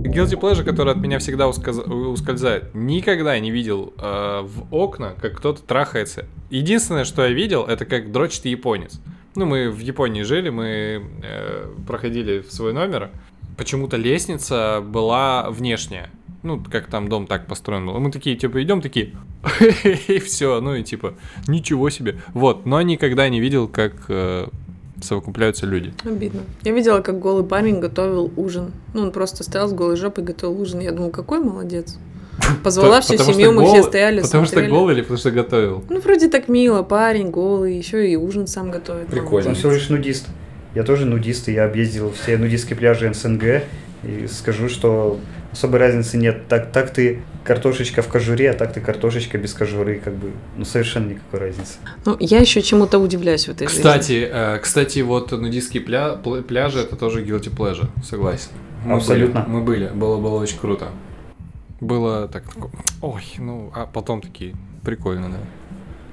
[0.04, 2.74] Guilty pleasure, который от меня всегда ускользает.
[2.74, 6.26] Никогда не видел э, в окна, как кто-то трахается.
[6.50, 9.00] Единственное, что я видел, это как дрочит японец.
[9.38, 13.12] Ну, мы в Японии жили, мы э, проходили в свой номер.
[13.56, 16.10] Почему-то лестница была внешняя.
[16.42, 18.00] Ну, как там дом так построен был.
[18.00, 19.14] Мы такие, типа, идем такие,
[20.08, 21.14] и все, ну и типа,
[21.48, 22.20] ничего себе.
[22.34, 24.48] Вот, но никогда не видел, как э,
[25.04, 25.94] совокупляются люди.
[26.04, 26.42] Обидно.
[26.64, 28.72] Я видела, как голый парень готовил ужин.
[28.96, 30.80] Ну, он просто стоял с голой жопой и готовил ужин.
[30.80, 32.00] Я думаю, какой молодец.
[32.64, 35.84] Позвала всю семью, мы все стояли, Потому что голый или потому что готовил?
[35.90, 39.08] Ну, вроде так мило, парень голый, еще и ужин сам готовит.
[39.08, 39.50] Прикольно.
[39.50, 40.28] Он всего лишь нудист.
[40.76, 43.64] Я тоже нудист, и я объездил все нудистские пляжи СНГ.
[44.04, 45.20] И скажу, что
[45.52, 46.48] особой разницы нет.
[46.48, 50.00] Так, так ты картошечка в кожуре, а так ты картошечка без кожуры.
[50.04, 51.74] Как бы, ну, совершенно никакой разницы.
[52.06, 53.80] Ну, я еще чему-то удивляюсь в этой жизни.
[53.80, 58.50] Кстати, э, кстати, вот нудистские пля- пл- пляжи это тоже guilty pleasure, согласен.
[58.86, 59.42] Мы Абсолютно.
[59.42, 60.90] были, мы были, было, было очень круто.
[61.80, 62.72] Было так, такое,
[63.02, 65.38] ой, ну, а потом такие, прикольно, да.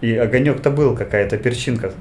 [0.06, 1.92] И огонек-то был, какая-то перчинка.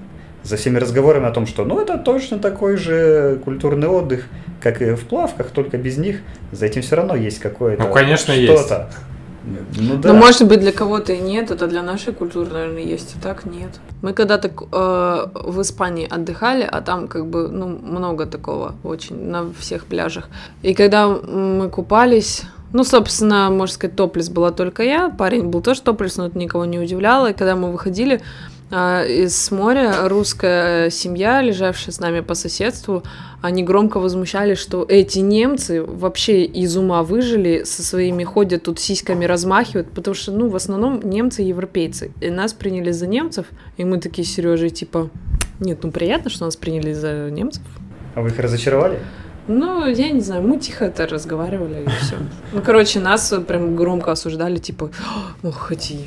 [0.44, 4.26] За всеми разговорами о том, что ну это точно такой же культурный отдых,
[4.62, 6.20] как и в плавках, только без них.
[6.52, 8.52] За этим все равно есть какое-то Ну, конечно, есть.
[8.52, 8.90] что-то.
[9.78, 10.14] Ну да.
[10.14, 13.46] Ну, может быть, для кого-то и нет, это для нашей культуры, наверное, есть, а так
[13.46, 13.80] нет.
[14.02, 19.52] Мы когда-то э, в Испании отдыхали, а там как бы, ну, много такого очень на
[19.60, 20.30] всех пляжах.
[20.62, 25.82] И когда мы купались, ну, собственно, можно сказать, топлес была только я, парень был тоже
[25.82, 27.30] топлес, но это никого не удивляло.
[27.30, 28.22] И когда мы выходили
[28.72, 33.04] э, из моря, русская семья, лежавшая с нами по соседству,
[33.44, 39.26] они громко возмущались, что эти немцы вообще из ума выжили, со своими ходят тут сиськами
[39.26, 42.12] размахивают, потому что, ну, в основном немцы европейцы.
[42.22, 43.46] И нас приняли за немцев,
[43.78, 45.12] и мы такие с Сережей, типа,
[45.60, 47.62] нет, ну приятно, что нас приняли за немцев.
[48.16, 49.00] А вы их разочаровали?
[49.48, 52.16] Ну, я не знаю, мы тихо это разговаривали и все.
[52.54, 54.92] Ну, короче, нас прям громко осуждали, типа,
[55.44, 56.00] ох, эти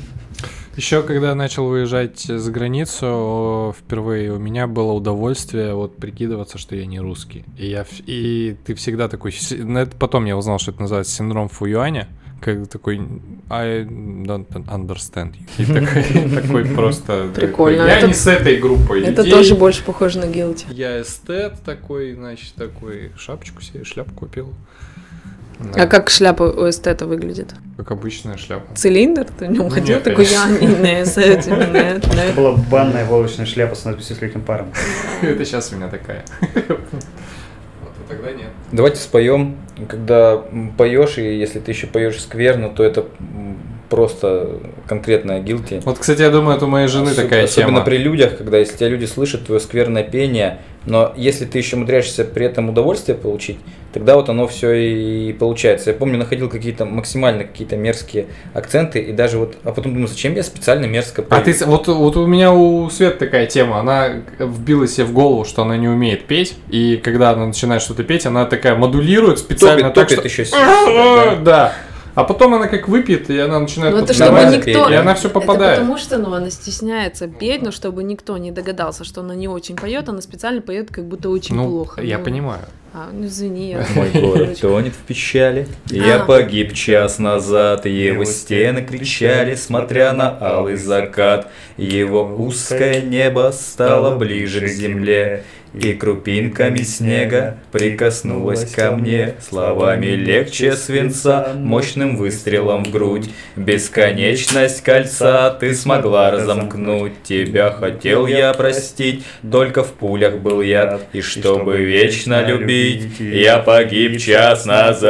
[0.75, 6.85] Еще когда начал выезжать за границу, впервые у меня было удовольствие вот прикидываться, что я
[6.85, 7.45] не русский.
[7.57, 9.31] И, я, и ты всегда такой...
[9.31, 12.07] это потом я узнал, что это называется синдром Фуюаня.
[12.39, 13.01] Как такой
[13.49, 15.47] I don't understand you.
[15.57, 17.29] И такой, такой просто...
[17.35, 17.85] Прикольно.
[17.85, 20.65] Я не с этой группой Это тоже больше похоже на гилти.
[20.69, 24.53] Я эстет такой, значит, такой шапочку себе, шляпу купил.
[25.75, 27.55] А как шляпа у эстета выглядит?
[27.77, 28.75] Как обычная шляпа.
[28.75, 29.25] Цилиндр?
[29.25, 33.05] Ты в нем ходил Нет, такой, я не не с этим, нет, Это была банная
[33.05, 34.71] волочная шляпа с надписью с легким паром.
[35.21, 36.23] Это сейчас у меня такая.
[38.07, 38.49] Тогда нет.
[38.71, 39.57] Давайте споем.
[39.87, 40.43] Когда
[40.77, 43.05] поешь, и если ты еще поешь скверно, то это
[43.89, 44.49] просто
[44.87, 45.81] конкретная гилти.
[45.85, 47.81] Вот, кстати, я думаю, это у моей жены Особ- такая Особенно тема.
[47.85, 52.23] при людях, когда если тебя люди слышат твое скверное пение, но если ты еще умудряешься
[52.23, 53.57] при этом удовольствие получить,
[53.93, 55.89] тогда вот оно все и получается.
[55.89, 60.33] Я помню, находил какие-то максимально какие-то мерзкие акценты, и даже вот, а потом думаю, зачем
[60.35, 61.43] я специально мерзко А пою?
[61.43, 65.43] ты, с- вот, вот у меня у Свет такая тема, она вбила себе в голову,
[65.45, 69.89] что она не умеет петь, и когда она начинает что-то петь, она такая модулирует специально
[69.89, 70.41] топит, так, топит что...
[70.41, 71.35] еще себя, да.
[71.41, 71.73] Да.
[72.17, 74.89] А потом она как выпьет, и она начинает Ну это подпевать, чтобы никто...
[74.89, 75.73] и она все попадает.
[75.73, 79.47] Это потому что, ну, она стесняется петь, но чтобы никто не догадался, что она не
[79.47, 82.01] очень поет, она специально поет как будто очень ну, плохо.
[82.01, 82.61] я Ну, понимаю.
[82.91, 83.69] А, ну извини.
[83.69, 86.25] я- Мой город тонет в печали, я А.
[86.25, 94.61] погиб час назад, его стены кричали, смотря на алый закат, его узкое небо стало ближе
[94.61, 95.43] к земле,
[95.83, 103.29] и крупинками снега прикоснулась ко мне, словами легче свинца, мощным выстрелом в грудь.
[103.55, 111.21] Бесконечность кольца ты смогла разомкнуть, тебя хотел я простить, только в пулях был яд, и
[111.21, 115.07] чтобы вечно любить, я погиб час назад.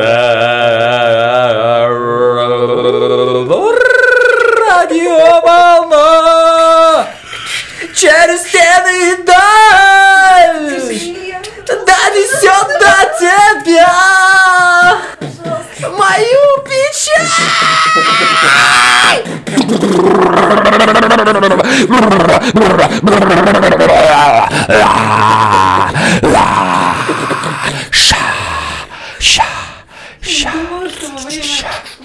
[4.70, 6.47] Радиоволна
[7.98, 10.70] через стены и даль
[11.66, 13.94] донесет до тебя
[15.98, 17.28] мою печаль.
[30.54, 31.44] Думала, что во время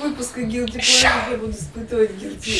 [0.00, 2.50] выпуска Guilty Pleasure я буду испытывать Guilty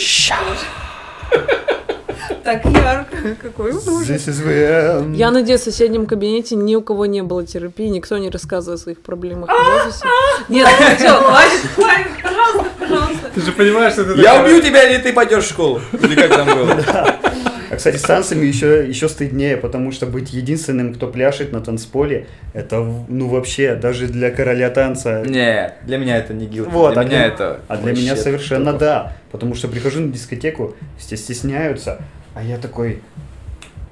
[2.45, 4.09] Так ярко, какой ужас.
[4.09, 5.15] This is where...
[5.15, 8.79] Я надеюсь, в соседнем кабинете ни у кого не было терапии, никто не рассказывал о
[8.79, 10.07] своих проблемах в офисе.
[10.49, 13.31] Нет, ну всё, хватит, хватит, пожалуйста, пожалуйста.
[13.35, 15.81] Ты же понимаешь, что ты Я убью тебя, или ты пойдешь в школу.
[15.93, 17.22] Или как там было?
[17.83, 22.81] Кстати, с танцами еще, еще стыднее, потому что быть единственным, кто пляшет на танцполе, это,
[23.09, 25.25] ну, вообще, даже для короля танца...
[25.27, 26.71] Не, для меня это не гилти.
[26.71, 29.17] Вот, для а меня для- это А для меня совершенно да.
[29.33, 32.01] Потому что прихожу на дискотеку, все стесняются,
[32.35, 33.01] а я такой,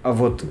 [0.02, 0.44] а вот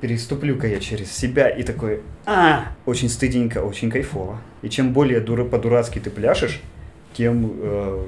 [0.00, 4.38] переступлю-ка я через себя и такой, а, очень стыдненько, очень кайфово.
[4.62, 6.60] И чем более дура, по-дурацки ты пляшешь,
[7.14, 8.06] тем э,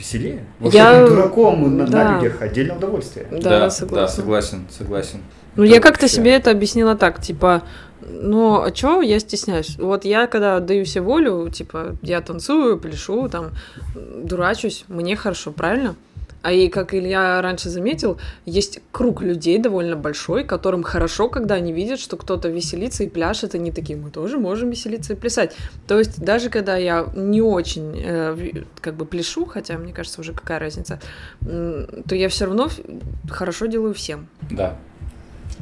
[0.00, 0.44] веселее.
[0.58, 2.14] Вообще Я- дураком на, на да.
[2.16, 3.26] людях отдельное удовольствие.
[3.30, 3.96] Да, Да, согласна.
[3.96, 5.18] да, согласен, согласен.
[5.56, 7.62] Ну, Это я как-то вообще- себе это объяснила так, типа,
[8.08, 9.76] ну, а чё я стесняюсь?
[9.78, 13.50] Вот я, когда отдаю себе волю, типа, я танцую, пляшу, там,
[13.94, 15.94] дурачусь, мне хорошо, правильно?
[16.42, 21.70] А и, как Илья раньше заметил, есть круг людей довольно большой, которым хорошо, когда они
[21.72, 25.54] видят, что кто-то веселится и пляшет, они такие, мы тоже можем веселиться и плясать.
[25.86, 30.32] То есть даже когда я не очень э, как бы пляшу, хотя мне кажется уже
[30.32, 30.98] какая разница,
[31.42, 32.68] м, то я все равно
[33.28, 34.26] хорошо делаю всем.
[34.50, 34.78] Да,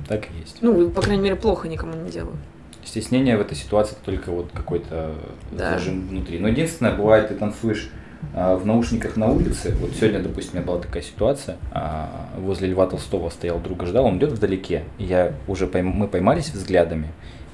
[0.06, 0.58] так и есть.
[0.60, 2.36] Ну, по крайней мере, плохо никому не делаю.
[2.84, 5.14] Стеснение в этой ситуации только вот какой-то
[5.50, 5.72] Да.
[5.72, 6.38] зажим внутри.
[6.38, 7.90] Но единственное, бывает, ты танцуешь
[8.32, 9.74] в наушниках на улице.
[9.80, 11.56] Вот сегодня, допустим, у меня была такая ситуация.
[11.72, 14.84] а, возле Льва Толстого стоял друга, ждал, он идет вдалеке.
[14.98, 17.08] Я уже пойм- мы поймались взглядами.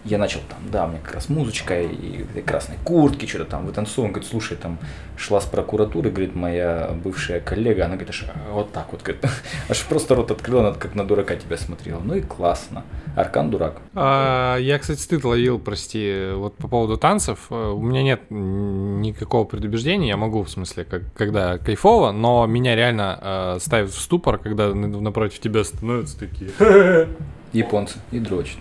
[0.04, 4.08] Я начал там, да, меня как раз музычка и этой красной куртке, что-то там вытанцовывал.
[4.08, 4.78] Он говорит, слушай, там
[5.16, 9.24] шла с прокуратуры, говорит, моя бывшая коллега, она говорит, аж вот так вот, говорит,
[9.68, 12.00] аж просто рот открыла, она как на дурака тебя смотрела.
[12.00, 12.84] Ну и классно.
[13.16, 13.80] Аркан дурак.
[13.94, 17.46] А, я, кстати, стыд ловил, прости, вот по поводу танцев.
[17.50, 22.76] Э, У меня нет никакого предубеждения, я могу, в смысле, как, когда кайфово, но меня
[22.76, 26.50] реально э, ставит в ступор, когда напротив тебя становятся такие.
[27.52, 28.58] Японцы и дрочат.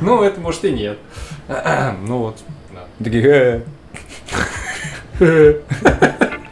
[0.00, 0.98] Ну, это может и нет.
[2.06, 2.38] Ну вот.
[3.02, 3.64] Такие,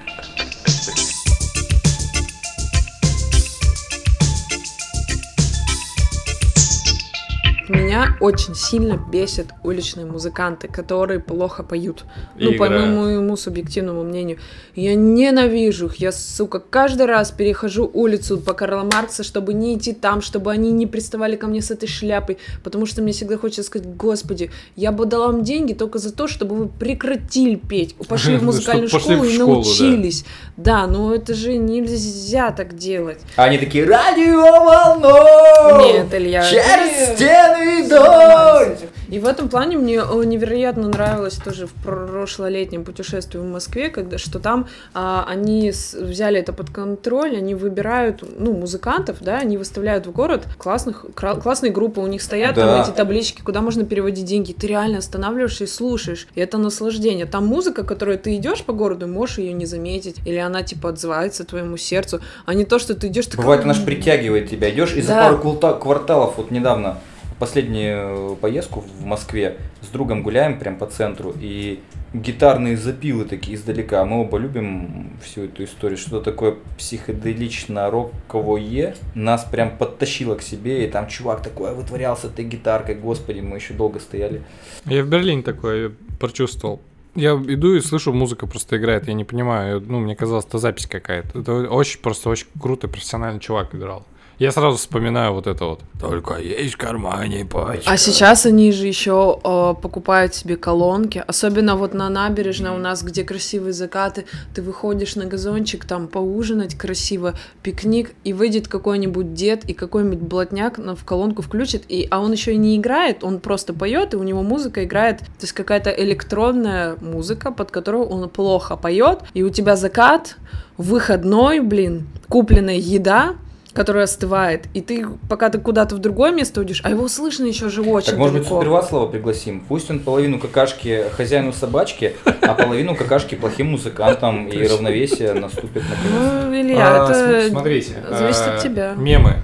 [7.93, 12.06] Меня очень сильно бесят уличные музыканты, которые плохо поют.
[12.39, 12.97] И ну, по играют.
[12.97, 14.39] моему субъективному мнению.
[14.74, 15.97] Я ненавижу их.
[15.97, 20.73] Я, сука, каждый раз перехожу улицу по Карла Маркса, чтобы не идти там, чтобы они
[20.73, 22.39] не приставали ко мне с этой шляпой.
[22.64, 26.28] Потому что мне всегда хочется сказать, господи, я бы дала вам деньги только за то,
[26.28, 27.94] чтобы вы прекратили петь.
[28.09, 30.24] Пошли в музыкальную школу и научились.
[30.56, 33.19] Да, но это же нельзя так делать.
[33.36, 35.93] Они такие, радиоволной!
[35.93, 36.43] Нет, Илья.
[36.43, 38.78] Через стены идут!
[39.09, 44.18] И в этом плане мне э, невероятно нравилось тоже в прошлолетнем путешествии в Москве, когда
[44.18, 49.56] что там а, они с- взяли это под контроль, они выбирают, ну, музыкантов, да, они
[49.59, 52.66] выставляют в город классных, кра- классные группы, у них стоят Да.
[52.66, 57.26] там эти таблички, куда можно переводить деньги, ты реально останавливаешься и слушаешь, и это наслаждение.
[57.26, 61.44] Там музыка, которую ты идешь по городу, можешь ее не заметить, или она типа отзывается
[61.44, 64.70] твоему сердцу, а не то, что ты идешь Бывает, она ж притягивает тебя.
[64.70, 65.22] Идешь и за Да.
[65.24, 66.98] пару квалта- кварталов, вот недавно,
[67.43, 71.81] последнюю поездку в Москве, с другом гуляем прям по центру, и
[72.14, 74.05] гитарные запилы такие издалека.
[74.05, 75.98] Мы оба любим всю эту историю.
[75.98, 82.44] Что такое психоделично-роковое нас прям подтащило к себе, и там чувак такой вытворял с этой
[82.44, 84.44] гитаркой, господи, мы еще долго стояли.
[84.85, 85.90] Я в Берлине такое
[86.20, 86.81] прочувствовал.
[87.16, 90.86] Я иду и слышу, музыка просто играет, я не понимаю, ну, мне казалось, это запись
[90.86, 91.40] какая-то.
[91.40, 94.06] Это очень, просто очень круто, профессиональный чувак играл.
[94.43, 95.81] Я сразу вспоминаю вот это вот.
[96.01, 97.89] Только есть в кармане пачка.
[97.89, 103.05] А сейчас они же еще э, покупают себе колонки, особенно вот на набережной у нас,
[103.05, 109.64] где красивые закаты, ты выходишь на газончик там поужинать красиво, пикник, и выйдет какой-нибудь дед
[109.66, 113.39] и какой-нибудь блатняк на- в колонку включит, и, а он еще и не играет, он
[113.39, 118.28] просто поет, и у него музыка играет, то есть какая-то электронная музыка, под которую он
[118.28, 120.36] плохо поет, и у тебя закат,
[120.77, 123.36] выходной, блин, купленная еда,
[123.73, 127.69] которая остывает, и ты, пока ты куда-то в другое место уйдешь, а его слышно еще
[127.69, 128.59] же очень Так может быть далеко.
[128.61, 129.65] Суперваслова пригласим?
[129.66, 136.43] Пусть он половину какашки хозяину собачки, а половину какашки плохим музыкантам, и равновесие наступит наконец.
[136.44, 138.93] Ну, Илья, А, это см- смотрите, зависит а, от тебя.
[138.97, 139.36] Мемы.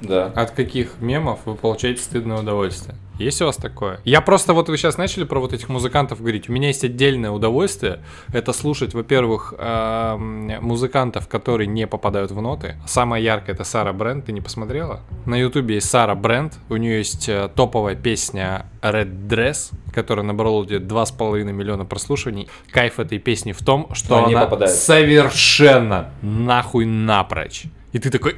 [0.00, 0.32] Да.
[0.34, 2.94] От каких мемов вы получаете стыдное удовольствие?
[3.18, 4.00] Есть у вас такое?
[4.04, 6.48] Я просто вот вы сейчас начали про вот этих музыкантов говорить.
[6.48, 8.00] У меня есть отдельное удовольствие.
[8.32, 12.76] Это слушать, во-первых, эм, музыкантов, которые не попадают в ноты.
[12.86, 14.26] Самая яркая это Сара Бренд.
[14.26, 15.00] Ты не посмотрела?
[15.26, 16.54] На Ютубе есть Сара Бренд.
[16.68, 22.48] У нее есть э, топовая песня Red Dress, которая набрала где 2,5 миллиона прослушиваний.
[22.72, 24.72] Кайф этой песни в том, что Она не она попадает.
[24.74, 28.34] совершенно нахуй напрочь И ты такой!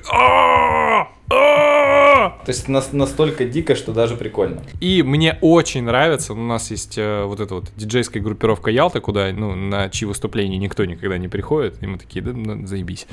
[2.30, 4.62] То есть нас- настолько дико, что даже прикольно.
[4.80, 9.32] И мне очень нравится, у нас есть э, вот эта вот диджейская группировка Ялта, куда,
[9.32, 13.06] ну, на чьи выступления никто никогда не приходит, и мы такие, да, ну, заебись.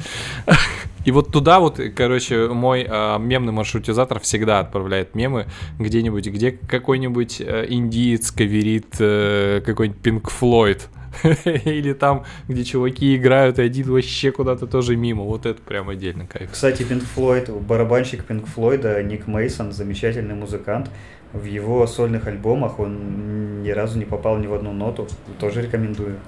[1.06, 7.42] И вот туда вот, короче, мой э, мемный маршрутизатор всегда отправляет мемы где-нибудь, где какой-нибудь
[7.42, 10.82] э, индиец каверит э, какой-нибудь Pink Floyd.
[11.46, 15.24] Или там, где чуваки играют, и один вообще куда-то тоже мимо.
[15.24, 16.52] Вот это прям отдельно кайф.
[16.52, 20.90] Кстати, Пинк Флойд, барабанщик Пинк Флойда Ник Мейсон, замечательный музыкант.
[21.34, 25.08] В его сольных альбомах он ни разу не попал ни в одну ноту.
[25.40, 26.18] Тоже рекомендую.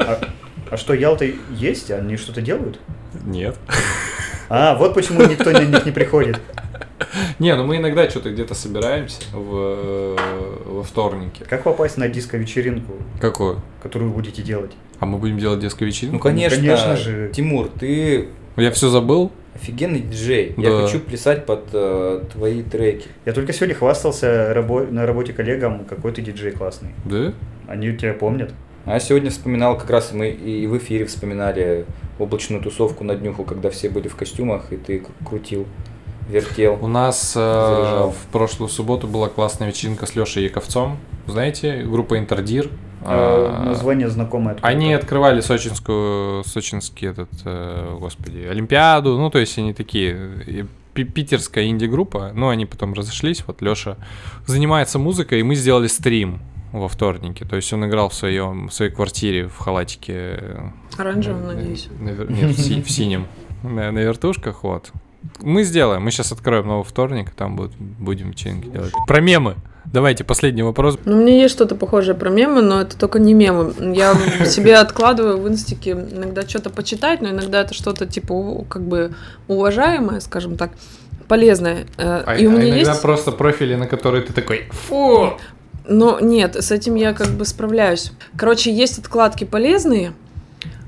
[0.00, 0.20] А,
[0.70, 1.90] а что, Ялта есть?
[1.90, 2.80] Они что-то делают?
[3.26, 3.56] Нет.
[4.48, 6.40] А, вот почему никто на них не приходит.
[7.38, 10.16] Не, ну мы иногда что-то где-то собираемся в,
[10.66, 11.44] во вторнике.
[11.44, 13.60] Как попасть на диско-вечеринку, Какую?
[13.82, 14.72] которую вы будете делать?
[15.00, 17.30] А мы будем делать детскую Ну, конечно, конечно же.
[17.32, 19.30] Тимур, ты Я все забыл.
[19.54, 20.54] офигенный диджей.
[20.56, 20.82] Я Да.
[20.86, 23.08] хочу плясать под э, твои треки.
[23.24, 26.90] Я только сегодня хвастался рабо- на работе коллегам, какой ты диджей классный.
[27.04, 27.32] Да?
[27.68, 28.52] Они тебя помнят.
[28.84, 31.84] А я сегодня вспоминал, как раз мы и в эфире вспоминали
[32.18, 35.66] облачную тусовку на днюху, когда все были в костюмах, и ты крутил,
[36.28, 36.78] вертел.
[36.80, 38.10] У нас э, Заряжал.
[38.12, 40.98] в прошлую субботу была классная вечеринка с Лешей Яковцом.
[41.26, 42.66] Знаете, группа Интердир.
[42.66, 42.68] Э,
[43.04, 44.54] А, Название знакомое.
[44.54, 44.76] откуда-то.
[44.76, 49.16] Они открывали сочинскую, сочинский этот, э, господи, Олимпиаду.
[49.18, 52.32] Ну, то есть они такие пи- питерская инди-группа.
[52.34, 53.44] Но они потом разошлись.
[53.46, 53.96] Вот Леша
[54.46, 56.40] занимается музыкой, и мы сделали стрим
[56.72, 57.44] во вторнике.
[57.46, 60.12] То есть он играл в своем в своей квартире в халатике.
[60.14, 60.58] э,
[60.98, 61.88] Оранжевым, на- надеюсь.
[62.00, 63.26] на Нет, в, си- в синем.
[63.62, 64.90] На, на вертушках, вот.
[65.40, 66.02] Мы сделаем.
[66.02, 68.92] Мы сейчас откроем новый вторник, там будет, будем вечеринки делать.
[69.06, 69.56] Про мемы.
[69.92, 70.98] Давайте, последний вопрос.
[71.04, 73.72] Ну, у меня есть что-то похожее про мемы, но это только не мемы.
[73.94, 74.14] Я
[74.46, 79.12] себе откладываю в инстике иногда что-то почитать, но иногда это что-то типа как бы
[79.46, 80.72] уважаемое, скажем так,
[81.26, 81.86] полезное.
[81.96, 83.02] Э, А, И у а меня иногда есть...
[83.02, 85.38] просто профили, на которые ты такой, фу,
[85.86, 88.12] Но нет, с этим я как бы справляюсь.
[88.36, 90.12] Короче, есть откладки полезные,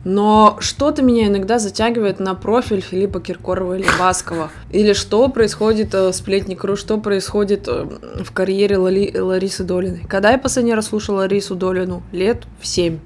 [0.05, 4.51] но что-то меня иногда затягивает на профиль Филиппа Киркорова или Баскова.
[4.71, 7.87] Или что происходит э, в сплетникру, что происходит э,
[8.25, 10.05] в карьере Лали- Ларисы Долиной.
[10.09, 12.03] Когда я последний раз слушала Ларису Долину?
[12.13, 12.99] Лет в семь.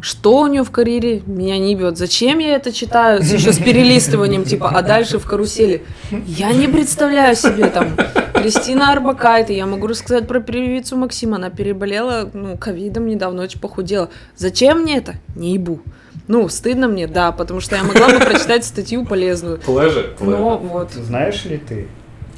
[0.00, 1.96] Что у нее в карьере, меня не бьет.
[1.96, 3.22] Зачем я это читаю?
[3.22, 5.84] Еще с перелистыванием, типа, а дальше в карусели.
[6.26, 7.96] Я не представляю себе там
[8.34, 9.56] Кристина Арбакайте.
[9.56, 11.36] Я могу рассказать про певицу Максима.
[11.36, 14.10] Она переболела, ну, ковидом недавно, очень похудела.
[14.36, 15.14] Зачем мне это?
[15.36, 15.80] Не ебу.
[16.26, 19.58] Ну, стыдно мне, да, потому что я могла бы прочитать статью полезную.
[19.58, 20.14] Плежи.
[20.20, 20.92] Но вот.
[20.92, 21.88] Знаешь ли ты?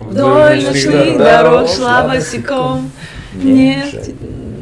[0.01, 2.91] Вдоль ночных дорог шла босиком.
[3.35, 4.15] Не Нет,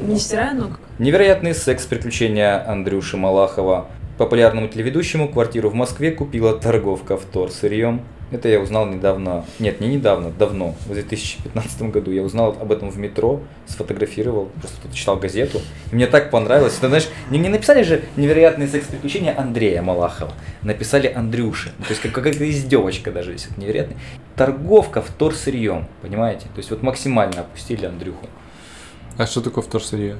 [0.06, 0.70] не стираю ног.
[0.98, 3.86] Невероятный секс приключения Андрюши Малахова.
[4.18, 8.02] Популярному телеведущему квартиру в Москве купила торговка вторсырьем.
[8.30, 12.10] Это я узнал недавно, нет, не недавно, давно, в 2015 году.
[12.10, 15.60] Я узнал об этом в метро, сфотографировал, просто тут читал газету.
[15.92, 16.74] И мне так понравилось.
[16.74, 20.32] Ты знаешь, не, не написали же невероятные секс-приключения Андрея Малахова.
[20.62, 21.72] Написали Андрюши.
[21.78, 23.96] Ну, То есть как, какая-то издевочка даже, если это невероятно.
[24.36, 26.46] Торговка вторсырьем, понимаете?
[26.46, 28.26] То есть вот максимально опустили Андрюху.
[29.16, 30.16] А что такое вторсырье?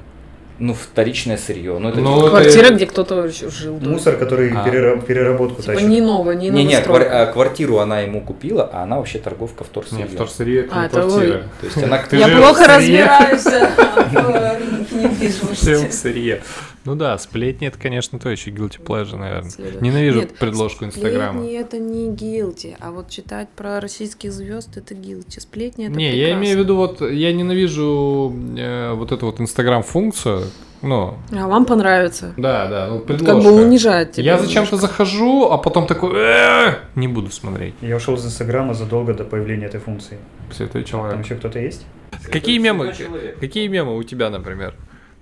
[0.57, 1.77] Ну, вторичное сырье.
[1.79, 3.77] Ну, это Ну, типа- Квартира, где кто-то жил.
[3.77, 3.89] да.
[3.89, 4.63] Мусор, который А.
[4.65, 5.89] перера- переработку Типа тащит.
[5.89, 9.65] не новое, не Не, не, квар- а, квартиру она ему купила, а она вообще торговка
[9.65, 10.07] вторсырьем.
[10.07, 11.09] вторсырье это А, не это вы.
[11.11, 11.43] квартира.
[11.59, 15.87] То есть она Ты Я плохо в разбираюсь в Всем недвижимости.
[15.89, 16.41] в сырье.
[16.85, 19.49] Ну да, сплетни это, конечно, то еще guilty pleasure, наверное.
[19.49, 19.81] Следует.
[19.81, 21.39] Ненавижу Нет, предложку Инстаграма.
[21.39, 25.39] Сплетни это не гилти, а вот читать про российских звезд это гилти.
[25.39, 26.39] Сплетни это Не, я прекрасно.
[26.43, 30.43] имею в виду, вот я ненавижу э, вот эту вот Инстаграм-функцию.
[30.83, 32.33] Ну, А вам понравится.
[32.37, 33.49] да, да, ну, Как предложка.
[33.49, 34.33] бы унижает тебя.
[34.33, 37.73] Я зачем-то захожу, а потом такой, «Э, не буду смотреть.
[37.81, 40.19] Я ушел из Инстаграма задолго до появления этой функции.
[40.51, 41.25] Святой Там человек.
[41.25, 41.85] еще кто-то есть?
[42.31, 42.93] Какие мемы?
[43.39, 44.75] Какие мемы у тебя, например?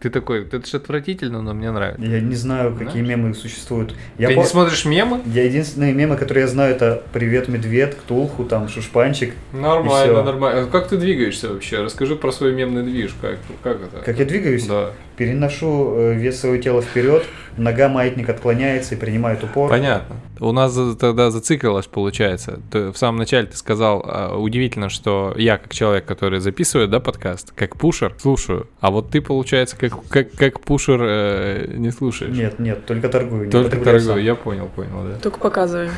[0.03, 2.03] Ты такой, это же отвратительно, но мне нравится.
[2.05, 3.07] Я не знаю, какие Знаешь?
[3.07, 3.95] мемы существуют.
[4.17, 5.21] Я, Ты по- не смотришь мемы?
[5.25, 9.33] я единственные мемы, которые я знаю, это «Привет, медведь», «Ктулху», там, «Шушпанчик».
[9.53, 10.67] Нормально, нормально.
[10.69, 11.81] Как ты двигаешься вообще?
[11.81, 13.15] Расскажи про свой мемный движ.
[13.21, 14.03] Как, как это?
[14.03, 14.65] Как я двигаюсь?
[14.67, 14.89] Да.
[15.15, 17.23] Переношу э, вес своего тела вперед,
[17.57, 19.69] нога маятник отклоняется и принимает упор.
[19.69, 20.15] Понятно.
[20.39, 22.59] У нас тогда зациклилось, получается.
[22.71, 26.99] Ты- в самом начале ты сказал, а, удивительно, что я, как человек, который записывает, да,
[26.99, 32.35] подкаст, как пушер, слушаю, а вот ты, получается, как, как, как пушер э, не слушаешь.
[32.35, 33.49] Нет, нет, только торгую.
[33.49, 34.19] Только торгую, сам.
[34.19, 35.19] я понял, понял, да.
[35.19, 35.91] Только показываем.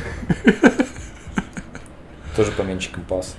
[2.36, 3.36] тоже поменьше компас.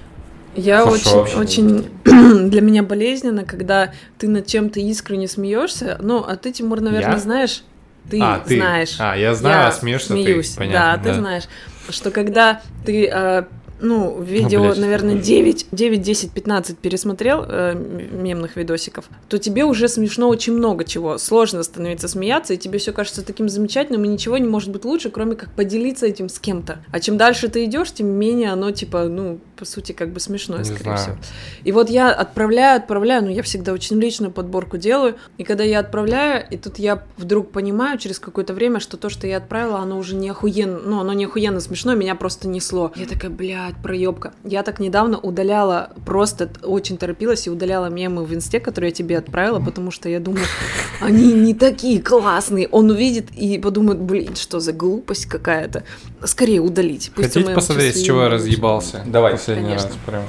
[0.56, 1.22] Я Хорошо.
[1.22, 1.90] очень, очень
[2.50, 5.98] для меня болезненно, когда ты над чем-то искренне смеешься.
[6.02, 7.20] Ну, а ты, Тимур, наверное, Я?
[7.20, 7.64] знаешь.
[8.10, 8.56] Ты А, ты.
[8.58, 8.96] знаешь.
[9.00, 10.24] А, я знаю, а смеешься ты.
[10.24, 10.50] смеюсь.
[10.56, 11.14] Понятно, да, ты да.
[11.16, 11.44] знаешь,
[11.90, 13.44] что когда ты э,
[13.80, 14.78] ну, видео, блядь.
[14.78, 17.74] наверное, 9, 9, 10, 15 пересмотрел э,
[18.12, 21.18] мемных видосиков, то тебе уже смешно очень много чего.
[21.18, 25.10] Сложно становиться смеяться, и тебе все кажется таким замечательным, и ничего не может быть лучше,
[25.10, 26.80] кроме как поделиться этим с кем-то.
[26.92, 30.60] А чем дальше ты идешь, тем менее оно, типа, ну, по сути, как бы смешное,
[30.60, 30.98] Не скорее знаю.
[31.00, 31.16] всего.
[31.64, 35.80] И вот я отправляю, отправляю, ну, я всегда очень личную подборку делаю, и когда я
[35.80, 39.98] отправляю, и тут я вдруг понимаю через какое-то время, что то, что я отправила, оно
[39.98, 42.92] уже не охуенно, ну, оно не охуенно смешно, меня просто несло.
[42.96, 43.32] Я такая,
[43.68, 44.34] блядь, проебка.
[44.44, 49.18] Я так недавно удаляла, просто очень торопилась и удаляла мемы в инсте, которые я тебе
[49.18, 50.46] отправила, потому что я думаю,
[51.02, 52.68] они не такие классные.
[52.70, 55.84] Он увидит и подумает, блин, что за глупость какая-то.
[56.24, 57.12] Скорее удалить.
[57.16, 59.04] Пусть Хотите посмотреть, с чего я разъебался?
[59.06, 59.34] Давай.
[59.34, 59.90] Последний Конечно.
[59.90, 60.24] раз прям.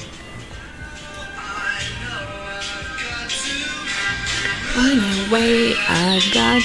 [4.77, 6.63] Anyway, I got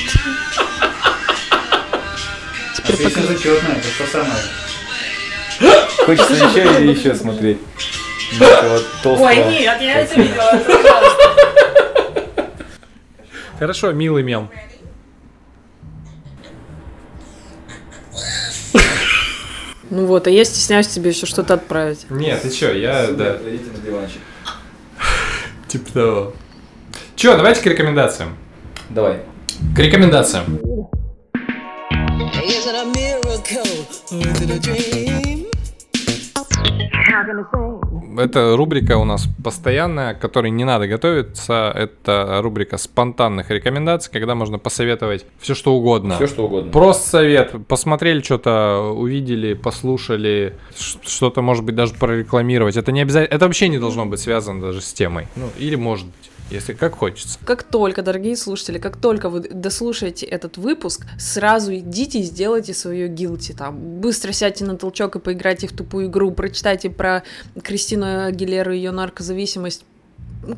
[2.75, 3.27] Теперь Песня покажи.
[3.27, 4.43] зачетная, это что самое.
[6.05, 7.57] Хочется еще и еще смотреть.
[9.03, 9.29] Толстого.
[9.49, 10.59] нет, я это видела.
[13.59, 14.49] Хорошо, милый мем.
[19.89, 22.09] Ну вот, а я стесняюсь тебе еще что-то отправить.
[22.09, 24.21] Нет, ты чё, я, да, Идите на диванчик.
[25.67, 26.33] типа того.
[27.15, 28.35] Чё, давайте к рекомендациям.
[28.89, 29.19] Давай.
[29.75, 30.59] К рекомендациям.
[32.43, 33.61] Is it a miracle
[34.11, 35.12] or is it a dream?
[38.17, 41.71] Это рубрика у нас постоянная, к которой не надо готовиться.
[41.75, 46.15] Это рубрика спонтанных рекомендаций, когда можно посоветовать все что угодно.
[46.15, 46.71] Все что угодно.
[46.71, 47.53] Просто совет.
[47.67, 52.77] Посмотрели что-то, увидели, послушали, что-то, может быть, даже прорекламировать.
[52.77, 53.35] Это не обязательно.
[53.35, 55.27] Это вообще не должно быть связано даже с темой.
[55.35, 57.39] Ну, или может быть, если как хочется.
[57.45, 63.07] Как только, дорогие слушатели, как только вы дослушаете этот выпуск, сразу идите и сделайте свое
[63.07, 63.53] гилти.
[63.53, 67.23] Там быстро сядьте на толчок и поиграйте в тупую игру, прочитайте про
[67.63, 69.85] Кристину Агилеру и ее наркозависимость,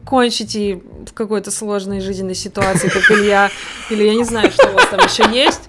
[0.03, 3.49] кончите в какой-то сложной жизненной ситуации, как Илья,
[3.89, 5.61] или я не знаю, что у вас там еще есть.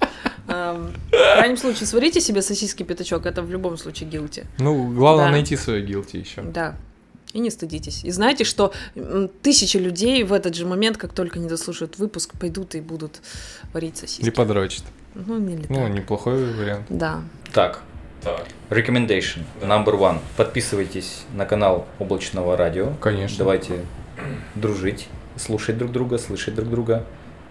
[0.48, 4.44] Эм, В крайнем случае, сварите себе сосиски пятачок, это в любом случае гилти.
[4.58, 5.32] Ну, главное Да.
[5.32, 6.42] найти свое гилти еще.
[6.42, 6.76] Да.
[7.36, 8.02] И не стыдитесь.
[8.02, 8.72] И знаете, что
[9.42, 13.20] тысячи людей в этот же момент, как только они дослушают выпуск, пойдут и будут
[13.74, 14.22] варить сосиски.
[14.22, 14.84] Или подрочит.
[15.14, 15.90] Ну, не Ну, так.
[15.90, 16.86] неплохой вариант.
[16.88, 17.20] Да.
[17.52, 17.82] Так.
[18.70, 20.18] Recommendation number one.
[20.38, 22.94] Подписывайтесь на канал Облачного радио.
[23.02, 23.36] Конечно.
[23.36, 23.84] Давайте
[24.54, 27.04] дружить, слушать друг друга, слышать друг друга.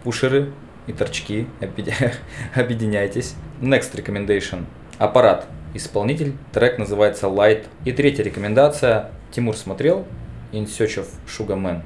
[0.03, 0.51] Пушеры
[0.87, 2.15] и торчки, объединя-
[2.55, 3.35] объединяйтесь.
[3.61, 4.65] Next recommendation.
[4.97, 5.45] Аппарат.
[5.75, 6.33] Исполнитель.
[6.53, 7.65] Трек называется Light.
[7.85, 9.11] И третья рекомендация.
[9.35, 10.05] Тимур смотрел
[10.53, 11.81] In Search of Sugar Man.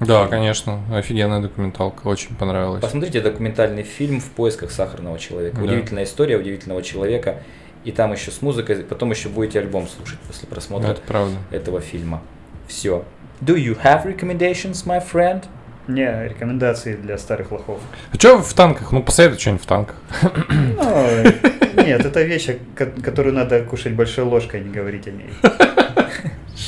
[0.00, 0.80] Да, конечно.
[0.90, 2.06] Офигенная документалка.
[2.08, 2.80] Очень понравилась.
[2.80, 5.58] Посмотрите документальный фильм «В поисках сахарного человека».
[5.58, 5.62] Да.
[5.64, 7.42] Удивительная история удивительного человека.
[7.84, 11.36] И там еще с музыкой, потом еще будете альбом слушать после просмотра Это правда.
[11.50, 12.22] этого фильма.
[12.66, 13.04] Все.
[13.42, 15.44] Do you have recommendations, my friend?
[15.86, 17.78] Не, рекомендации для старых лохов.
[18.10, 18.90] А что в танках?
[18.90, 19.96] Ну, посоветуй что-нибудь в танках.
[20.22, 25.30] Ну, нет, это вещь, ко- которую надо кушать большой ложкой, не говорить о ней.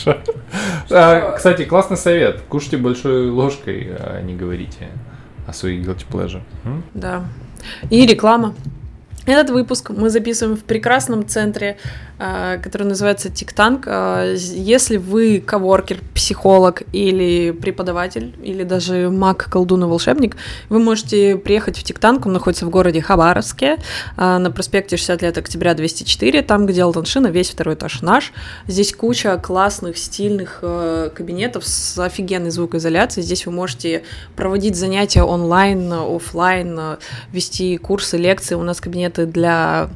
[0.03, 0.17] Шо?
[0.91, 2.43] А, Кстати, классный совет.
[2.49, 4.89] Кушайте большой ложкой, а не говорите
[5.47, 6.43] о своих guilty pleasure.
[6.65, 6.85] М?
[6.95, 7.25] Да.
[7.91, 8.55] И реклама.
[9.27, 11.77] Этот выпуск мы записываем в прекрасном центре,
[12.19, 13.85] который называется Тиктанк.
[13.85, 20.37] З- Если вы коворкер, психолог или преподаватель, или даже маг, колдун и волшебник,
[20.69, 22.27] вы можете приехать в Тиктанк.
[22.27, 23.77] Он находится в городе Хабаровске,
[24.17, 28.33] а, на проспекте 60 лет октября 204, там, где Алтаншина, весь второй этаж наш.
[28.67, 33.25] Здесь куча классных, стильных э, кабинетов с офигенной звукоизоляцией.
[33.25, 34.03] Здесь вы можете
[34.37, 36.97] проводить занятия онлайн, офлайн, э,
[37.33, 38.55] вести курсы, лекции.
[38.57, 39.91] У нас кабинеты для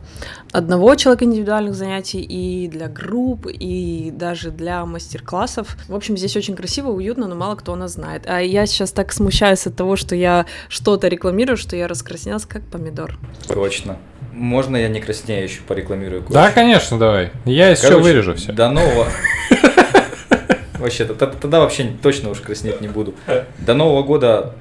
[0.53, 5.77] одного человека индивидуальных занятий и для групп, и даже для мастер-классов.
[5.89, 8.25] В общем, здесь очень красиво, уютно, но мало кто нас знает.
[8.27, 12.63] А я сейчас так смущаюсь от того, что я что-то рекламирую, что я раскраснелась как
[12.65, 13.19] помидор.
[13.49, 13.97] Точно.
[14.33, 16.55] Можно я не краснею еще порекламирую Да, кое-что?
[16.55, 17.31] конечно, давай.
[17.45, 18.53] Я Короче, вырежу все.
[18.53, 19.07] До нового...
[20.79, 23.15] Вообще, тогда вообще точно уж краснеть не буду.
[23.61, 24.57] До Нового года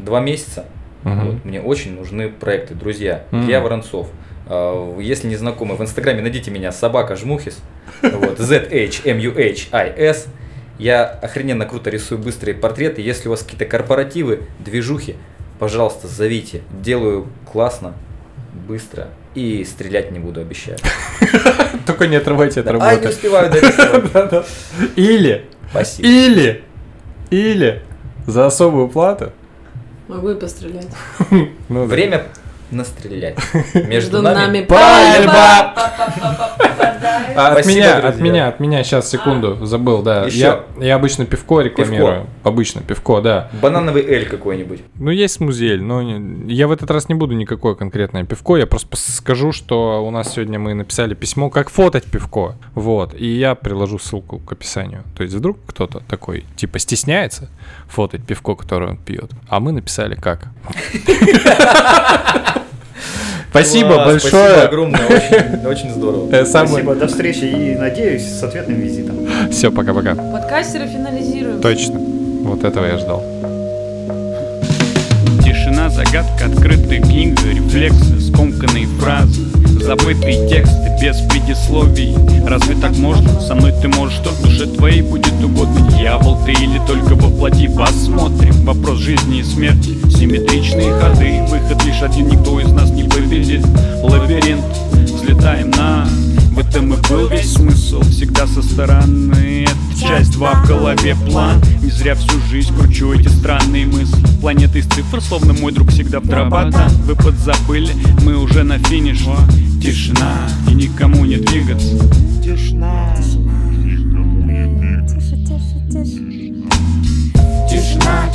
[0.00, 0.66] два месяца.
[1.02, 3.24] Вот, мне очень нужны проекты, друзья.
[3.32, 3.48] Мгм.
[3.48, 4.08] Я Воронцов.
[4.54, 7.58] А, Если не знакомы, в Инстаграме найдите меня собака жмухис.
[8.02, 8.38] Вот,
[9.18, 10.26] Z-H-M-U-H-I-S.
[10.78, 13.00] Я охрененно круто рисую быстрые портреты.
[13.02, 15.16] Если у вас какие-то корпоративы, движухи,
[15.58, 16.62] пожалуйста, зовите.
[16.82, 17.94] Делаю классно,
[18.68, 19.08] быстро.
[19.34, 20.76] И стрелять не буду, обещаю.
[21.86, 23.08] Только не отрывайте от А, не работы.
[23.08, 24.44] успеваю дорисовать.
[24.96, 26.06] Или, Спасибо.
[26.08, 26.62] или,
[27.30, 27.82] или
[28.26, 29.32] за особую плату.
[30.08, 30.88] Могу и пострелять.
[31.70, 31.84] Ну.
[31.86, 32.24] Время
[32.72, 33.36] настрелять.
[33.74, 35.74] Между нами Пальба!
[37.34, 40.26] От меня, от меня, от меня, сейчас, секунду, забыл, да.
[40.26, 42.26] Я, я обычно пивко рекламирую.
[42.42, 43.50] Обычно пивко, да.
[43.60, 44.80] банановый эль какой-нибудь.
[44.96, 46.02] Ну, есть музель, но
[46.46, 50.34] я в этот раз не буду никакое конкретное пивко, я просто скажу, что у нас
[50.34, 55.04] сегодня мы написали письмо, как фотать пивко, вот, и я приложу ссылку к описанию.
[55.16, 57.50] То есть вдруг кто-то такой, типа, стесняется
[57.88, 60.48] фотать пивко, которое он пьет, а мы написали как.
[63.52, 64.62] Спасибо Класс, Спасибо большое.
[64.62, 66.28] огромное, очень, очень здорово.
[66.32, 69.28] Э, Спасибо, до встречи и надеюсь с ответным визитом.
[69.50, 70.14] Все, пока-пока.
[70.14, 71.60] Подкастеры финализируем.
[71.60, 71.98] Точно.
[71.98, 73.22] Вот этого я ждал.
[75.44, 79.42] Тишина, загадка, открытая книга, рефлексы, скомканные фразы
[79.82, 82.14] Забытые тексты без предисловий.
[82.46, 83.40] Разве так можно?
[83.40, 85.90] Со мной ты можешь, что душе твоей будет угодно.
[85.98, 89.90] Дьявол ты или только воплоти Посмотрим, вопрос жизни и смерти.
[90.08, 92.28] Симметричные ходы, выход лишь один.
[92.28, 93.66] Никто из нас не победит.
[94.02, 96.06] Лабиринт, взлетаем на
[96.52, 99.64] в этом и был весь смысл Всегда со стороны.
[99.64, 101.60] Это часть два в голове план.
[101.82, 104.22] Не зря всю жизнь кручу эти странные мысли.
[104.40, 107.92] Планета из цифр, словно мой друг всегда в дрободан Вы подзабыли,
[108.22, 109.30] мы уже на финише.
[109.82, 111.98] Тишина, и никому не двигаться.
[112.42, 113.14] Тишина,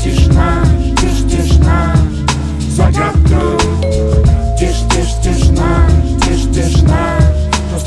[0.04, 0.64] тишина,
[1.00, 1.96] тишь, тишина,
[2.70, 3.58] загадка.
[4.60, 5.88] Тишь, тишь, тишина,
[6.22, 7.20] тишь, тишина,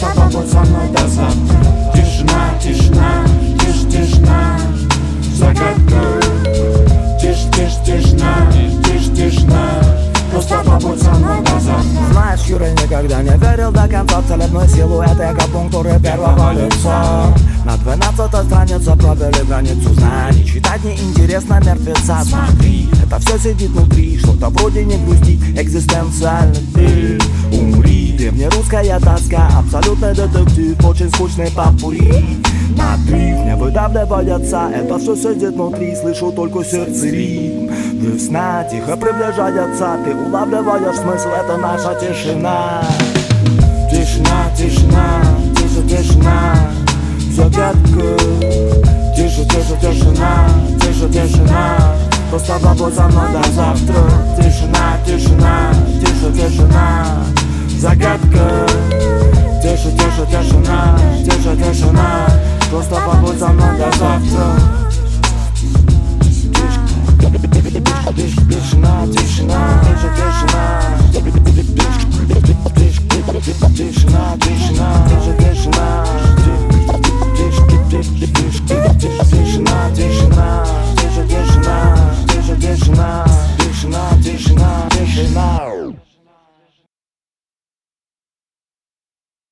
[0.00, 1.92] просто побудь со мной до завтра.
[1.94, 3.24] Тишина, тишина,
[3.58, 4.58] тишь, тишина,
[5.34, 6.00] загадка.
[7.20, 8.50] Тишь, тишь, тишина,
[8.84, 9.82] тишь, тишина,
[10.30, 12.12] просто побудь со мной до завтра.
[12.12, 17.34] Знаешь, Юра никогда не верил до конца целебной силуэт эго-пунктуры первого лица.
[17.64, 20.46] На двенадцатой странице провели границу знаний.
[20.46, 22.22] Читать неинтересно мертвеца.
[22.24, 24.18] Смотри, это все сидит внутри.
[24.18, 27.18] Что-то вроде не грусти, экзистенциальный ты.
[27.52, 27.89] Умри,
[28.20, 32.38] древнерусская тоска Абсолютный детектив, очень скучный попури
[32.76, 37.72] Надрыв не выдавливается Это все сидит внутри, слышу только сердце ритм.
[37.94, 42.82] Весна тихо приближается Ты улавливаешь смысл, это наша тишина.
[43.90, 45.22] Тишина, тишина,
[45.56, 46.54] тише, тишина.
[47.32, 48.18] Загадка
[49.16, 50.48] Тише, тише, тишина,
[50.80, 51.96] тише, тишина.
[52.30, 53.94] Просто побудь со мной до завтра.
[54.36, 57.24] Тишина, тишина, тише, тишина
[57.80, 58.66] загадка.
[59.62, 62.26] Тише, тише, тишина, тише, тишина.
[62.70, 64.44] Просто побудь со мной до завтра.
[68.48, 70.70] Тишина, тишина, тише, тишина.
[73.72, 76.04] Тишина, тишина, тише, тишина.
[79.22, 80.64] Тишина, тишина,
[80.96, 81.86] тише, тишина.
[82.26, 83.24] Тише, тишина,
[83.58, 85.89] тишина, тишина, тишина.